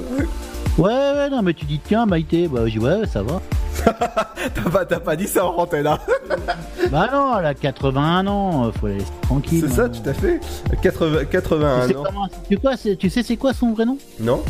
[0.78, 3.42] Ouais, ouais, non, mais tu dis tiens, Maïté, bah, je dis ouais, ça va.
[3.84, 5.98] T'as pas, t'as pas dit ça en antenne, hein?
[6.90, 9.64] Bah non, elle a 81 ans, euh, faut la laisser tranquille.
[9.68, 10.02] C'est ça, maintenant.
[10.02, 10.40] tout à fait.
[10.82, 12.02] 80, 81 Tu sais, ans.
[12.06, 13.98] comment- tu, quoi, tu sais c'est quoi son vrai nom?
[14.20, 14.42] Non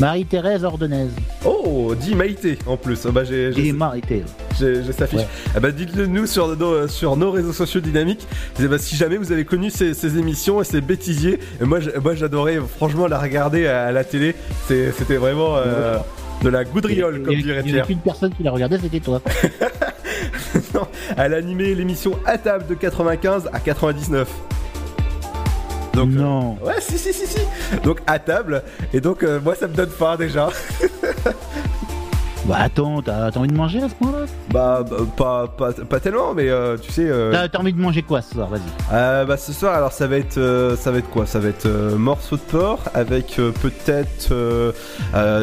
[0.00, 1.10] Marie-Thérèse Ordenaise.
[1.44, 3.04] Oh, dit Maïté en plus.
[3.06, 4.22] Ah Bah, j'ai, j'ai- Et Maïté.
[4.58, 5.20] J'ai j'ai sa fiche.
[5.20, 5.26] Ouais.
[5.56, 8.26] Ah bah dites-le nous sur nos, sur nos réseaux sociaux dynamiques.
[8.60, 11.80] Et bah, si jamais vous avez connu ces, ces émissions et ces bêtisiers, et moi
[12.14, 14.34] j'adorais franchement la regarder à, la télé.
[14.66, 15.96] C'est- C'était vraiment euh,
[16.42, 17.84] de la goudriole comme dirait il y Pierre.
[17.84, 19.20] avait qu'une personne qui la regardait, c'était toi.
[20.74, 20.86] Non,
[21.16, 24.28] Elle animait l'émission à table de 95 à 99.
[25.98, 26.52] Donc, euh, non.
[26.64, 27.40] ouais, si, si, si, si.
[27.82, 28.62] Donc à table.
[28.92, 30.48] Et donc euh, moi ça me donne faim déjà.
[32.44, 36.32] Bah attends, t'as envie de manger à ce moment-là Bah, bah, pas, pas, pas tellement,
[36.32, 37.04] mais euh, tu sais.
[37.06, 38.48] euh, T'as envie de manger quoi ce soir?
[38.48, 38.60] Vas-y.
[38.92, 41.26] Euh, bah ce soir alors ça va être ça va être quoi?
[41.26, 44.32] Ça va être morceaux de porc avec peut-être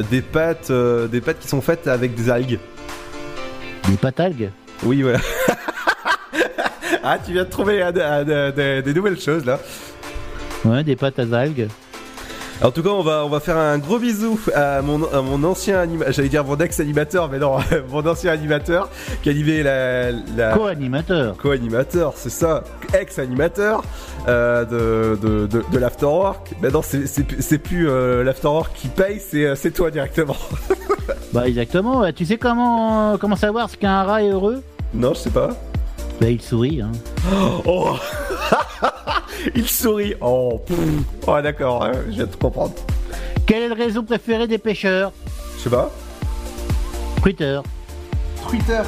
[0.10, 2.60] des pâtes des pâtes qui sont faites avec des algues.
[3.88, 4.50] Des pâtes algues?
[4.84, 5.20] Oui voilà.
[7.04, 9.60] ah tu viens de trouver de- de- de- des nouvelles choses là.
[10.66, 11.68] Ouais, des pâtes à algues.
[12.64, 15.44] En tout cas on va on va faire un gros bisou à mon, à mon
[15.44, 17.58] ancien animateur, j'allais dire mon ex-animateur mais non
[17.92, 18.90] mon ancien animateur
[19.24, 20.54] qui animait la, la...
[20.54, 21.36] Co-animateur.
[21.36, 22.64] Co-animateur, c'est ça.
[22.98, 23.84] Ex-animateur
[24.30, 26.54] euh, de, de, de, de l'Afterwork.
[26.62, 30.38] Maintenant, c'est- c'est plus- c'est plus euh, l'Afterwork qui paye, c'est euh, toi directement.
[31.34, 32.10] Bah exactement.
[32.14, 34.64] Tu sais comment comment savoir ce qu'un rat est heureux?
[34.94, 35.50] Non, je sais pas.
[36.22, 36.82] Bah il sourit.
[36.82, 36.92] Hein.
[37.66, 37.96] Oh
[39.56, 40.16] Il sourit.
[40.22, 40.78] Oh, pff.
[41.28, 42.74] oh d'accord, hein, je viens de comprendre.
[43.46, 45.12] Quel est le réseau préféré des pêcheurs?
[45.58, 45.92] Je sais pas.
[47.22, 47.60] Twitter.
[48.50, 48.82] Twitter.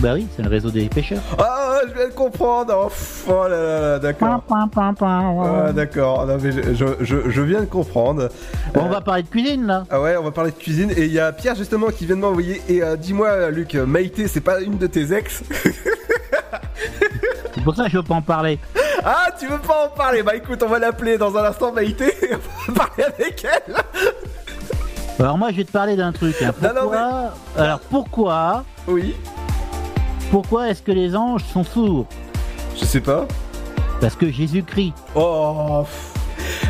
[0.00, 1.22] Bah oui, c'est le réseau des pêcheurs.
[1.38, 2.74] Ah, je viens de comprendre.
[2.88, 2.92] Oh,
[3.30, 4.42] oh là là là, d'accord.
[4.50, 6.26] Ah, d'accord.
[6.26, 8.28] Non, mais je, je, je- je viens de comprendre.
[8.74, 9.84] Bon, Euh, on va parler de cuisine là.
[9.90, 12.16] Ah ouais, on va parler de cuisine et il y a Pierre justement qui vient
[12.16, 15.42] de m'envoyer et euh, dis-moi Luc, Maïté c'est pas une de tes ex?
[17.66, 18.58] pour ça que je veux pas en parler.
[19.04, 22.06] Ah tu veux pas en parler Bah écoute on va l'appeler dans un instant Maïté
[22.22, 22.30] et
[22.68, 23.74] on va parler avec elle
[25.20, 26.34] Alors moi je vais te parler d'un truc.
[26.42, 26.52] hein.
[26.62, 29.14] Non, non, Pourquoi Alors pourquoi Oui
[30.30, 32.06] Pourquoi est-ce que les anges sont sourds
[32.78, 33.26] Je sais pas.
[34.00, 34.94] Parce que Jésus-Christ.
[35.14, 35.84] Oh.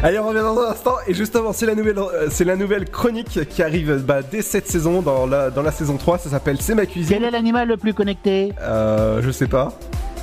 [0.03, 2.89] Allez on revient dans un instant et justement c'est la nouvelle euh, c'est la nouvelle
[2.91, 6.59] chronique qui arrive bah, dès cette saison dans la, dans la saison 3 ça s'appelle
[6.61, 8.53] C'est ma cuisine Quel est l'animal le plus connecté?
[8.61, 9.73] Euh je sais pas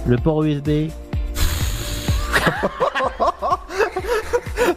[0.06, 0.90] Le port USB.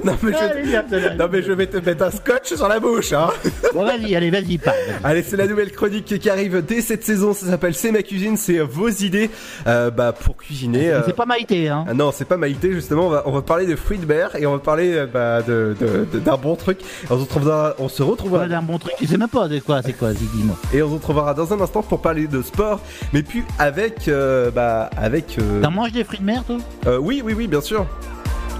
[0.06, 1.16] Non mais, je...
[1.18, 3.28] Non mais vais te mettre un scotch sur la bouche hein
[3.74, 4.76] Bon, vas-y, allez, vas-y, parle.
[5.02, 7.32] Allez, c'est la nouvelle chronique qui arrive dès cette saison.
[7.34, 8.36] Ça s'appelle C'est ma cuisine.
[8.36, 9.30] C'est vos idées
[9.66, 10.90] euh, bah, pour cuisiner.
[10.92, 11.02] euh.
[11.06, 11.84] C'est pas Maïté, hein.
[11.88, 13.06] Ah non, c'est pas Maïté justement.
[13.06, 15.42] On va, on va parler de fruits de mer et on va parler euh, bah,
[15.42, 16.80] de, de- de- d'un bon truc.
[16.80, 18.94] Et on se retrouvera, on se retrouvera Ouais, d'un bon truc.
[18.98, 20.56] Tu sais même pas de quoi, c'est quoi, Ziggy, moi.
[20.72, 22.80] et on se retrouvera dans un instant pour parler de sport,
[23.12, 25.36] mais puis avec euh, bah avec.
[25.40, 26.56] euh, T'en manges des fruits de mer, toi?
[26.86, 27.86] Euh, oui, oui, oui, bien sûr.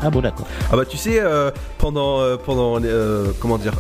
[0.03, 0.47] Ah bon, d'accord.
[0.71, 3.73] Ah bah tu sais euh, pendant euh, pendant euh, comment dire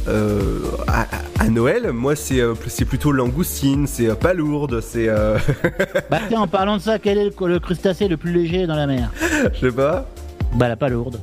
[0.89, 5.09] à, Noël moi c'est c'est plutôt langoustine c'est euh, palourde c'est
[6.11, 8.75] Bah, tiens, en parlant de ça, quel est le, le crustacé le plus léger dans
[8.77, 9.11] la mer?
[9.55, 10.07] Je sais pas.
[10.55, 11.21] Bah, la palourde.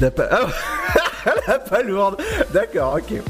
[0.00, 0.46] la pa- ah,
[1.48, 2.16] la palourde
[2.52, 3.20] d'accord ok.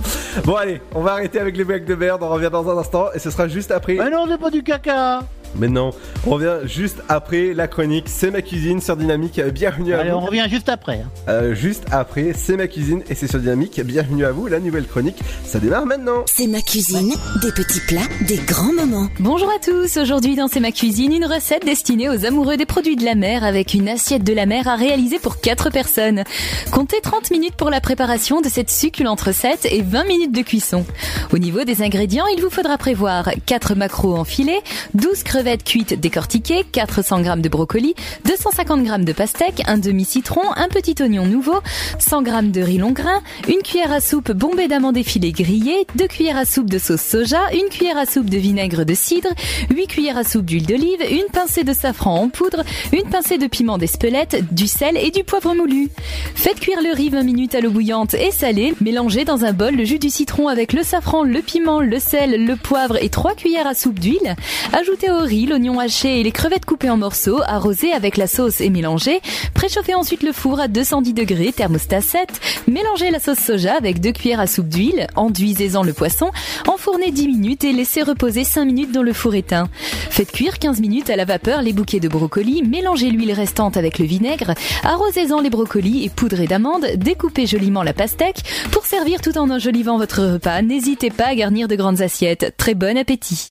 [0.45, 3.07] Bon allez on va arrêter avec les blagues de merde on revient dans un instant
[3.15, 3.95] et ce sera juste après.
[3.95, 5.21] Mais non, c'est pas du caca
[5.59, 5.91] mais non
[6.27, 10.17] on revient juste après la chronique c'est ma cuisine sur Dynamique bienvenue à Allez, vous
[10.17, 10.97] on revient juste après.
[11.01, 11.11] hein.
[11.29, 14.87] Euh, juste après c'est ma cuisine et c'est sur Dynamique bienvenue à vous la nouvelle
[14.87, 19.09] chronique ça démarre maintenant C'est ma cuisine, des petits plats, des grands moments.
[19.21, 22.97] Bonjour à tous, aujourd'hui dans C'est ma cuisine, une recette destinée aux amoureux des produits
[22.97, 26.25] de la mer avec une assiette de la mer à réaliser pour 4 personnes.
[26.73, 30.85] Comptez 30 minutes pour la préparation de cette succulente recette et 20 minutes de cuisson.
[31.33, 34.59] Au niveau des ingrédients, il vous faudra prévoir 4 maquereaux en filet,
[34.95, 37.95] 12 crevettes cuites décortiquées, 400 g de brocoli,
[38.25, 41.61] 250 g de pastèque, un demi-citron, un petit oignon nouveau,
[41.99, 46.07] 100 g de riz long grain, une cuillère à soupe bombée d'amandes effilées grillées, 2
[46.07, 49.29] cuillères à soupe de sauce soja, une cuillère à soupe de vinaigre de cidre,
[49.71, 53.47] 8 cuillères à soupe d'huile d'olive, une pincée de safran en poudre, une pincée de
[53.47, 55.91] piment d'Espelette, du sel et du poivre moulu.
[56.35, 58.75] Faites cuire le riz 20 minutes à l'eau bouillante et salée.
[58.81, 62.45] Mélangez dans un bol le jus du citron avec le safran, le piment, le sel,
[62.45, 64.37] le poivre et 3 cuillères à soupe d'huile.
[64.73, 68.62] Ajoutez au riz l'oignon haché et les crevettes coupées en morceaux, arrosez avec la sauce
[68.62, 69.20] et mélangez.
[69.53, 72.41] Préchauffez ensuite le four à 210 degrés, thermostat 7.
[72.68, 75.09] Mélangez la sauce soja avec 2 cuillères à soupe d'huile.
[75.16, 76.30] Enduisez-en le poisson.
[76.66, 79.68] Enfournez 10 minutes et laissez reposer 5 minutes dans le four éteint.
[80.09, 82.62] Faites cuire 15 minutes à la vapeur les bouquets de brocolis.
[82.62, 84.55] Mélangez l'huile restante avec le vinaigre.
[84.84, 86.87] Arrosez-en les brocolis et poudrez d'amandes.
[86.96, 88.42] Découpez joliment la pastèque.
[88.71, 92.54] Pour servir tout en enjolivant votre repas, n'hésitez pas à garnir de grandes assiettes.
[92.57, 93.49] Très bon appétit.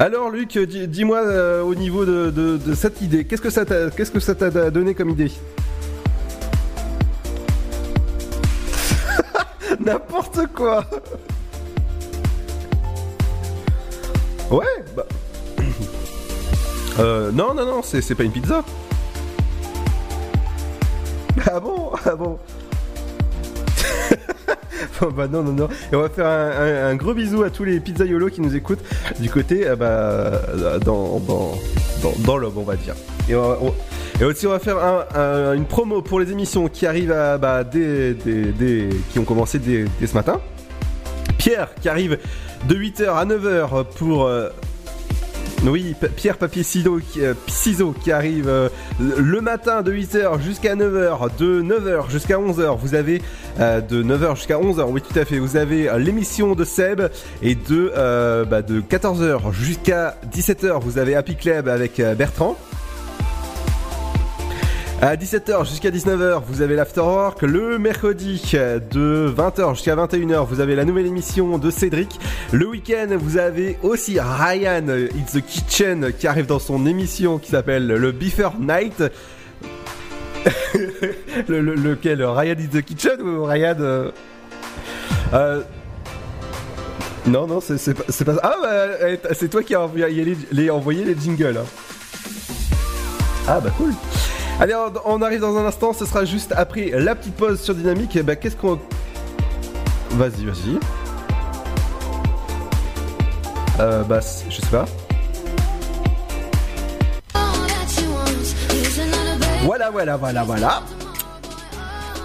[0.00, 4.94] Alors Luc, dis- dis-moi euh, au niveau de, cette idée, qu'est-ce que ça t'a, donné
[4.94, 5.32] comme idée?
[9.80, 10.84] N'importe quoi.
[14.50, 14.64] Ouais.
[14.96, 15.04] Bah.
[17.00, 18.64] Euh, non, non, non, c'est pas une pizza.
[21.46, 21.92] Ah bon?
[22.04, 22.40] Ah bon?
[25.16, 25.68] Bah non, non, non.
[25.92, 28.82] Et on va faire un, gros bisou à tous les pizzaiolos qui nous écoutent
[29.20, 31.52] du côté, euh, bah, euh, dans, dans,
[32.02, 32.12] dans,
[32.56, 32.94] on va dire.
[33.28, 33.34] Et,
[34.24, 37.62] aussi, on va faire un- un- une promo pour les émissions qui arrivent à, bah,
[37.64, 38.16] dès,
[39.10, 40.40] qui ont commencé dès, dès ce matin.
[41.38, 42.18] Pierre qui arrive
[42.68, 44.26] de 8h à 9h pour.
[44.26, 44.48] euh,
[45.66, 47.34] oui, Pierre Papier Ciseaux qui, euh,
[48.02, 48.68] qui arrive euh,
[49.00, 52.78] le matin de 8h jusqu'à 9h, de 9h jusqu'à 11h.
[52.78, 53.20] Vous avez
[53.58, 55.38] euh, de 9h jusqu'à 11h, oui tout à fait.
[55.38, 57.02] Vous avez euh, l'émission de Seb
[57.42, 62.56] et de, euh, bah, de 14h jusqu'à 17h, vous avez Happy Club avec euh, Bertrand.
[65.00, 67.42] À 17h jusqu'à 19h, vous avez l'Afterwork.
[67.42, 72.18] Le mercredi, de 20h jusqu'à 21h, vous avez la nouvelle émission de Cédric.
[72.50, 74.82] Le week-end, vous avez aussi Ryan
[75.16, 79.04] It's the Kitchen qui arrive dans son émission qui s'appelle le Beefer Night.
[81.48, 84.10] le, le- lequel Ryan It's the Kitchen ou Ryan euh,
[85.32, 85.62] euh,
[87.28, 88.24] Non, non, c'est pas, pas ça.
[88.42, 91.56] Ah, bah, euh, c'est toi qui as envoyé les, les- envoyé les jingles.
[91.56, 91.66] hein.
[93.46, 93.92] Ah, bah cool.
[94.60, 94.74] Allez,
[95.04, 98.16] on, arrive dans un instant, ce sera juste après la petite pause sur Dynamique.
[98.16, 98.80] Et bah, qu'est-ce qu'on.
[100.10, 100.78] Vas-y, vas-y.
[103.78, 104.18] Euh, bah,
[104.48, 104.84] je sais pas.
[109.62, 110.82] Voilà, voilà, voilà, voilà.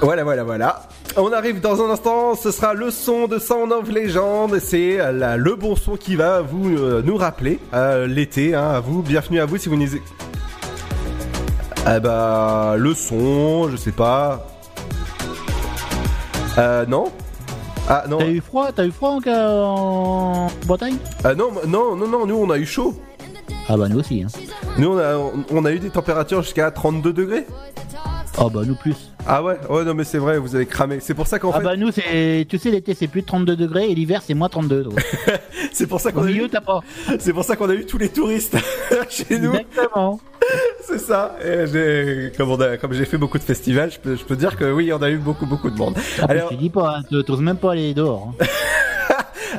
[0.02, 0.82] Voilà, voilà, voilà.
[1.16, 4.58] On arrive dans un instant, ce sera le son de Sound of Legend.
[4.60, 8.56] C'est euh, le bon son qui va vous euh, nous rappeler euh, l'été.
[8.56, 9.88] Hein, à vous, bienvenue à vous si vous nous.
[11.86, 14.48] Ah bah, le son, je sais pas.
[16.58, 17.12] Euh, non
[17.90, 18.20] Ah non.
[18.20, 20.98] T'as eu froid T'as eu froid en, en Bretagne?
[21.24, 23.00] Ah non, non, non, non, nous on a eu chaud.
[23.68, 24.24] Ah bah nous aussi.
[24.24, 24.28] Hein.
[24.78, 25.16] Nous on a,
[25.52, 27.46] on a eu des températures jusqu'à 32 degrés.
[28.38, 29.13] Oh bah nous plus.
[29.28, 30.98] Ah ouais Ouais, non, mais c'est vrai, vous avez cramé.
[31.00, 31.64] C'est pour ça qu'en Ah fait.
[31.64, 34.50] bah nous c'est, tu sais l'été c'est plus de 32 degrés et l'hiver c'est moins
[34.50, 34.84] 32.
[34.84, 34.94] donc.
[35.72, 36.50] C'est pour ça qu'on a milieu eu.
[36.50, 36.82] pas.
[37.20, 38.56] C'est pour ça qu'on a eu tous les touristes
[39.10, 39.54] chez nous.
[39.56, 40.20] Exactement.
[40.88, 41.36] C'est ça.
[41.44, 44.56] Et comme on a- comme j'ai fait beaucoup de festivals, je peux, je peux dire
[44.56, 45.96] que oui, on a eu beaucoup, beaucoup de monde.
[46.22, 48.34] Ah, Allez, mais je te dis pas, hein, t'oses même pas aller dehors.
[48.40, 48.46] hein.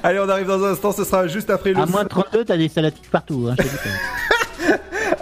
[0.05, 0.93] allez, on arrive dans un instant.
[0.93, 1.81] Ce sera juste après le.
[1.81, 3.49] À moins de 32 t'as des salatiques partout.
[3.51, 4.34] Hein, je te dis pas.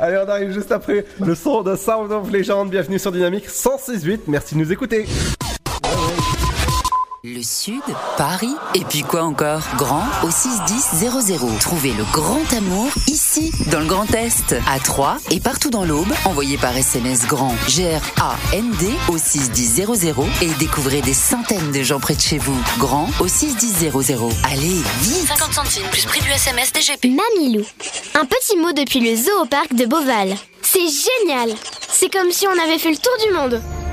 [0.02, 2.68] Allez, on arrive juste après le son de Sound of Legend.
[2.68, 4.22] Bienvenue sur Dynamique 106.8.
[4.26, 5.06] Merci de nous écouter.
[7.24, 7.82] Le Sud,
[8.16, 9.62] Paris, et puis quoi encore?
[9.76, 11.56] Grand au 61000.
[11.60, 16.12] Trouvez le grand amour ici, dans le Grand Est, à Troyes et partout dans l'Aube.
[16.24, 19.86] Envoyez par SMS grand G-R-A-N-D au 61000
[20.40, 22.60] et découvrez des centaines de gens près de chez vous.
[22.80, 23.92] Grand au 61000.
[24.50, 27.04] Allez, vite 50 centimes plus prix du SMS DGP.
[27.06, 27.64] Mamilou.
[28.14, 30.34] Un petit mot depuis le zoo au parc de Beauval.
[30.60, 31.54] C'est génial
[31.88, 33.62] C'est comme si on avait fait le tour du monde.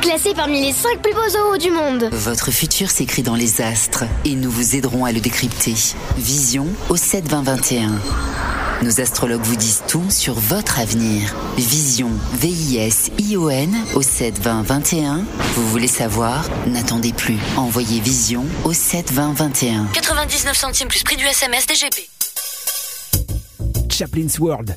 [0.00, 2.08] Classé parmi les 5 plus beaux zoos du monde.
[2.12, 5.74] Votre futur s'écrit dans les astres et nous vous aiderons à le décrypter.
[6.16, 7.90] Vision au 7 20 21.
[8.82, 11.34] Nos astrologues vous disent tout sur votre avenir.
[11.58, 15.24] Vision, V-I-S-I-O-N au 7 20 21.
[15.54, 16.48] Vous voulez savoir?
[16.66, 17.36] N'attendez plus.
[17.56, 19.84] Envoyez Vision au 7 20 21.
[19.92, 22.08] 99 centimes plus prix du SMS DGP.
[23.90, 24.76] Chaplin's World.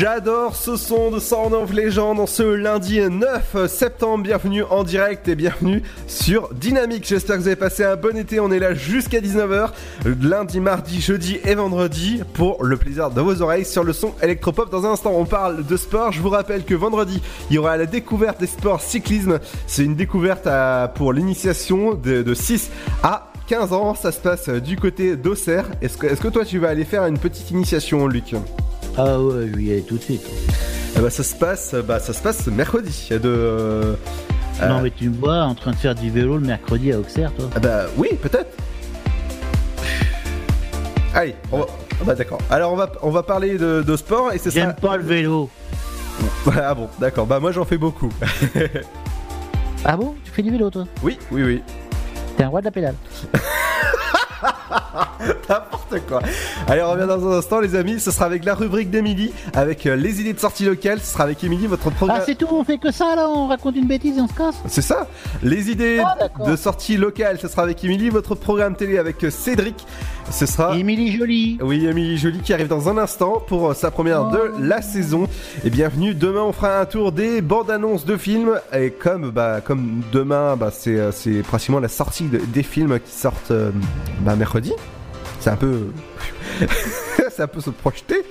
[0.00, 4.24] J'adore ce son de Sound of Legend en ce lundi 9 septembre.
[4.24, 7.04] Bienvenue en direct et bienvenue sur Dynamique.
[7.06, 8.40] J'espère que vous avez passé un bon été.
[8.40, 9.68] On est là jusqu'à 19h,
[10.22, 14.70] lundi, mardi, jeudi et vendredi pour le plaisir de vos oreilles sur le son électropop.
[14.70, 16.12] Dans un instant, on parle de sport.
[16.12, 17.20] Je vous rappelle que vendredi,
[17.50, 19.38] il y aura la découverte des sports cyclisme.
[19.66, 20.48] C'est une découverte
[20.94, 22.70] pour l'initiation de, de 6
[23.02, 23.94] à 15 ans.
[23.94, 25.66] Ça se passe du côté d'Auxerre.
[25.82, 28.34] Est-ce que toi, tu vas aller faire une petite initiation, Luc?
[28.96, 30.22] Ah ouais, je vais y aller tout de suite.
[30.96, 33.08] Eh bah, ça se passe, bah, ça se passe mercredi.
[33.10, 33.94] De, euh,
[34.62, 36.98] Non, euh, mais tu me vois en train de faire du vélo le mercredi à
[36.98, 38.50] Auxerre, toi ah bah oui, peut-être.
[41.14, 41.66] Allez, on va-
[42.00, 42.38] ah bah d'accord.
[42.50, 44.60] Alors on va, on va parler de, de sport et c'est ça.
[44.60, 45.48] J'aime pas le vélo.
[46.56, 47.26] Ah bon, d'accord.
[47.26, 48.10] Bah moi j'en fais beaucoup.
[49.82, 50.14] Ah bon?
[50.24, 50.84] Tu fais du vélo, toi?
[51.02, 51.62] Oui, oui, oui.
[52.36, 52.94] T'es un roi de la pédale.
[55.48, 56.20] N'importe quoi.
[56.66, 58.00] Allez, on revient dans un instant, les amis.
[58.00, 61.00] Ce sera avec la rubrique d'Emilie, avec euh, les idées de sortie locale.
[61.00, 62.18] Ce sera avec Émilie, votre programme.
[62.20, 64.34] Ah, c'est tout, on fait que ça là, on raconte une bêtise et on se
[64.34, 65.06] casse C'est ça
[65.42, 69.30] Les idées Ah, de sortie locale, ce sera avec Émilie, votre programme télé avec euh,
[69.30, 69.86] Cédric.
[70.30, 70.76] Ce sera.
[70.78, 71.58] Émilie Jolie.
[71.60, 74.32] Oui, Émilie Jolie qui arrive dans un instant pour euh, sa première Oh.
[74.32, 75.26] de la saison.
[75.64, 76.14] Et bienvenue.
[76.14, 78.58] Demain, on fera un tour des bandes annonces de films.
[78.72, 83.00] Et comme, bah, comme demain, bah, c'est, euh, c'est pratiquement la sortie de- des films
[83.04, 83.70] qui sortent euh,
[84.20, 84.72] bah, mercredi.
[85.40, 85.86] C'est un peu.
[87.30, 88.22] c'est un peu se projeter.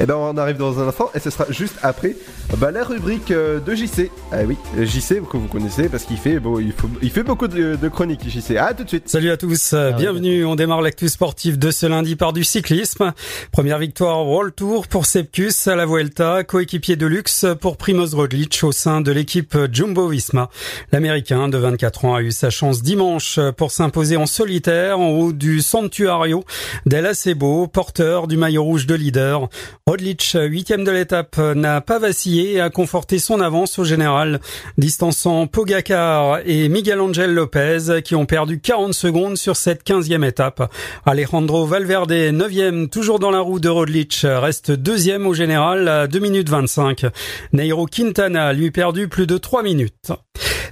[0.00, 2.16] Et ben on arrive dans un instant et ce sera juste après
[2.58, 4.10] bah, la rubrique euh, de JC.
[4.32, 7.48] Ah oui, JC que vous connaissez parce qu'il fait, bon, il, faut- il fait beaucoup
[7.48, 8.56] de, de chroniques JC.
[8.56, 9.08] À tout de suite.
[9.08, 10.44] Salut à tous, euh, bienvenue.
[10.44, 13.12] On démarre l'actu sportif de ce lundi par du cyclisme.
[13.52, 18.60] Première victoire World Tour pour Sepkus à la Vuelta, coéquipier de luxe pour Primoz Roglic
[18.62, 20.50] au sein de l'équipe Jumbo-Visma.
[20.92, 25.32] L'Américain de 24 ans a eu sa chance dimanche pour s'imposer en solitaire en haut
[25.32, 26.44] du Santuario
[26.86, 29.48] del Acebo, porteur du maillot rouge de leader.
[29.88, 34.40] Roglic, huitième de l'étape, n'a pas vacillé et a conforté son avance au général,
[34.78, 40.72] distançant Pogacar et Miguel Angel Lopez qui ont perdu 40 secondes sur cette quinzième étape.
[41.04, 46.18] Alejandro Valverde, neuvième, toujours dans la roue de Roglic, reste deuxième au général à 2
[46.18, 47.06] minutes 25.
[47.52, 50.10] Nairo Quintana lui perdu plus de 3 minutes.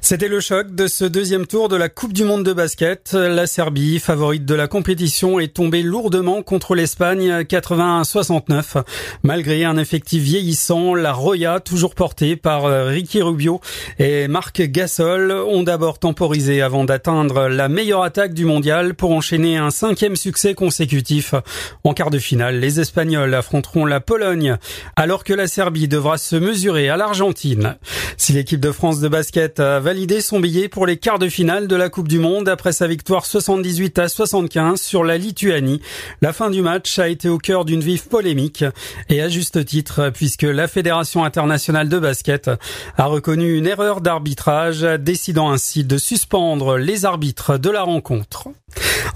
[0.05, 3.14] C'était le choc de ce deuxième tour de la Coupe du Monde de basket.
[3.14, 8.85] La Serbie, favorite de la compétition, est tombée lourdement contre l'Espagne 81-69.
[9.22, 13.62] Malgré un effectif vieillissant, la Roya, toujours portée par euh, Ricky Rubio
[13.98, 19.56] et Marc Gasol, ont d'abord temporisé avant d'atteindre la meilleure attaque du mondial pour enchaîner
[19.56, 21.35] un cinquième succès consécutif.
[21.82, 24.59] En quart de finale, les Espagnols affronteront la Pologne,
[24.97, 27.76] alors que la Serbie devra se mesurer à l'Argentine.
[28.18, 29.60] Si l'équipe de France de basket
[29.94, 32.88] validé son billet pour les quarts de finale de la Coupe du Monde après sa
[32.88, 35.80] victoire 78 à 75 sur la Lituanie,
[36.20, 38.64] la fin du match a été au cœur d'une vive polémique
[39.08, 42.50] et à juste titre puisque la Fédération internationale de basket
[42.96, 48.48] a reconnu une erreur d'arbitrage décidant ainsi de suspendre les arbitres de la rencontre.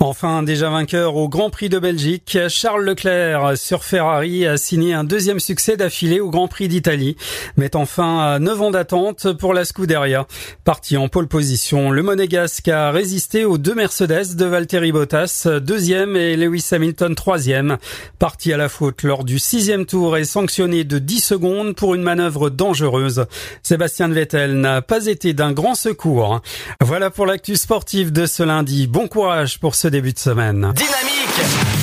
[0.00, 5.02] Enfin, déjà vainqueur au Grand Prix de Belgique, Charles Leclerc sur Ferrari a signé un
[5.02, 7.16] deuxième succès d'affilée au Grand Prix d'Italie,
[7.56, 10.26] mettant fin à 9 ans d'attente pour la Scuderia.
[10.68, 16.14] Parti en pole position, le Monégasque a résisté aux deux Mercedes de Valtteri Bottas, deuxième
[16.14, 17.78] et Lewis Hamilton troisième.
[18.18, 22.02] Parti à la faute lors du sixième tour et sanctionné de 10 secondes pour une
[22.02, 23.24] manœuvre dangereuse.
[23.62, 26.42] Sébastien Vettel n'a pas été d'un grand secours.
[26.82, 28.88] Voilà pour l'actu sportive de ce lundi.
[28.88, 30.74] Bon courage pour ce début de semaine.
[30.76, 31.78] Dynamique Radio.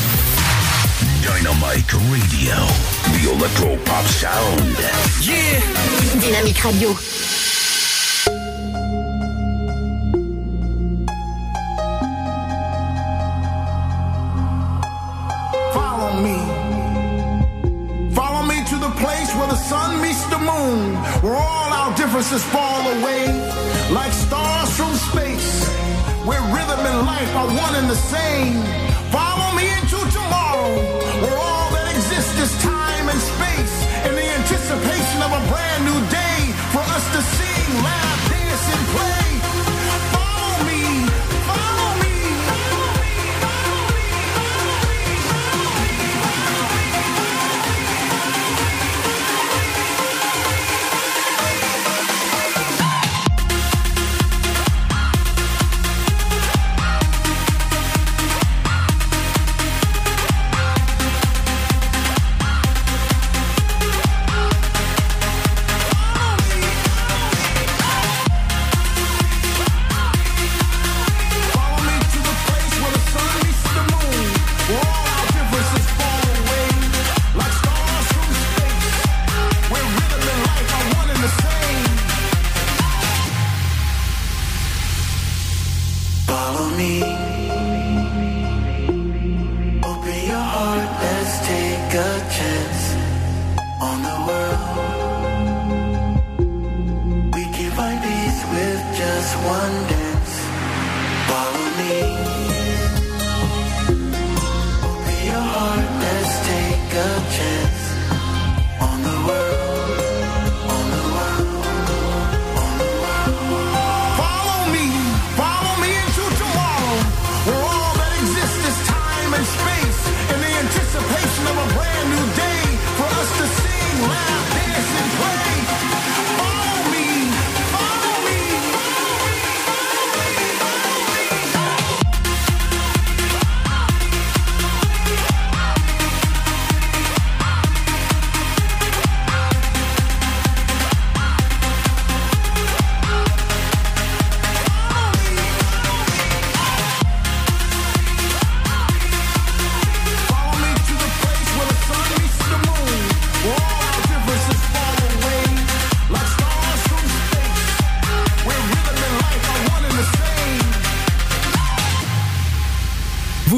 [3.05, 4.77] The Electro Pop Sound.
[5.21, 5.59] Yeah!
[6.19, 6.95] Dynamique Radio.
[21.21, 23.27] Where all our differences fall away
[23.91, 25.67] like stars from space,
[26.25, 28.61] where rhythm and life are one and the same.
[29.11, 30.71] Follow me into tomorrow,
[31.23, 33.75] where all that exists is time and space,
[34.07, 36.39] in the anticipation of a brand new day
[36.73, 39.14] for us to sing, laugh, dance, and play.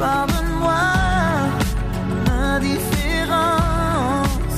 [0.00, 0.82] Pardonne-moi
[2.26, 4.56] l'indifférence.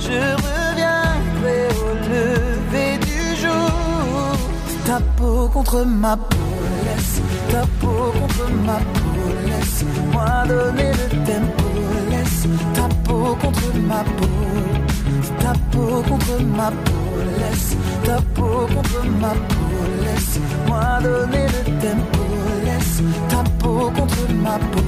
[0.00, 4.36] Je reviendrai au lever du jour.
[4.84, 6.50] Ta peau contre ma peau,
[6.84, 11.68] laisse ta peau contre ma peau, laisse-moi donner le tempo,
[12.10, 12.44] laisse.
[12.74, 14.40] Ta peau contre ma peau,
[15.38, 17.04] ta peau contre ma peau,
[17.38, 17.72] laisse
[18.04, 19.70] ta peau contre ma peau,
[20.04, 22.22] laisse-moi donner le tempo,
[22.64, 23.00] laisse
[23.90, 24.80] contre ma peau.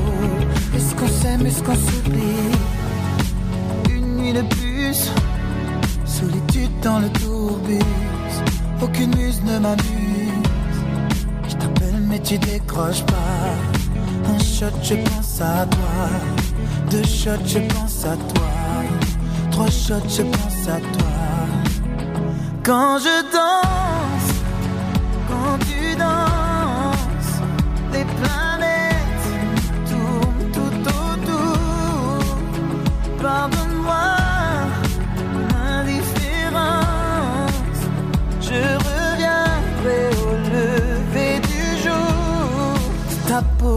[0.75, 2.53] Est-ce qu'on s'aime, est-ce qu'on s'oublie?
[3.91, 5.11] Une nuit de plus,
[6.05, 7.79] solitude dans le tourbus,
[8.83, 10.49] aucune muse ne m'amuse.
[11.49, 13.55] Je t'appelle mais tu décroches pas.
[14.33, 16.09] Un shot, je pense à toi.
[16.91, 18.49] Deux shots, je pense à toi.
[19.51, 21.15] Trois shots, je pense à toi.
[22.63, 24.04] Quand je danse,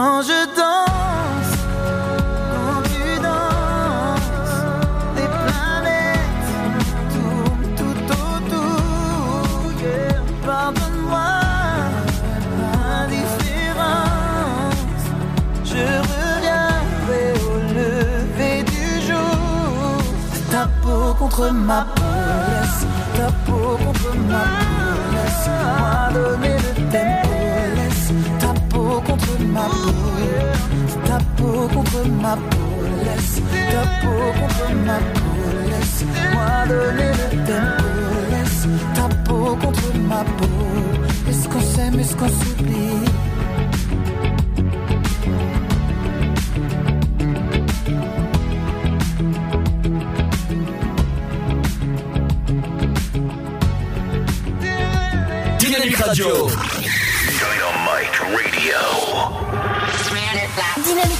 [0.00, 1.54] Quand je danse,
[2.52, 4.56] quand tu danses,
[5.16, 6.50] les planètes
[7.14, 9.72] tournent tout autour.
[10.46, 11.30] Pardonne-moi
[12.60, 14.04] l'indifférence.
[15.64, 19.98] Je reviendrai au lever du jour.
[20.52, 21.97] Ta peau contre ma peau,
[32.20, 33.42] ma polis
[34.86, 34.98] ma
[36.32, 37.36] Moi donner le
[39.56, 40.24] contre ma
[41.28, 43.08] Est-ce qu'on s'aime, est-ce qu'on s'oublie
[55.58, 55.58] Radio.
[55.58, 56.28] Dynamite Radio.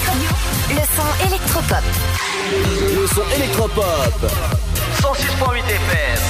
[0.06, 0.17] Radio.
[1.28, 1.84] Le son électropop.
[3.00, 3.84] Le son électropop.
[5.00, 6.20] 106.8 FM.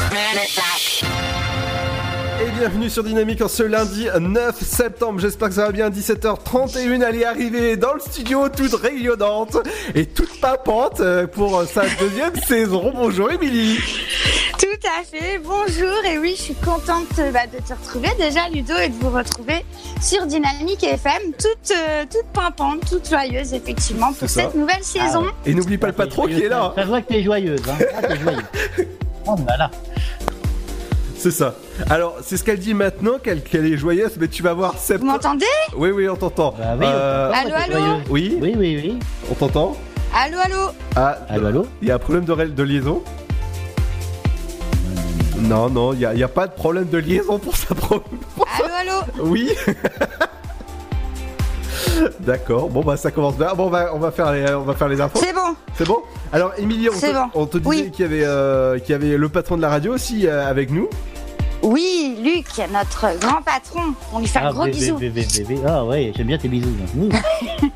[2.40, 5.20] Et bienvenue sur Dynamique en ce lundi 9 septembre.
[5.20, 5.90] J'espère que ça va bien.
[5.90, 9.56] 17h31, elle est arrivée dans le studio toute rayonnante
[9.94, 12.92] et toute papante euh, pour sa deuxième saison.
[12.94, 13.78] Bonjour Émilie.
[14.80, 18.48] Tout à fait, bonjour et oui je suis contente euh, bah, de te retrouver déjà
[18.48, 19.64] Ludo et de vous retrouver
[20.00, 25.24] sur Dynamique FM, toute, euh, toute pimpante, toute joyeuse effectivement pour cette nouvelle saison.
[25.46, 26.72] Et n'oublie pas le patron qui est là.
[26.76, 27.60] Ça se voit que t'es joyeuse.
[27.68, 27.84] Hein.
[28.02, 28.42] Ah, joyeuse.
[29.30, 29.70] Oh là là.
[31.18, 31.54] C'est ça.
[31.90, 35.12] Alors, c'est ce qu'elle dit maintenant, qu'elle est joyeuse, mais tu vas voir Vous septembre.
[35.12, 35.44] m'entendez?
[35.76, 36.54] Oui, oui, on t'entend.
[36.56, 38.00] Bah oui, Euh, Allô, allô?
[38.08, 38.98] Oui, Oui, oui, oui.
[39.30, 39.76] on t'entend?
[40.14, 40.70] Allô, allô?
[40.96, 41.66] Ah, Allô, allô?
[41.82, 43.02] il y a un problème de liaison
[45.38, 48.02] Non, non, il n'y a, pas de problème de liaison pour sa pro.
[48.58, 49.50] Allô, allô Oui.
[52.20, 52.68] D'accord.
[52.68, 53.54] Bon bah ça commence bien.
[53.54, 55.18] Bon on va on va faire les on va faire les infos.
[55.22, 55.98] C'est bon C'est bon?
[56.32, 57.30] Alors Émilie, on, te- bon.
[57.34, 57.90] on te disait Oui.
[57.90, 60.70] qu'il y avait euh, qu'il y avait le patron de la radio aussi euh, avec
[60.70, 60.88] nous.
[61.68, 64.96] Oui, Luc, notre grand patron, on lui fait un Ah, gros bébé, bisou.
[64.96, 65.58] bébé, bébé.
[65.66, 66.70] Ah ouais, j'aime bien tes bisous.
[66.94, 67.08] Mmh.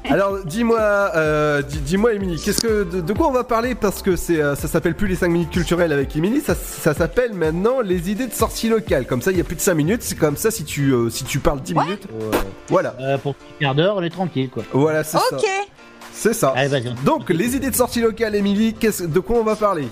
[0.11, 3.75] Alors dis-moi euh, dis- dis-moi Émilie, qu'est-ce que de, de quoi on va parler?
[3.75, 6.95] Parce que c'est euh, ça s'appelle plus les 5 minutes culturelles avec Émilie, ça, ça
[6.95, 9.07] s'appelle maintenant les idées de sortie locale.
[9.07, 11.11] Comme ça, il y a plus de 5 minutes, c'est comme ça si tu euh,
[11.11, 12.09] si tu parles 10 minutes.
[12.69, 12.95] Voilà.
[13.01, 14.63] Euh, pour un quart d'heure, on est tranquille, quoi.
[14.73, 15.25] Voilà, c'est ça.
[15.37, 15.45] Ok,
[16.15, 16.55] C'est ça.
[16.57, 16.95] Allez, vas-y.
[17.05, 19.87] Donc les idées de sortie locale Émilie, qu'est-ce de quoi on va parler?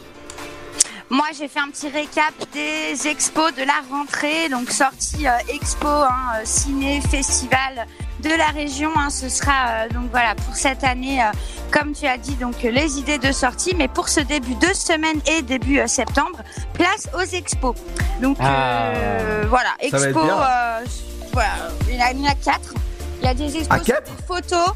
[1.11, 5.89] Moi j'ai fait un petit récap des expos de la rentrée, donc sortie euh, expo,
[5.89, 7.87] hein, euh, ciné, festival
[8.21, 8.91] de la région.
[8.97, 11.27] hein, ce sera euh, donc voilà pour cette année, euh,
[11.73, 13.75] comme tu as dit, donc euh, les idées de sortie.
[13.77, 16.39] Mais pour ce début de semaine et début euh, septembre,
[16.75, 17.75] place aux expos.
[18.23, 18.93] Donc Ah.
[19.49, 20.85] voilà, expo, euh,
[21.33, 22.75] voilà, il y en a, quatre.
[23.21, 24.75] Il y a des expos sur des photos.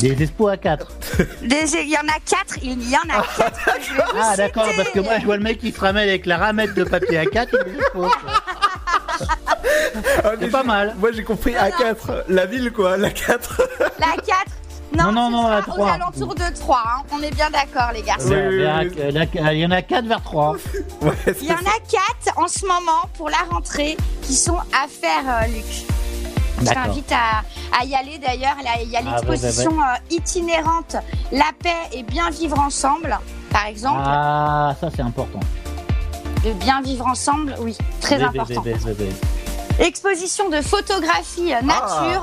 [0.00, 0.86] Des expos à 4.
[1.42, 2.56] Des, il y en a quatre.
[2.62, 3.64] Il y en a quatre.
[3.64, 4.76] que je vais vous Ah d'accord, citer.
[4.76, 7.18] parce que moi je vois le mec qui se ramène avec la ramette de papier
[7.18, 8.10] à 4 et des expos.
[9.18, 10.94] Ah, mais C'est pas j'ai- mal.
[10.98, 13.62] Moi j'ai compris A4, la ville quoi, la 4.
[13.98, 14.26] La 4
[14.96, 15.90] Non, Non, non, ce non, sera la aux trois.
[15.92, 16.82] alentours de 3.
[16.86, 17.02] hein.
[17.12, 18.28] On est bien d'accord, les garçons.
[18.28, 18.92] Oui, oui, La- oui.
[19.12, 20.56] la- la- Il y en a 4 vers 3.
[21.02, 24.86] Ouais, Il y en a 4 en ce moment pour la rentrée qui sont à
[24.88, 25.64] faire, euh, Luc.
[26.60, 27.42] Je t'invite à,
[27.78, 28.56] à y aller d'ailleurs.
[28.82, 30.96] Il y a Ah, ouais, l'exposition euh, itinérante
[31.32, 33.18] La paix et bien vivre ensemble,
[33.50, 34.00] par exemple.
[34.04, 35.40] Ah, ça c'est important.
[36.44, 38.62] De bien vivre ensemble, oui, très Bébé, important.
[38.62, 39.08] bébé, bébé.
[39.80, 42.22] Exposition de photographie euh, nature.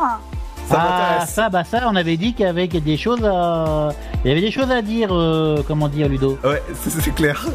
[0.70, 1.30] Ça ah, m'intéresse.
[1.30, 3.90] ça, bah ça, on avait dit qu'il y avait des choses à,
[4.24, 6.40] il y avait des choses à dire, euh, comment dire, Ludo?
[6.44, 6.64] Ouais,
[7.00, 7.46] c'est clair.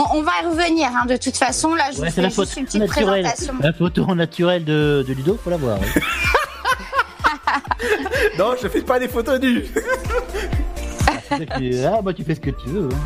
[0.00, 1.74] On, on va y revenir, hein, de toute façon.
[1.74, 3.22] Là, je Ouais, vous la fais photo juste une petite naturelle.
[3.24, 3.54] présentation.
[3.60, 5.78] La photo naturelle de, de Ludo, faut la voir.
[5.80, 6.02] oui.
[8.38, 9.64] Non, je fais pas des photos nues.
[11.30, 12.88] Ah, bah tu fais ce que tu veux.
[12.92, 12.96] hein.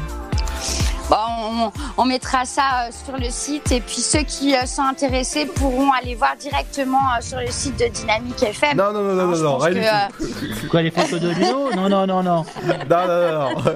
[1.10, 4.82] Bon, on, on mettra ça euh, sur le site et puis ceux qui euh, sont
[4.82, 8.76] intéressés pourront aller voir directement euh, sur le site de Dynamique FM.
[8.78, 9.22] Non, non, non, non,
[9.62, 10.08] Hein, non, non,
[10.58, 10.66] que.
[10.68, 11.70] Quoi, les photos de Ludo?
[11.74, 12.44] Non, non, non, non.
[12.64, 13.62] Non, non, non, non.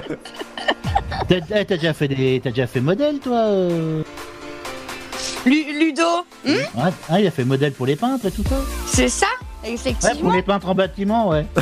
[1.29, 4.03] T'as eh, t'as déjà fait des, t'as déjà fait modèle, toi euh
[5.45, 6.03] Lu- Ludo,
[6.45, 8.57] hmm, Ouais, ah, il a fait modèle pour les peintres et tout ça.
[8.87, 9.27] c'est ça,
[9.63, 10.21] Ouais, effectivement.
[10.21, 11.47] pour les peintres en bâtiment, ouais.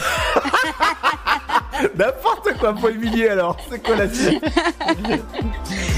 [1.99, 3.57] N'importe quoi pour Émilie alors.
[3.71, 4.43] C'est quoi la suite?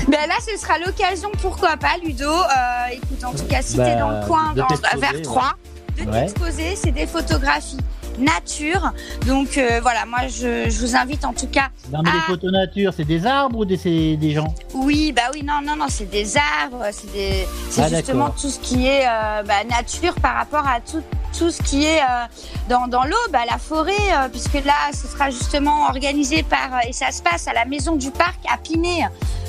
[0.09, 2.28] Ben là, ce sera l'occasion, pourquoi pas, Ludo.
[2.28, 4.66] euh, écoute, en tout cas, si Bah, t'es dans le coin, dans,
[4.98, 5.23] vers ouais.
[5.23, 5.52] 3,
[5.98, 6.27] de Ouais.
[6.27, 7.78] t'exposer, c'est des photographies
[8.18, 8.93] nature.
[9.26, 12.51] Donc euh, voilà, moi, je, je vous invite en tout cas Non, mais les photos
[12.52, 14.55] nature, c'est des arbres ou des, des gens?
[14.74, 18.48] Oui, bah oui, non, non, non, c'est des arbres, c'est des, c'est Ah, justement tout
[18.48, 21.02] ce qui est euh, bah, nature par rapport à tout,
[21.36, 22.24] tout ce qui est euh,
[22.68, 26.93] dans, dans l'eau, bah, la forêt, euh, puisque là, ce sera justement organisé par, et
[26.93, 29.05] ça se passe à la maison du parc à Pinet,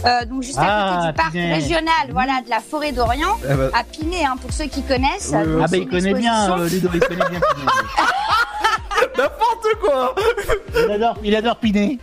[0.05, 1.53] euh, donc juste à Ah, côté du parc Pinet.
[1.53, 3.69] régional, voilà, de la forêt d'Orient, Eh ben.
[3.73, 5.33] à Pinet, hein, pour ceux qui connaissent.
[5.33, 7.71] Ah bah c'est il connaît bien, euh, Ludo, il connaît bien Pinet.
[9.17, 10.13] N'importe quoi
[10.75, 11.97] il adore, il adore piner.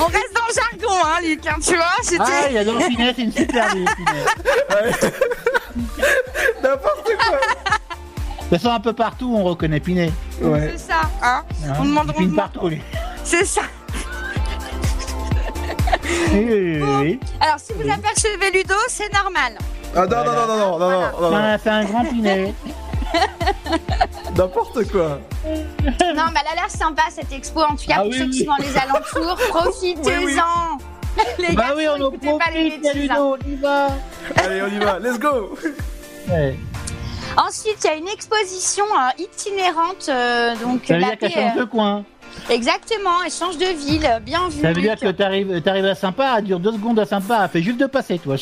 [0.00, 2.22] On reste dans le jargon, hein, Luc, hein, tu vois, c'était...
[2.24, 3.84] Ah, il adore piner, c'est une super idée.
[6.62, 10.10] N'importe quoi De toute façon, un peu partout, on reconnaît Pinet.
[10.40, 12.12] C'est ça, hein, hein ouais, On demande...
[12.16, 12.82] Pine partout, lui.
[13.24, 13.62] C'est ça
[17.40, 19.58] Alors, si vous apercevez Ludo, c'est normal.
[19.94, 21.58] Ah non, non, non, non, non, non, non, non, non.
[21.62, 22.54] C'est un grand Pinet.
[24.36, 25.18] N'importe quoi.
[25.44, 28.24] Non, mais elle a l'air sympa cette expo, en tout cas Ah pour oui, ceux
[28.24, 28.30] oui.
[28.30, 29.36] qui sont dans les alentours.
[29.48, 30.78] Profitez-en
[31.38, 33.10] Les Bah gars, oui, on en pas les bêtises.
[33.10, 33.16] hein.
[33.18, 33.88] On y va.
[34.36, 34.98] Allez, on y va.
[34.98, 35.56] Let's go
[36.28, 36.58] Ouais.
[37.38, 40.08] Ensuite, il y a une exposition euh, itinérante.
[40.08, 42.04] euh, donc, Ça veut la dire qu'elle paix, change euh, de coin.
[42.50, 44.08] Exactement, elle change de ville.
[44.22, 44.60] Bien vu.
[44.62, 47.50] Ça veut dire que t'arrives, t'arrives à sympa, elle dure deux secondes à sympa, elle
[47.50, 48.36] fait juste de passer, toi.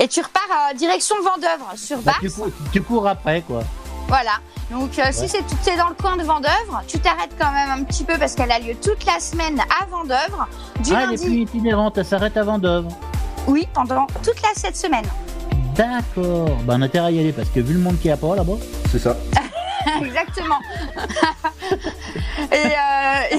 [0.00, 2.20] Et tu repars euh, direction Vendœuvre sur Bah, Bars.
[2.20, 3.62] tu, cours, tu cours après, quoi.
[4.08, 4.32] Voilà.
[4.70, 7.70] Donc, euh, si c'est tu es dans le coin de Vendœuvre, tu t'arrêtes quand même
[7.70, 10.46] un petit peu parce qu'elle a lieu toute la semaine à Vendœuvre.
[10.82, 12.88] Du ah, elle est plus itinérante, elle s'arrête à Vendôme.
[13.46, 15.04] Oui, pendant toute la cette semaine.
[15.76, 16.50] D'accord.
[16.64, 18.16] Bah, on a intérêt à y aller parce que vu le monde qu'il y a
[18.16, 18.54] pas là-bas.
[18.90, 19.16] C'est ça.
[20.04, 20.58] Exactement.
[22.52, 23.36] et, euh,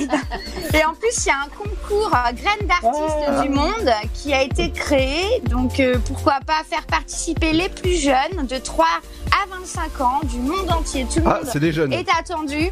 [0.74, 4.42] et, et en plus, il y a un concours graines d'artistes du monde qui a
[4.42, 5.42] été créé.
[5.50, 8.86] Donc, euh, pourquoi pas faire participer les plus jeunes de 3
[9.32, 11.06] à 25 ans du monde entier.
[11.12, 11.94] Tout le Ah, monde des jeunes.
[11.94, 12.72] est attendu.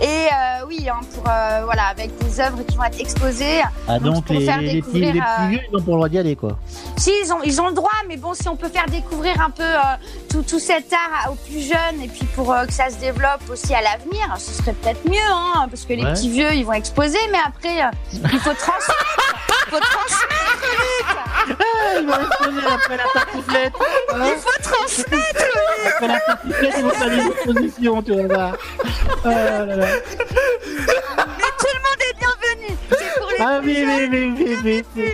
[0.00, 3.60] Et euh, oui, hein, pour euh, voilà, avec des œuvres qui vont être exposées.
[3.86, 6.18] Ah, donc, les, faire les les euh, petits vieux, ils ont pas le droit d'y
[6.18, 6.58] aller, quoi.
[6.96, 9.50] si, ils ont, ils ont le droit, mais bon, si on peut faire découvrir un
[9.50, 9.78] peu euh,
[10.30, 13.42] tout, tout cet art aux plus jeunes et puis pour euh, que ça se développe
[13.50, 16.12] aussi à l'avenir, ce serait peut-être mieux, hein, parce que les Ouais.
[16.14, 17.90] petits vieux, ils vont exposer, mais après, euh,
[18.32, 19.59] il faut transmettre.
[19.72, 21.06] Il faut transmettre, Luc.
[21.60, 23.72] Ah, ils vont exposer après la tartiflette.
[24.16, 25.86] Il faut transmettre, Luc.
[25.86, 28.52] Après la tartiflette, ils vont faire des expositions, tu vas voir.
[29.24, 29.86] Là, là.
[29.86, 32.70] Mais tout le monde est bienvenu.
[32.90, 35.04] C'est pour les Ah, plus oui, jeunes oui, oui, oui, oui.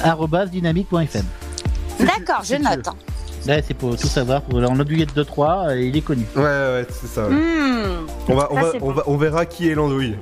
[0.05, 1.25] arobase dynamique.fm.
[1.99, 2.89] D'accord, je note.
[3.47, 4.41] Là, c'est pour tout savoir.
[4.43, 6.25] Pour l'andouillette de 3, euh, il est connu.
[6.35, 7.25] Ouais, ouais, c'est ça.
[7.27, 7.35] ouais.
[7.35, 8.07] Mmh.
[8.29, 10.16] On, va, on, Ça, va, c'est on, va, on verra qui est l'andouille.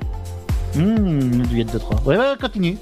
[0.75, 2.01] Hum, l'andouillette de 3.
[2.05, 2.77] Ouais, ouais, continue.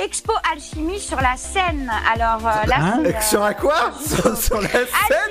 [0.00, 1.90] Expo Alchimie sur la Seine.
[2.14, 4.86] Alors euh, là, Hein c'est, euh, Sur quoi sur, sur la scène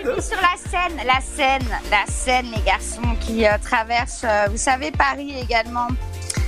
[0.06, 4.58] Alchimie sur la Seine, la Seine, la Seine, les garçons qui euh, traversent, euh, vous
[4.58, 5.88] savez, Paris également.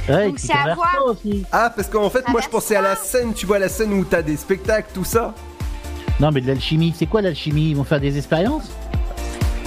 [0.09, 0.97] Ouais, Donc, c'est à voir.
[1.05, 1.45] aussi.
[1.51, 4.03] Ah, parce qu'en fait, moi je pensais à la scène, tu vois, la scène où
[4.03, 5.33] t'as des spectacles, tout ça.
[6.19, 7.69] Non, mais de l'alchimie, c'est quoi l'alchimie?
[7.69, 8.69] Ils vont faire des expériences?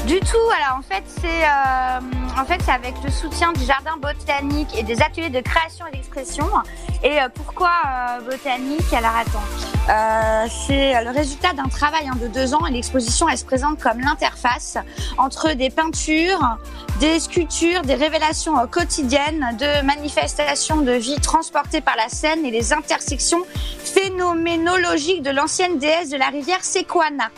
[0.06, 0.36] Du tout.
[0.56, 4.82] Alors en fait, c'est euh, en fait c'est avec le soutien du jardin botanique et
[4.82, 6.44] des ateliers de création et d'expression.
[7.04, 8.92] Et euh, pourquoi euh, botanique?
[8.92, 13.44] Alors attends, c'est le résultat d'un travail hein, de deux ans et l'exposition elle se
[13.44, 14.76] présente comme l'interface
[15.18, 16.58] entre des peintures,
[16.98, 22.72] des sculptures, des révélations quotidiennes, de manifestations de vie transportées par la scène et les
[22.72, 23.44] intersections
[23.84, 27.30] phénoménologiques de l'ancienne déesse de la rivière Sequana.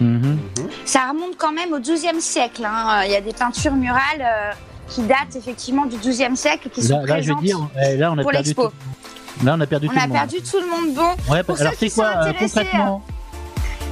[0.00, 0.38] Mhm.
[0.84, 2.64] Ça remonte quand même au XIIe siècle.
[2.64, 3.02] hein.
[3.04, 4.52] Il y a des peintures murales euh,
[4.88, 8.10] qui datent effectivement du XIIe siècle et qui sont Là, là, je dire, eh, là,
[8.12, 8.48] on a pour perdu.
[8.48, 8.68] l'expo.
[8.68, 9.44] Tout...
[9.44, 10.16] Là, on a perdu On tout a le monde.
[10.16, 10.94] perdu tout le monde.
[10.94, 13.02] Bon, Ouais, pour alors c'est quoi euh, concrètement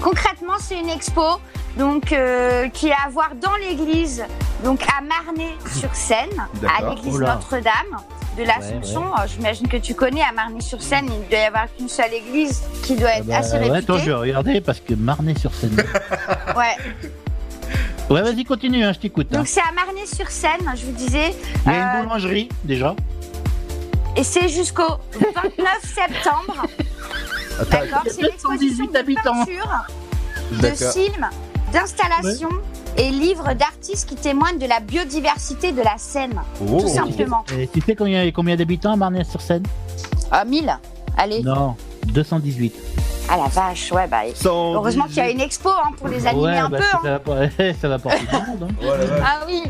[0.01, 1.23] Concrètement, c'est une expo
[1.79, 4.25] donc euh, qui est à voir dans l'église,
[4.65, 6.29] donc à Marnay-sur-Seine,
[6.69, 7.19] à l'église.
[7.21, 7.99] Notre-Dame
[8.39, 9.01] de l'Assomption.
[9.03, 12.63] Ouais, Euh, J'imagine que tu connais à Marnay-sur-Seine, il doit y avoir qu'une seule église
[12.83, 13.77] qui doit être Bah, assez ouais, réputée.
[13.79, 15.77] attends, je vais regarder parce que Marnay sur scène.
[16.57, 16.77] Ouais.
[18.11, 19.29] ouais, vas-y, continue, hein, je t'écoute.
[19.33, 19.39] hein.
[19.39, 21.35] Donc c'est à Marnay-sur-Seine, je vous disais.
[21.67, 22.95] Il y a Euh, une boulangerie, déjà.
[24.17, 26.67] Et c'est jusqu'au 29 septembre.
[27.71, 29.85] D'accord, c'est une exposition de peinture,
[30.53, 31.29] de films,
[31.73, 32.51] d'installations
[32.97, 36.41] et livres d'artistes qui témoignent de la biodiversité de la Seine.
[36.61, 36.81] Oh.
[36.81, 37.45] Tout simplement.
[37.57, 39.65] Et tu sais combien, combien d'habitants à Marnay-sur-Seine
[40.31, 40.73] Ah, 1000
[41.17, 41.43] Allez.
[41.43, 42.75] Non, 218.
[43.29, 44.23] Ah la vache, ouais, bah.
[44.45, 46.85] Heureusement qu'il y a une expo hein, pour les animer ouais, un bah, peu.
[46.85, 47.01] ça, hein.
[47.03, 47.35] va pas,
[47.81, 48.71] ça va porter du monde.
[48.71, 48.87] Hein.
[49.25, 49.63] Ah oui.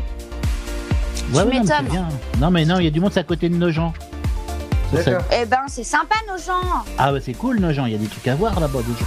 [1.33, 2.07] Ouais, Tu m'étonnes.
[2.39, 3.93] Non, mais non, il y a du monde, c'est à côté de nos gens.
[5.31, 6.83] Eh ben, c'est sympa, nos gens.
[6.97, 9.05] Ah, bah c'est cool, nos gens, il y a des trucs à voir là-bas déjà.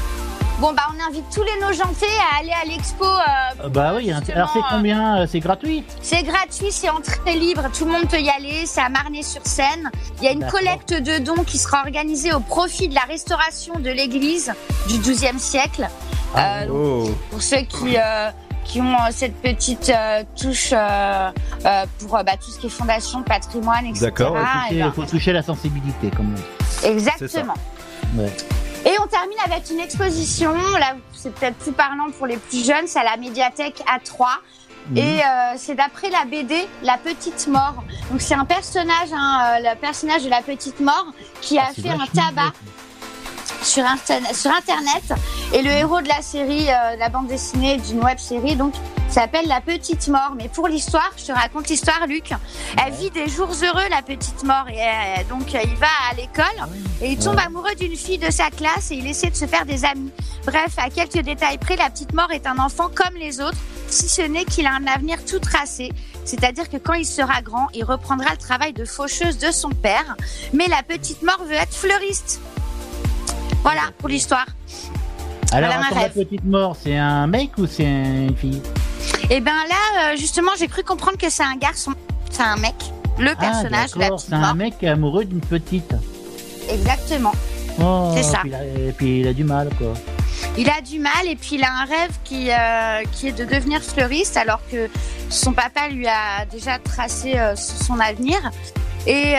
[0.59, 3.05] Bon, bah, on invite tous les nojentés à aller à l'expo.
[3.05, 6.89] euh, Euh, Bah oui, alors c'est justement, euh, combien euh, C'est gratuit C'est gratuit, c'est
[6.89, 9.91] entrée libre, tout le monde peut y aller, c'est à Marnay-sur-Seine.
[10.19, 13.75] Il y a une collecte de dons qui sera organisée au profit de la restauration
[13.79, 14.55] de l'église
[14.89, 15.89] du XIIe siècle.
[16.37, 17.11] Euh, Oh.
[17.31, 18.31] pour ceux qui, euh,
[18.65, 21.31] qui ont euh, cette petite euh, touche euh,
[21.67, 24.07] euh, pour euh, bah, tout ce qui est fondation, patrimoine, etc.
[24.07, 24.37] D'accord,
[24.71, 26.87] il Et ben, faut toucher la sensibilité, comme on dit.
[26.87, 27.55] Exactement.
[28.87, 30.55] Et on termine avec une exposition.
[30.79, 32.87] Là, c'est peut-être plus parlant pour les plus jeunes.
[32.87, 34.27] C'est à la médiathèque A3.
[34.91, 34.97] Mhm.
[34.97, 35.25] Et euh,
[35.57, 37.83] c'est d'après la BD La Petite Mort.
[38.11, 41.73] Donc c'est un personnage, hein, euh, le personnage de la Petite Mort, qui a Ah,
[41.75, 42.53] c'est fait un tabac
[43.63, 45.03] sur internet, sur internet.
[45.53, 48.75] Et le héros de la série, euh, de la bande dessinée d'une web série, donc
[49.09, 50.35] s'appelle La Petite Mort.
[50.37, 52.33] Mais pour l'histoire, je te raconte l'histoire, Luc.
[52.85, 56.15] Elle vit des jours heureux, la Petite Mort, et euh, donc euh, il va à
[56.15, 56.69] l'école
[57.01, 59.67] et il tombe amoureux d'une fille de sa classe et il essaie de se faire
[59.67, 60.11] des amis.
[60.45, 63.59] Bref, à quelques détails près, la Petite Mort est un enfant comme les autres,
[63.89, 65.93] si ce n'est qu'il a un avenir tout tracé.
[66.25, 70.17] C'est-à-dire que quand il sera grand, il reprendra le travail de faucheuse de son père.
[70.53, 72.41] Mais la Petite Mort veut être fleuriste.
[73.67, 74.47] Voilà pour l'histoire.
[75.51, 78.63] Alors, Voilà attends, petite mort, c'est un mec ou c'est une fille?
[79.29, 81.93] Et ben là, euh, justement, j'ai cru comprendre que c'est un garçon,
[82.31, 82.77] c'est un mec,
[83.19, 84.55] le personnage, ah, la petite c'est un mort.
[84.55, 85.93] mec amoureux d'une petite.
[86.71, 87.33] Exactement.
[87.81, 88.39] Oh, C'est ça.
[88.43, 89.95] Puis il a- et puis il a du mal, quoi.
[90.57, 93.45] Il a du mal et puis il a un rêve qui, euh, qui est de
[93.45, 94.89] devenir fleuriste alors que
[95.29, 98.39] son papa lui a déjà tracé euh, son avenir.
[99.09, 99.35] Et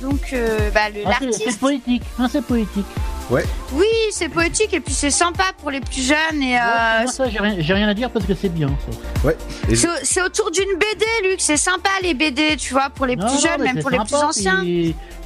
[0.00, 0.32] donc,
[0.74, 1.42] bah, le- Ah, l'artiste.
[1.44, 2.86] c'est poétique, ah, c'est poétique.
[3.30, 3.44] Ouais.
[3.72, 6.42] Oui, c'est poétique et puis c'est sympa pour les plus jeunes.
[6.42, 9.26] Et, euh, Moi, ça, j'ai rien, j'ai rien à dire parce que c'est bien, ça.
[9.26, 9.36] Ouais.
[10.02, 11.40] C'est autour d'une BD, Luc.
[11.40, 13.98] C'est sympa les BD, tu vois, pour les Non, plus non, jeunes, même pour les
[13.98, 14.64] plus anciens.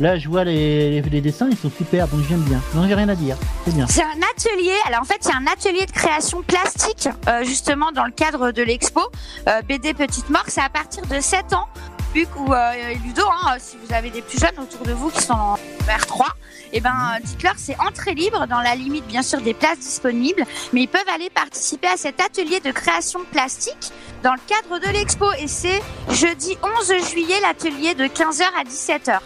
[0.01, 2.61] Là, je vois les, les, les dessins, ils sont super, donc j'aime bien.
[2.75, 3.37] Non, j'ai rien à dire.
[3.65, 3.87] C'est bien.
[3.87, 4.75] C'est un atelier.
[4.89, 8.63] Alors en fait, c'est un atelier de création plastique, euh, justement dans le cadre de
[8.63, 9.01] l'expo
[9.49, 10.45] euh, BD Petite Mort.
[10.49, 11.69] C'est à partir de 7 ans.
[12.15, 15.33] Ou euh, Ludo, hein, si vous avez des plus jeunes autour de vous qui sont
[15.33, 16.27] en vers 3,
[16.75, 20.45] eh ben, euh, dites-leur c'est entrée libre dans la limite bien sûr des places disponibles,
[20.75, 24.93] mais ils peuvent aller participer à cet atelier de création plastique dans le cadre de
[24.93, 25.81] l'expo et c'est
[26.11, 29.19] jeudi 11 juillet l'atelier de 15h à 17h.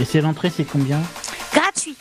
[0.00, 1.02] Et c'est l'entrée, c'est combien?
[1.52, 1.94] Gratuit.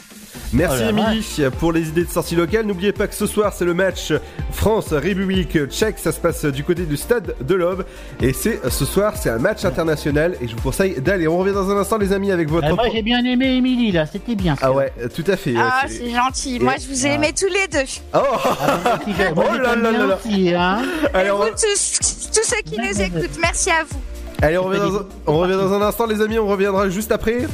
[0.54, 1.26] Merci Oh Émilie
[1.60, 2.66] pour les idées de sortie locale.
[2.66, 4.14] N'oubliez pas que ce soir c'est le match
[4.52, 5.96] France-République tchèque.
[5.98, 7.86] Ça se passe du côté du stade de l'Aube.
[8.22, 10.36] Et c'est ce soir, c'est un match international.
[10.42, 11.28] Et je vous conseille d'aller.
[11.28, 12.68] On revient dans un instant, les amis, avec votre.
[12.70, 14.56] Ah, Moi, j'ai bien aimé Émilie, là, c'était bien.
[14.62, 15.56] Ah ouais, tout à fait.
[15.58, 16.60] Ah, c'est- gentil.
[16.60, 17.14] Moi, je vous ai Ah.
[17.16, 17.90] aimés tous les deux.
[18.14, 18.20] Oh,
[19.36, 20.18] Moi, Oh là là là là.
[20.24, 20.82] aussi, hein.
[21.14, 22.00] Allez, on, Vous tous,
[22.34, 23.98] tous ceux qui nous écoutent, merci à vous.
[24.42, 25.06] allez, on revient dans un...
[25.28, 26.38] on revient dans un instant, les amis.
[26.40, 27.48] On reviendra juste après.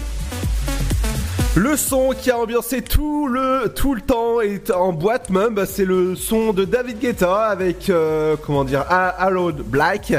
[1.59, 5.65] Le son qui a ambiancé tout le, tout le temps et en boîte même, bah,
[5.65, 10.13] c'est le son de David Guetta avec, euh, comment dire, Hallowed Black.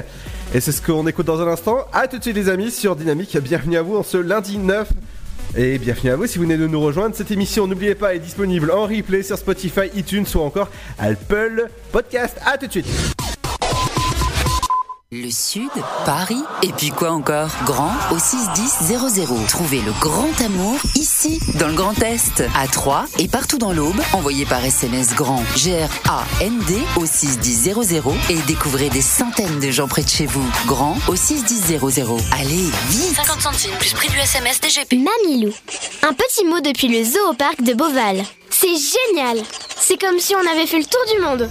[0.53, 1.87] Et c'est ce qu'on écoute dans un instant.
[1.95, 3.35] A tout de suite les amis sur Dynamique.
[3.39, 4.87] Bienvenue à vous en ce lundi 9.
[5.57, 7.17] Et bienvenue à vous si vous venez de nous rejoindre.
[7.17, 10.69] Cette émission, n'oubliez pas, est disponible en replay sur Spotify, iTunes ou encore
[10.99, 12.37] Apple Podcast.
[12.45, 12.87] A tout de suite.
[15.13, 15.71] Le Sud,
[16.07, 17.51] Paris, et puis quoi encore?
[17.65, 18.97] Grand au 61000.
[19.49, 24.01] Trouvez le grand amour ici, dans le Grand Est, à Troyes et partout dans l'Aube.
[24.13, 27.75] Envoyez par SMS grand G-R-A-N-D au 61000
[28.29, 30.49] et découvrez des centaines de gens près de chez vous.
[30.69, 31.81] Grand au 61000.
[32.39, 34.93] Allez, vite 50 centimes plus prix du SMS DGP.
[34.95, 35.53] Mamilou.
[36.03, 38.23] Un petit mot depuis le zoo au parc de Beauval.
[38.49, 39.43] C'est génial
[39.77, 41.51] C'est comme si on avait fait le tour du monde.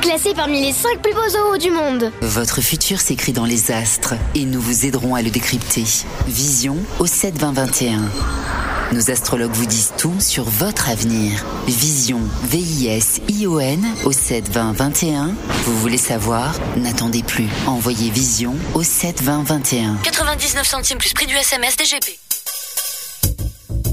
[0.00, 2.10] Classé parmi les 5 plus beaux zoos du monde.
[2.22, 5.84] Votre futur s'écrit dans les astres et nous vous aiderons à le décrypter.
[6.26, 8.00] Vision au 7 20 21.
[8.92, 11.44] Nos astrologues vous disent tout sur votre avenir.
[11.66, 15.34] Vision, V-I-S-I-O-N au 7 20 21.
[15.64, 16.54] Vous voulez savoir?
[16.78, 17.48] N'attendez plus.
[17.66, 19.96] Envoyez Vision au 7 20 21.
[20.02, 22.18] 99 centimes plus prix du SMS DGP.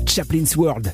[0.07, 0.93] Chaplin's World.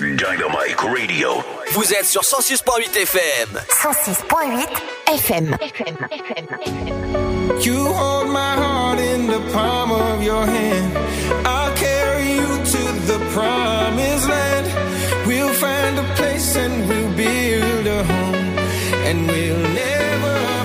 [0.00, 1.42] Dynamite Radio.
[1.72, 3.60] Vous êtes sur 106.8 FM.
[3.68, 4.68] 106.8
[5.08, 5.56] FM.
[7.60, 10.96] You hold my heart in the palm of your hand.
[11.44, 14.66] I'll carry you to the promised land.
[15.26, 18.58] We'll find a place and we'll build a home.
[19.04, 20.57] And we'll never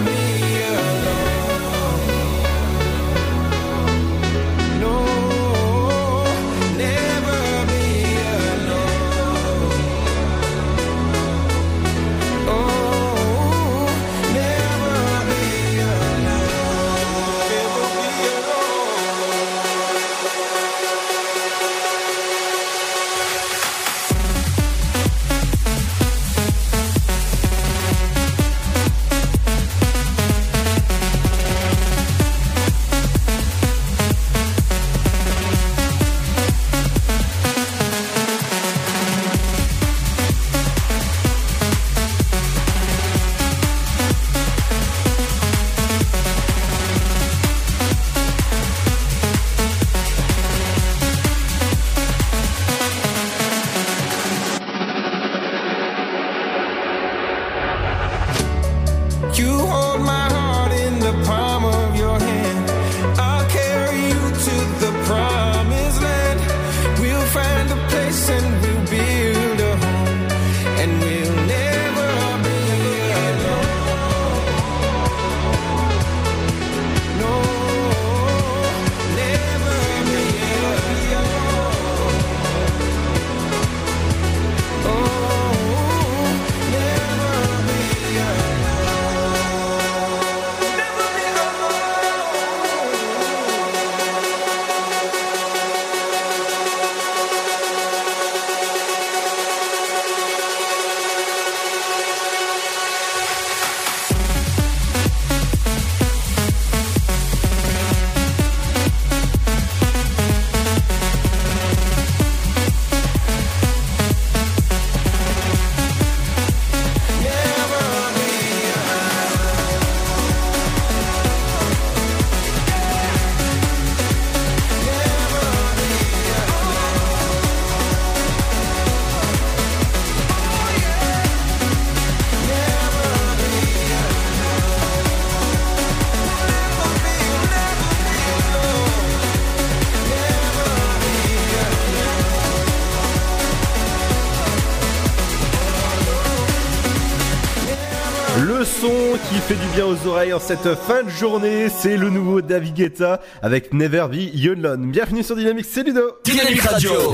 [149.73, 154.05] bien aux oreilles en cette fin de journée, c'est le nouveau David Guetta avec Never
[154.11, 154.91] Be Alone.
[154.91, 156.19] Bienvenue sur Dynamique, c'est Ludo.
[156.23, 156.91] Dynamique Radio.
[156.91, 157.13] Dynamite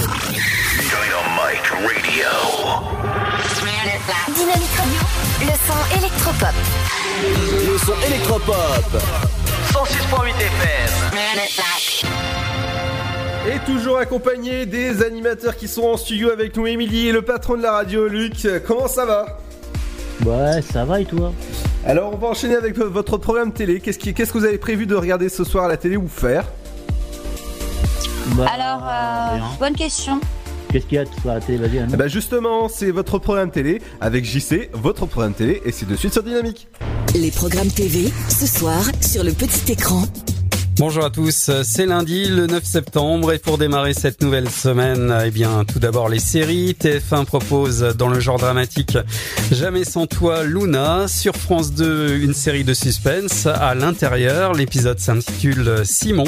[1.86, 2.26] Radio.
[4.36, 5.00] Dynamique Radio,
[5.42, 6.56] le son électropop.
[7.72, 8.92] Le son électropop.
[9.72, 10.94] 106.8 FM.
[13.54, 17.56] Et toujours accompagné des animateurs qui sont en studio avec nous, Émilie et le patron
[17.56, 18.46] de la radio, Luc.
[18.68, 19.40] Comment ça va?
[20.26, 21.32] Ouais, ça va et toi?
[21.86, 23.80] Alors on va enchaîner avec votre programme télé.
[23.80, 26.08] Qu'est-ce qui- qu'est-ce que vous avez prévu de regarder ce soir à la télé ou
[26.08, 26.46] faire
[28.36, 30.20] Bah, Alors, euh, bonne question.
[30.72, 31.88] Qu'est-ce qu'il y a de soir à la télé Vas-y.
[31.92, 35.96] Eh ben justement, c'est votre programme télé avec JC, votre programme télé, et c'est de
[35.96, 36.68] suite sur Dynamique.
[37.16, 40.04] Les programmes TV, ce soir, sur le petit écran.
[40.80, 45.30] Bonjour à tous, c'est lundi le 9 septembre et pour démarrer cette nouvelle semaine, eh
[45.30, 46.74] bien tout d'abord les séries.
[46.80, 48.98] TF1 propose dans le genre dramatique
[49.52, 51.10] Jamais sans toi Luna.
[51.10, 54.54] Sur France 2, une série de suspense à l'intérieur.
[54.54, 56.24] L'épisode s'intitule Simon.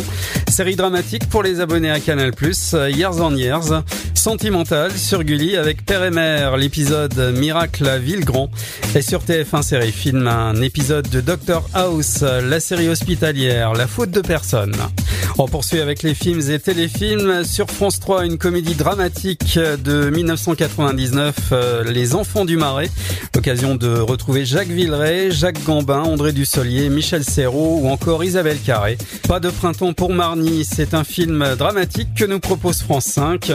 [0.49, 2.33] Série dramatique pour les abonnés à Canal+,
[2.89, 3.83] Years on Years.
[4.15, 8.51] Sentimental sur Gulli avec Père et Mère, l'épisode Miracle à Villegrand.
[8.95, 14.11] Et sur TF1 série film, un épisode de Doctor House, la série hospitalière, La faute
[14.11, 14.40] de personne.
[15.38, 17.43] On poursuit avec les films et téléfilms.
[17.43, 22.89] Sur France 3, une comédie dramatique de 1999, euh, Les Enfants du Marais.
[23.34, 28.97] L'occasion de retrouver Jacques Villeray, Jacques Gambin, André Dussolier, Michel Serrault ou encore Isabelle Carré.
[29.27, 33.51] Pas de printemps pour Marny, c'est un film dramatique que nous propose France 5.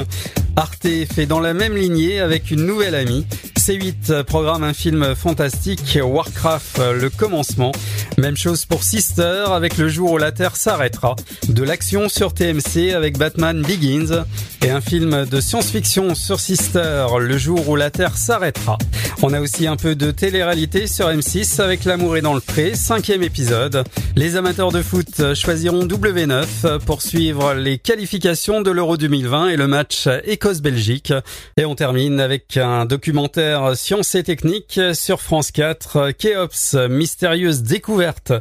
[0.56, 3.26] Arte fait dans la même lignée avec une nouvelle amie.
[3.58, 7.72] C8 programme un film fantastique, Warcraft, le commencement.
[8.16, 11.16] Même chose pour Sister avec Le jour où la Terre s'arrêtera.
[11.48, 14.24] De l'action sur TMC avec Batman Begins.
[14.62, 18.78] Et un film de science-fiction sur Sister, Le jour où la Terre s'arrêtera.
[19.22, 22.74] On a aussi un peu de télé-réalité sur M6 avec L'amour est dans le pré,
[22.74, 23.84] cinquième épisode.
[24.14, 29.66] Les amateurs de foot choisiront W9 pour suivre les qualifications de l'Euro 2020 et le
[29.66, 30.08] match
[30.54, 31.12] Belgique.
[31.56, 38.32] Et on termine avec un documentaire sciences et techniques sur France 4, Keops, mystérieuse découverte.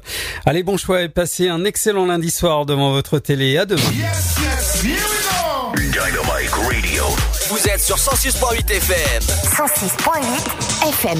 [0.45, 3.57] Allez, bon choix et passez un excellent lundi soir devant votre télé.
[3.57, 3.81] À demain.
[3.93, 4.83] Yes, yes,
[6.51, 7.03] Radio.
[7.49, 7.97] Vous êtes sur
[10.79, 11.19] FM.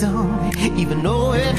[0.00, 1.54] don't even know it.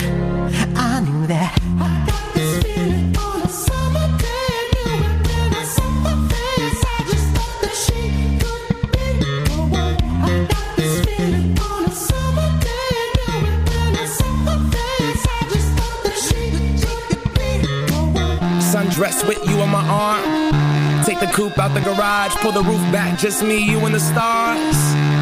[0.76, 1.58] I knew that.
[1.80, 4.56] I got this feeling on a summer day.
[4.74, 6.82] Knew it when I saw her face.
[6.84, 8.02] I just thought that she
[8.42, 9.96] could be the one.
[10.24, 12.98] I got this feeling on a summer day.
[13.16, 15.24] Knew it when I saw her face.
[15.26, 16.42] I just thought that she
[16.84, 18.60] could be the one.
[18.60, 21.04] Sundress with you on my arm.
[21.06, 22.36] Take the coupe out the garage.
[22.42, 23.18] Pull the roof back.
[23.18, 25.15] Just me, you, and the stars.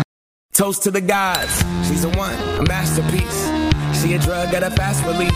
[0.54, 1.64] Toast to the gods.
[1.88, 4.00] She's a one, a masterpiece.
[4.00, 5.32] She a drug at a fast release.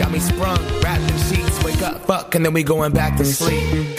[0.00, 1.62] Got me sprung, wrapped in sheets.
[1.62, 3.98] Wake up, fuck, and then we going back to sleep.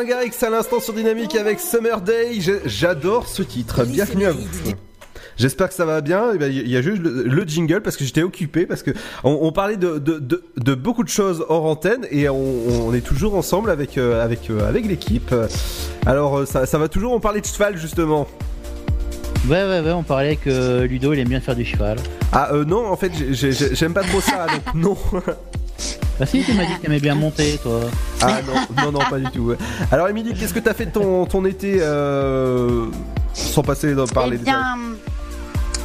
[0.00, 2.38] Martin Garrix à l'instant sur Dynamique avec Summer Day.
[2.64, 3.84] J'adore ce titre.
[3.84, 4.40] Bienvenue à vous.
[5.36, 6.30] J'espère que ça va bien.
[6.34, 8.92] Eh ben, Il y a juste le, le jingle parce que j'étais occupé parce que
[9.24, 12.94] on, on parlait de, de, de, de beaucoup de choses hors antenne et on, on
[12.94, 15.34] est toujours ensemble avec euh, avec euh, avec l'équipe.
[16.06, 17.12] Alors euh, ça, ça va toujours.
[17.12, 18.26] On parlait de cheval justement.
[19.50, 21.98] Ouais, ouais, ouais, on parlait que Ludo il aime bien faire du cheval.
[22.32, 24.96] Ah euh, non, en fait j'ai- j'ai- j'aime pas trop ça donc non.
[26.20, 27.80] Bah si, tu m'as dit que t'aimais bien monter, toi.
[28.20, 29.54] Ah non, non, non, pas du tout.
[29.90, 32.88] Alors, Émilie, qu'est-ce que t'as fait de ton, ton été euh,
[33.32, 34.76] sans passer dans parler Eh bien,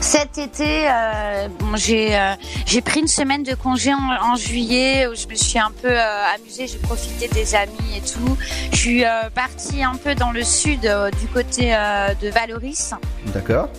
[0.01, 2.33] cet été, euh, bon, j'ai euh,
[2.65, 5.87] j'ai pris une semaine de congé en, en juillet où je me suis un peu
[5.89, 8.37] euh, amusée, j'ai profité des amis et tout.
[8.73, 12.93] Je suis euh, partie un peu dans le sud, euh, du côté euh, de Valoris,
[13.27, 13.69] D'accord.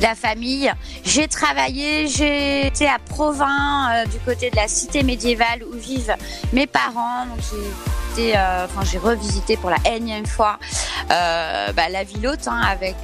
[0.00, 0.72] La famille.
[1.04, 6.14] J'ai travaillé, j'ai été à Provins, euh, du côté de la cité médiévale où vivent
[6.52, 7.26] mes parents.
[7.26, 7.38] Donc
[8.16, 8.66] j'ai euh,
[9.02, 10.58] revisité pour la énième fois
[11.10, 12.96] euh, bah, la ville haute hein, avec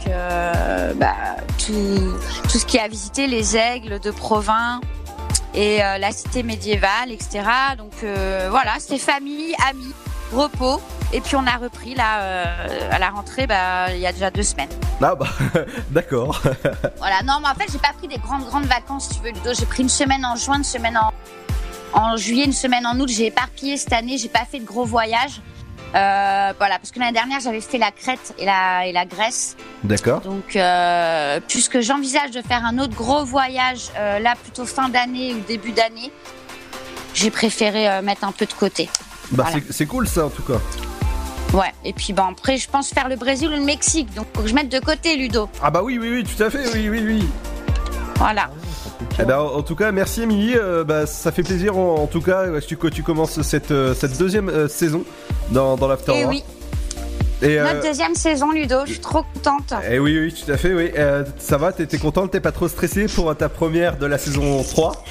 [0.97, 1.15] bah,
[1.59, 2.15] tout,
[2.45, 4.81] tout ce qui a visité les aigles de Provins
[5.55, 7.43] et la cité médiévale, etc.
[7.77, 7.93] Donc
[8.51, 9.93] voilà, c'était famille, amis,
[10.32, 10.80] repos.
[11.12, 14.30] Et puis on a repris là euh, à la rentrée, bah, il y a déjà
[14.30, 14.70] deux semaines.
[15.02, 15.26] Ah bah,
[15.90, 16.40] d'accord.
[16.98, 19.32] Voilà, non, mais en fait, j'ai pas pris des grandes, grandes vacances, si tu veux,
[19.32, 19.52] Ludo.
[19.52, 21.12] J'ai pris une semaine en juin, une semaine en.
[21.92, 23.09] en juillet, une semaine en août.
[23.09, 24.16] J'ai éparpillé cette année.
[24.16, 25.40] J'ai pas fait de gros voyages.
[25.94, 29.56] Euh, voilà, parce que l'année dernière, j'avais fait la Crète et la, et la Grèce.
[29.84, 30.22] D'accord.
[30.22, 35.40] Donc, euh, puisque j'envisage de faire un autre gros voyage, là plutôt fin d'année ou
[35.40, 36.10] début d'année,
[37.12, 38.88] j'ai préféré mettre un peu de côté.
[39.31, 39.61] Bah, Voilà.
[39.66, 40.61] c'est- c'est cool ça en tout cas.
[41.55, 44.12] Ouais, et puis bon, après, je pense faire le Brésil ou le Mexique.
[44.15, 45.49] Donc, faut que je mette de côté, Ludo.
[45.62, 47.24] Ah bah oui, oui, oui, tout à fait, oui, oui, oui.
[48.16, 48.51] Voilà.
[49.20, 50.55] Eh ben, en tout cas, merci Émilie.
[50.57, 53.70] euh, bah, ça fait plaisir en, en tout cas que tu, que tu commences cette,
[53.70, 55.05] euh, cette deuxième euh, saison
[55.51, 56.28] dans, dans l'After Et Work.
[56.31, 56.44] oui,
[57.43, 58.77] Et, euh, notre deuxième saison, Ludo.
[58.86, 59.74] Je suis trop contente.
[59.90, 60.90] eh oui, oui, tout à fait, oui.
[60.97, 64.16] Euh, ça va, t'es t'es contente, t'es pas trop stressée pour ta première de la
[64.16, 65.05] saison 3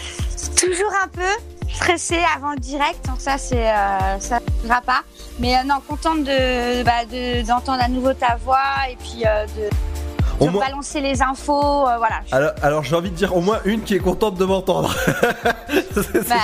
[0.56, 5.02] Toujours un peu stressée avant le direct, donc ça, c'est euh, ça ne va pas.
[5.39, 9.45] Mais euh, non, contente de bah, de- d'entendre à nouveau ta voix et puis euh,
[10.39, 11.88] de, de moins- balancer les infos.
[11.88, 12.22] euh, voilà.
[12.31, 14.93] Alors, alors j'ai envie de dire au moins une qui est contente de m'entendre.
[16.30, 16.35] Bah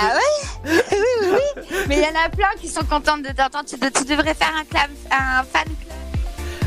[0.64, 1.76] oui, oui, oui, oui.
[1.88, 3.64] Mais il y en a plein qui sont contentes de t'entendre.
[3.66, 5.98] Tu, tu devrais faire un, club, un fan club.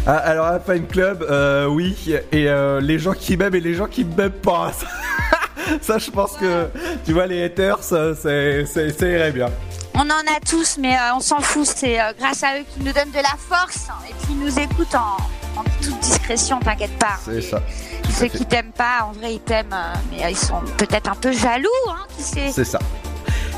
[0.08, 1.96] Ah, alors un fan club, euh, oui,
[2.32, 4.72] et euh, les gens qui m'aiment et les gens qui m'aiment pas.
[5.82, 6.68] ça, je pense que,
[7.06, 9.50] tu vois, les haters, ça, c'est- c'est- ça irait bien.
[9.94, 11.66] On en a tous, mais euh, on s'en fout.
[11.66, 14.40] C'est euh, grâce à eux qu'ils nous donnent de la force hein, et puis ils
[14.40, 15.18] nous écoutent en,
[15.60, 17.20] en toute discrétion, t'inquiète pas.
[17.26, 17.62] C'est ça.
[18.18, 21.32] Ceux qui t'aiment pas, en vrai, ils t'aiment, euh, mais ils sont peut-être un peu
[21.34, 22.52] jaloux, hein, qui sait.
[22.52, 22.80] C'est ça.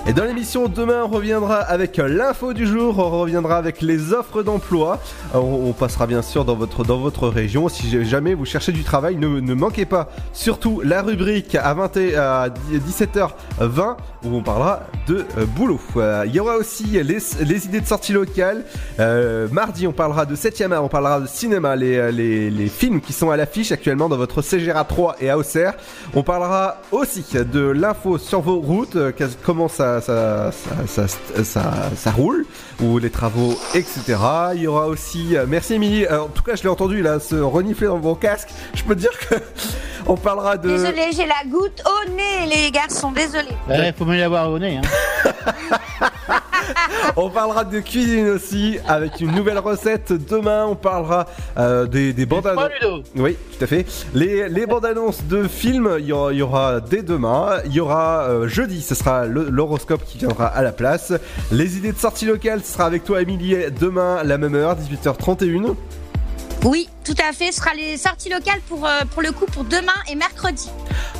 [0.05, 4.43] Et dans l'émission demain, on reviendra avec l'info du jour, on reviendra avec les offres
[4.43, 4.99] d'emploi.
[5.34, 7.69] On, passera bien sûr dans votre, dans votre région.
[7.69, 11.97] Si jamais vous cherchez du travail, ne, ne manquez pas surtout la rubrique à, 20
[11.97, 15.80] et- à 17h20 où on parlera de euh, boulot.
[15.95, 18.65] Euh, Il y aura aussi les, les idées de sortie locale.
[18.99, 22.99] Euh, mardi, on parlera de 7e art, on parlera de cinéma, les, les, les films
[22.99, 25.38] qui sont à l'affiche actuellement dans votre CGRA 3 et à.
[26.13, 28.97] On parlera aussi de l'info sur vos routes,
[29.45, 30.52] comment ça, ça,
[30.88, 32.45] ça, ça, ça- ça roule,
[32.82, 34.18] ou les travaux, etc.
[34.56, 37.20] Il y aura aussi, euh, merci Émilie, Euh, en tout cas je l'ai entendu là,
[37.20, 38.49] se renifler dans mon casque.
[38.74, 39.36] Je peux te dire que
[40.07, 40.70] on parlera de...
[40.70, 43.49] Désolé, j'ai la goutte au nez, les garçons, désolé.
[43.70, 44.78] Ouais, faut mieux l'avoir au nez.
[44.78, 44.82] Hein.
[47.15, 50.14] On parlera de cuisine aussi avec une nouvelle recette.
[50.14, 51.26] Demain, on parlera
[51.57, 53.06] euh, des, des bandes annonces.
[53.15, 53.85] Oui, tout à fait.
[54.14, 57.57] Les, les bandes annonces de films, il y aura, il y aura dès demain.
[57.65, 61.14] Il y aura euh, jeudi, ce sera l'horoscope qui viendra à la place.
[61.52, 65.76] Les idées de sortie locale, ce sera avec toi, Émilie, demain, la même heure, 18h31.
[66.64, 67.52] Oui, tout à fait.
[67.52, 70.69] Ce sera les sorties locales pour, euh, pour le coup pour demain et mercredi.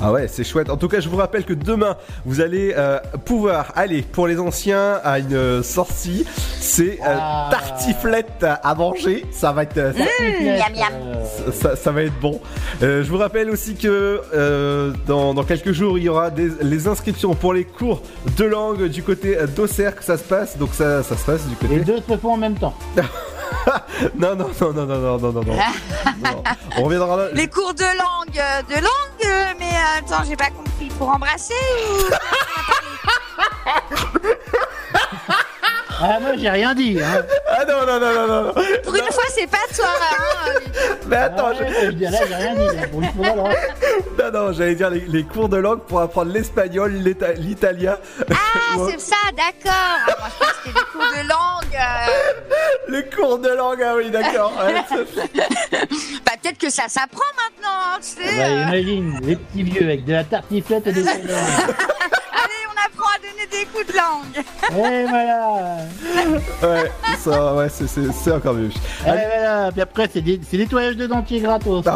[0.02, 0.70] Ah ouais, c'est chouette.
[0.70, 4.40] En tout cas, je vous rappelle que demain, vous allez euh, pouvoir aller pour les
[4.40, 6.26] anciens à une euh, sortie.
[6.60, 7.18] C'est euh,
[7.52, 9.26] tartiflette à manger.
[9.32, 11.53] Ça va être, euh, ça, Mmh, miam, miam.
[11.53, 12.40] ça- ça va être bon.
[12.82, 16.49] Euh, je vous rappelle aussi que euh, dans, dans quelques jours, il y aura des,
[16.61, 18.02] les inscriptions pour les cours
[18.38, 20.57] de langue du côté d'Auxerre que ça se passe.
[20.57, 21.76] Donc ça, ça se passe du côté.
[21.76, 22.74] Les deux se font en même temps.
[24.15, 25.44] non, non, non, non, non, non, non, non,
[26.24, 26.44] non.
[26.78, 27.30] On reviendra là.
[27.34, 30.90] Les cours de langue, de langue, mais attends, j'ai pas compris.
[30.98, 31.53] Pour embrasser
[31.90, 31.98] ou
[36.06, 37.00] Ah, moi, j'ai rien dit.
[37.02, 37.24] Hein.
[37.48, 38.44] Ah non, non, non, non, non.
[38.48, 38.54] non.
[38.84, 39.88] Pour une fois, c'est pas toi.
[40.02, 40.52] hein.
[41.08, 42.76] Mais attends, Ah ouais, je j'ai rien dit.
[42.76, 43.50] là, pour une fois, alors.
[44.20, 46.92] Non, non, j'allais dire les, les cours de langue pour apprendre l'espagnol,
[47.38, 47.98] l'italien.
[48.32, 49.72] Ah, c'est ça, d'accord.
[49.74, 51.76] Ah, moi, je pense que c'était des cours de langue.
[51.80, 52.90] euh.
[52.90, 54.54] Les cours de langue, ah oui, d'accord.
[54.58, 54.74] Ouais,
[56.26, 58.36] Bah, peut-être que ça s'apprend maintenant, hein, tu sais.
[58.38, 58.64] Bah, euh.
[58.68, 61.24] imagine, les petits vieux avec de la tartiflette et des Allez,
[62.68, 64.44] on apprend à donner des coups de langue.
[64.86, 65.78] Et voilà
[66.64, 66.91] ouais,
[67.24, 68.68] ça, ouais, c'est, encore mieux.
[68.70, 68.72] Et
[69.03, 71.84] voilà Puis après, c'est des- c'est nettoyage de dentier gratos.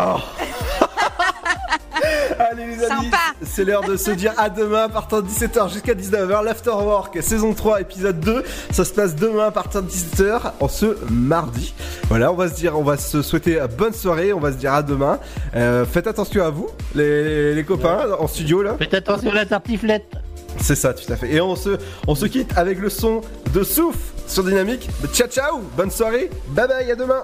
[2.40, 3.10] Allez les amis,
[3.42, 6.44] c'est l'heure de se dire à demain à partir de 17h jusqu'à 19h.
[6.44, 8.44] L'Afterwork, saison 3, épisode 2.
[8.72, 11.74] Ça se passe demain à partir de 17h, en ce mardi.
[12.10, 14.74] Voilà, on va se dire, on va se souhaiter bonne soirée, on va se dire
[14.74, 15.20] à demain.
[15.56, 18.76] Euh, faites attention à vous, les, les copains, en studio là.
[18.78, 20.14] Faites attention à la tartiflette.
[20.60, 21.34] C'est ça, tout à fait.
[21.34, 21.78] Et on se,
[22.08, 23.22] on se quitte avec le son
[23.54, 24.90] de souffle sur Dynamique.
[25.14, 27.24] Ciao, ciao, bonne soirée, bye bye, à demain.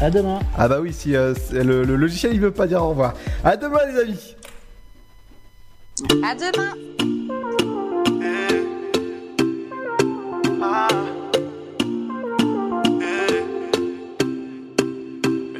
[0.00, 0.38] À demain.
[0.56, 3.14] Ah bah oui, si euh, le, le logiciel il veut pas dire au revoir.
[3.42, 4.36] À demain les amis.
[6.22, 6.74] À demain.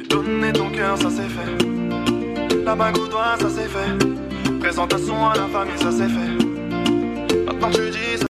[0.09, 2.63] Donner ton cœur, ça c'est fait.
[2.63, 4.59] La bague au doigt, ça c'est fait.
[4.59, 6.48] Présentation à la famille, ça c'est fait
[7.59, 8.19] quand tu dis.